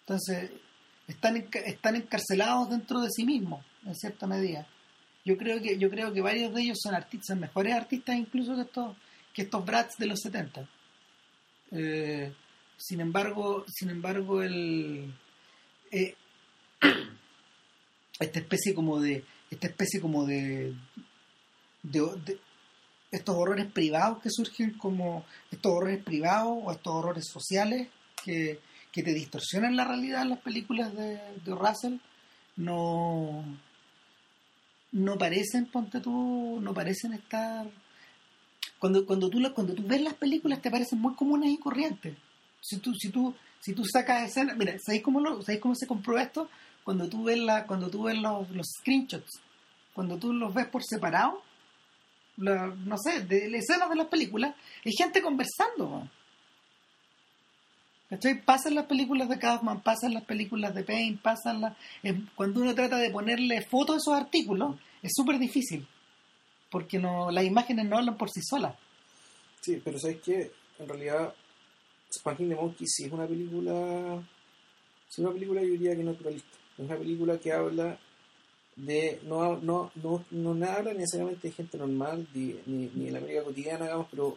[0.00, 0.50] entonces
[1.08, 4.66] están están encarcelados dentro de sí mismos en cierta medida.
[5.24, 8.62] Yo creo que yo creo que varios de ellos son artistas mejores artistas incluso que
[8.62, 8.96] estos
[9.32, 10.68] que estos brats de los 70
[11.70, 12.32] Eh,
[12.76, 15.12] sin embargo sin embargo el
[15.90, 16.14] eh,
[18.18, 20.74] esta especie como de esta especie como de,
[21.82, 22.38] de,
[23.10, 27.88] estos horrores privados que surgen como estos horrores privados o estos horrores sociales
[28.24, 28.58] que,
[28.90, 31.98] que te distorsionan la realidad en las películas de, de Russell
[32.56, 33.44] no
[34.92, 37.68] no parecen ponte tú no parecen estar
[38.78, 42.16] cuando cuando tú cuando tú ves las películas te parecen muy comunes y corrientes.
[42.60, 45.86] Si tú si tú si tú sacas escenas mira sabéis cómo lo sabéis cómo se
[45.86, 46.48] comprueba esto
[46.84, 49.40] cuando tú ves la cuando tú ves los, los screenshots
[49.92, 51.42] cuando tú los ves por separado
[52.36, 54.54] no sé de las escenas de las películas
[54.84, 56.08] hay gente conversando.
[58.10, 58.42] ¿Cachai?
[58.44, 61.76] pasan las películas de Kaufman pasan las películas de Payne pasan las
[62.36, 65.88] cuando uno trata de ponerle fotos a esos artículos es súper difícil
[66.70, 68.74] porque no las imágenes no hablan por sí solas
[69.64, 70.52] Sí, pero ¿sabes qué?
[70.78, 71.34] En realidad,
[72.12, 74.22] Spanking the Monkey sí es una película.
[75.08, 76.58] Es una película, yo diría que naturalista.
[76.78, 77.98] Es una película que habla
[78.76, 79.20] de.
[79.24, 83.44] No, no, no, no habla necesariamente de gente normal, ni, ni, ni de la América
[83.44, 84.36] cotidiana, digamos, pero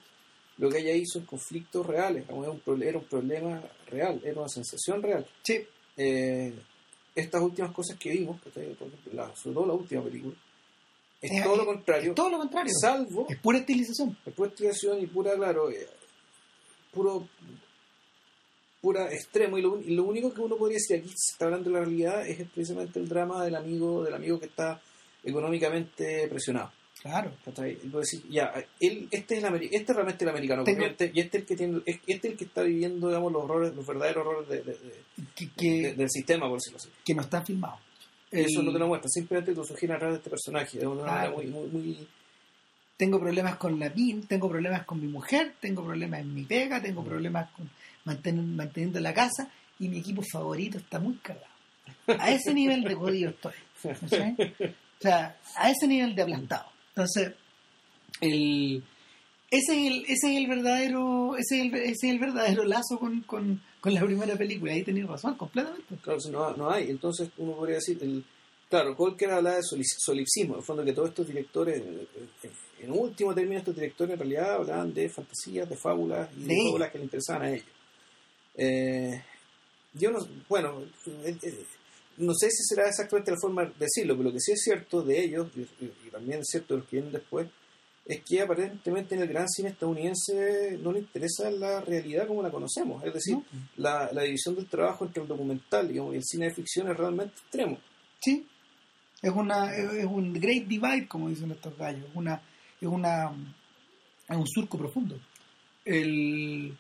[0.60, 2.24] lo que ella hizo en conflictos reales.
[2.24, 5.26] digamos, Era un, pro- era un problema real, era una sensación real.
[5.44, 5.60] sí
[5.98, 6.54] Eh,
[7.16, 8.68] estas últimas cosas que vimos, ¿cachai?
[8.76, 10.36] Por ejemplo, la- sobre todo la última película,
[11.20, 14.34] es Es- todo lo es- contrario, es todo lo contrario salvo es pura estilización es
[14.36, 15.88] pura estilización y pura, claro, eh,
[16.94, 17.28] puro
[18.82, 21.46] pura extremo y lo, un- y lo único que uno podría decir aquí se está
[21.46, 24.80] hablando de la realidad es precisamente el drama del amigo del amigo que está
[25.24, 26.72] económicamente presionado.
[27.02, 27.32] Claro.
[27.46, 31.38] Decir, ya, él, este es el este es realmente el americano Tengo- corriente y este
[31.38, 33.86] es el que tiene es- este es el que está viviendo digamos los horrores los
[33.86, 34.94] verdaderos horrores de- de- de-
[35.36, 36.90] que, que, de- del sistema por decirlo así.
[37.06, 37.78] que no está filmado.
[38.32, 40.88] Eso El- no te lo muestra simplemente lo sugiere a través de este personaje de
[40.88, 42.08] una manera muy, muy, muy
[42.98, 46.82] tengo problemas con la PIN, tengo problemas con mi mujer, tengo problemas en mi pega,
[46.82, 47.06] tengo Mm.
[47.06, 47.70] problemas con
[48.06, 49.50] manten- manteniendo la casa
[49.80, 51.48] y mi equipo favorito está muy cargado.
[52.20, 53.54] A ese nivel de jodido estoy.
[53.84, 54.36] ¿cachai?
[54.40, 56.66] O sea, a ese nivel de aplastado.
[56.90, 57.34] Entonces,
[58.22, 58.84] el,
[59.52, 62.98] ese, es el, ese es el verdadero ese es el, ese es el verdadero lazo
[63.00, 64.74] con, con, con la primera película.
[64.74, 65.96] Ahí tenéis razón, completamente.
[66.02, 66.90] Claro, si no, no hay.
[66.90, 68.24] Entonces uno podría decir, el,
[68.70, 72.08] claro, Colker hablaba de soli- solipsismo, en el fondo que todos estos directores, eh,
[72.44, 72.50] eh,
[72.80, 76.62] en último término estos directores en realidad hablaban de fantasías, de fábulas y de Sí.
[76.68, 77.66] fábulas que le interesaban a ellos.
[78.56, 79.22] Eh,
[79.94, 80.82] yo no, bueno,
[81.24, 81.66] eh, eh,
[82.18, 85.02] no sé si será exactamente la forma de decirlo, pero lo que sí es cierto
[85.02, 87.48] de ellos, y, y- y también es cierto de los que vienen después,
[88.06, 92.50] es que aparentemente en el gran cine estadounidense no le interesa la realidad como la
[92.50, 93.04] conocemos.
[93.04, 93.44] Es decir, ¿no?
[93.76, 96.96] la, la división del trabajo entre el documental digamos, y el cine de ficción es
[96.98, 97.78] realmente extremo.
[98.22, 98.48] Sí,
[99.22, 102.06] Es, una, es, un great divide, como dicen estos gallos.
[102.14, 102.42] Una,
[102.82, 103.32] es, una,
[104.28, 105.20] es un surco profundo.
[105.86, 106.78] El,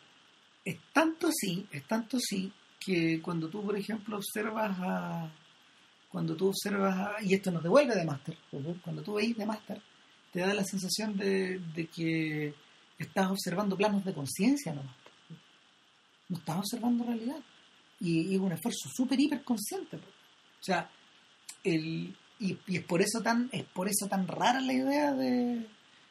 [0.63, 5.31] es tanto así, es tanto así, que cuando tú, por ejemplo, observas a.
[6.09, 7.23] Cuando tú observas a.
[7.23, 8.37] Y esto nos devuelve de máster.
[8.83, 9.81] Cuando tú veis de máster,
[10.31, 12.53] te da la sensación de, de que
[12.97, 14.95] estás observando planos de conciencia nomás.
[16.29, 17.39] No estás observando realidad.
[17.99, 19.97] Y, es un esfuerzo súper hiper consciente.
[19.97, 20.07] po.
[20.07, 20.89] O sea,
[21.63, 25.65] el, y, y es por eso tan es por eso tan rara la idea de,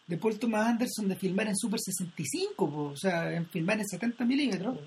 [0.06, 2.82] de Paul Thomas Anderson de filmar en Super 65, po.
[2.90, 4.78] o sea, en filmar en 70 milímetros.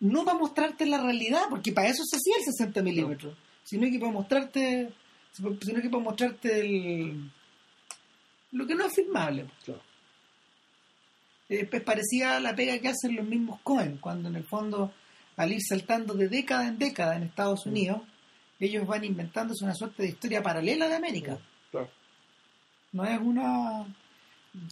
[0.00, 3.98] No para mostrarte la realidad, porque para eso se hacía el 60 milímetros, sino que
[3.98, 4.92] para mostrarte
[5.34, 7.30] sino que para mostrarte el,
[8.52, 9.46] lo que no es filmable.
[9.64, 9.82] Claro.
[11.48, 14.92] Eh, pues parecía la pega que hacen los mismos Cohen, cuando en el fondo,
[15.36, 18.02] al ir saltando de década en década en Estados Unidos,
[18.60, 21.38] ellos van inventándose una suerte de historia paralela de América.
[21.70, 21.90] Claro.
[22.92, 23.84] No es una,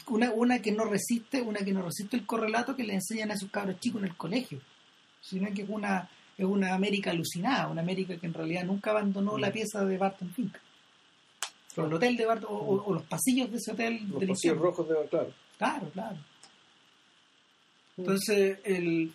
[0.09, 3.37] una una que no resiste, una que no resiste el correlato que le enseñan a
[3.37, 4.61] sus cabros chicos en el colegio,
[5.21, 9.37] sino que es una es una América alucinada, una América que en realidad nunca abandonó
[9.39, 10.57] la pieza de Barton Fink.
[11.77, 14.59] O el hotel de Barton, o, o- o los pasillos de ese hotel Los pasillos
[14.59, 15.33] rojos de claro.
[15.59, 16.17] Claro, claro.
[17.97, 19.13] Entonces, el,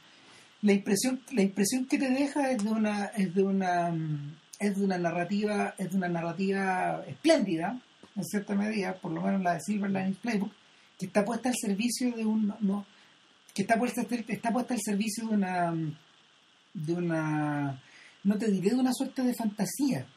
[0.62, 4.78] la impresión, la impresión que te deja es de una, es de una, mm, es
[4.78, 7.80] de una narrativa, es de una narrativa espléndida,
[8.18, 10.52] en cierta medida, por lo menos la de Silver Linings Playbook,
[10.98, 12.86] que está puesta al servicio de un, no,
[13.54, 15.74] que está puesta, está puesta al servicio de una,
[16.74, 17.82] de una,
[18.24, 20.08] no te diré de una suerte de fantasía,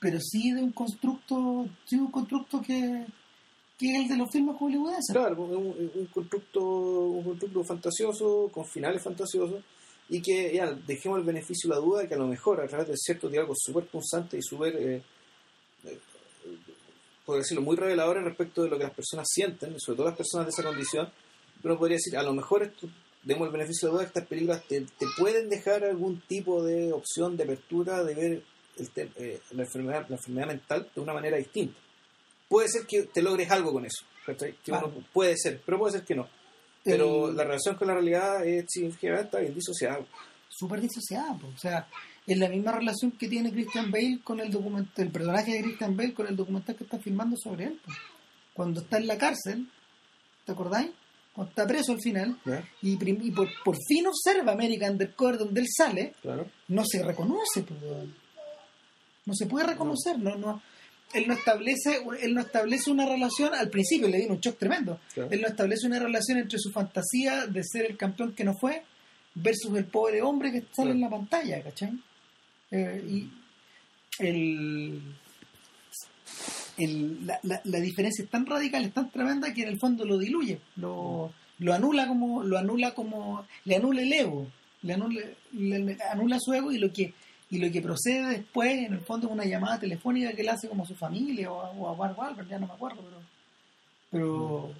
[0.00, 3.06] pero sí de un constructo, de un constructo que,
[3.78, 5.14] que es el de los filmes hollywoodenses.
[5.14, 9.62] Claro, un, un constructo, un constructo fantasioso, con finales fantasiosos,
[10.08, 12.88] y que ya dejemos el beneficio de la duda que a lo mejor a través
[12.88, 15.02] de cierto diálogo súper punzante y súper, eh,
[17.24, 20.46] por decirlo, muy reveladores respecto de lo que las personas sienten, sobre todo las personas
[20.46, 21.08] de esa condición,
[21.62, 22.88] uno podría decir, a lo mejor esto,
[23.22, 27.36] demos el beneficio de duda estas películas te, te pueden dejar algún tipo de opción
[27.36, 28.42] de apertura de ver
[28.78, 31.78] el te- eh, la, enfermedad, la enfermedad mental de una manera distinta.
[32.48, 34.04] Puede ser que te logres algo con eso.
[34.64, 36.28] Que uno- puede ser, pero puede ser que no.
[36.82, 40.00] Pero El- la relación con la realidad es significativamente está bien disociada.
[40.48, 41.38] súper disociada.
[41.54, 41.86] O sea,
[42.26, 45.96] es la misma relación que tiene Christian Bale con el documental, el personaje de Christian
[45.96, 47.80] Bale con el documental que está filmando sobre él.
[47.84, 47.92] po.
[48.54, 49.68] Cuando está en la cárcel,
[50.44, 50.90] ¿te acordáis?
[51.32, 52.38] Cuando está preso al final,
[52.82, 52.96] y,
[53.30, 56.46] por, por fin observa American Undercover donde él sale, Claro.
[56.68, 58.14] no se reconoce, weón.
[59.26, 60.60] no se puede reconocer, no, no,
[61.14, 64.98] él no establece, él no establece una relación, al principio le vino un shock tremendo,
[65.14, 65.30] Claro.
[65.30, 68.82] él no establece una relación entre su fantasía de ser el campeón que no fue
[69.34, 70.90] versus el pobre hombre que sale Claro.
[70.92, 71.92] en la pantalla, ¿cachai?
[72.70, 73.30] Eh, y
[74.18, 75.02] el,
[76.78, 80.04] el- la, la- la diferencia es tan radical, es tan tremenda que en el fondo
[80.04, 84.46] lo diluye, lo, lo anula como, lo anula como, le anula el ego,
[84.82, 85.20] le anula,
[85.52, 87.12] le- le anula su ego y lo que
[87.52, 90.68] y lo que procede después en el fondo es una llamada telefónica que él hace
[90.68, 93.20] como a su familia o a, o a Wahlberg, ya no me acuerdo, pero
[94.12, 94.72] pero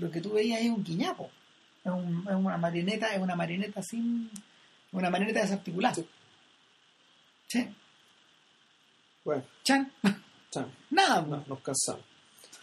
[0.00, 1.30] lo que tú veías es un guiñapo,
[1.84, 4.30] es, un- es una marioneta, es una marioneta sin
[4.92, 5.94] una marioneta desarticulada.
[5.94, 6.06] Sí.
[7.48, 7.66] Sí.
[9.24, 9.92] Bueno, Chan,
[10.50, 10.66] chao.
[10.90, 12.04] nada, No, nos cansamos.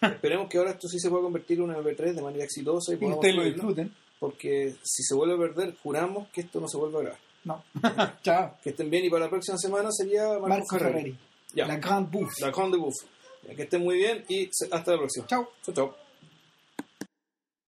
[0.01, 3.03] Esperemos que ahora esto sí se pueda convertir en una MP3 de manera exitosa y
[3.03, 3.93] y ustedes lo disfruten.
[4.19, 7.19] porque si se vuelve a perder, juramos que esto no se vuelve a grabar.
[7.43, 7.63] No.
[8.23, 8.57] Chao.
[8.63, 10.93] Que estén bien y para la próxima semana sería Marco, Marco Ferreri.
[10.93, 11.19] Ferreri.
[11.53, 11.67] Ya.
[11.67, 12.41] La Grande Bouffe.
[12.41, 13.07] La Grande Bouffe.
[13.55, 15.27] Que estén muy bien y hasta la próxima.
[15.27, 15.49] Chao.
[15.63, 16.04] Chao, chao.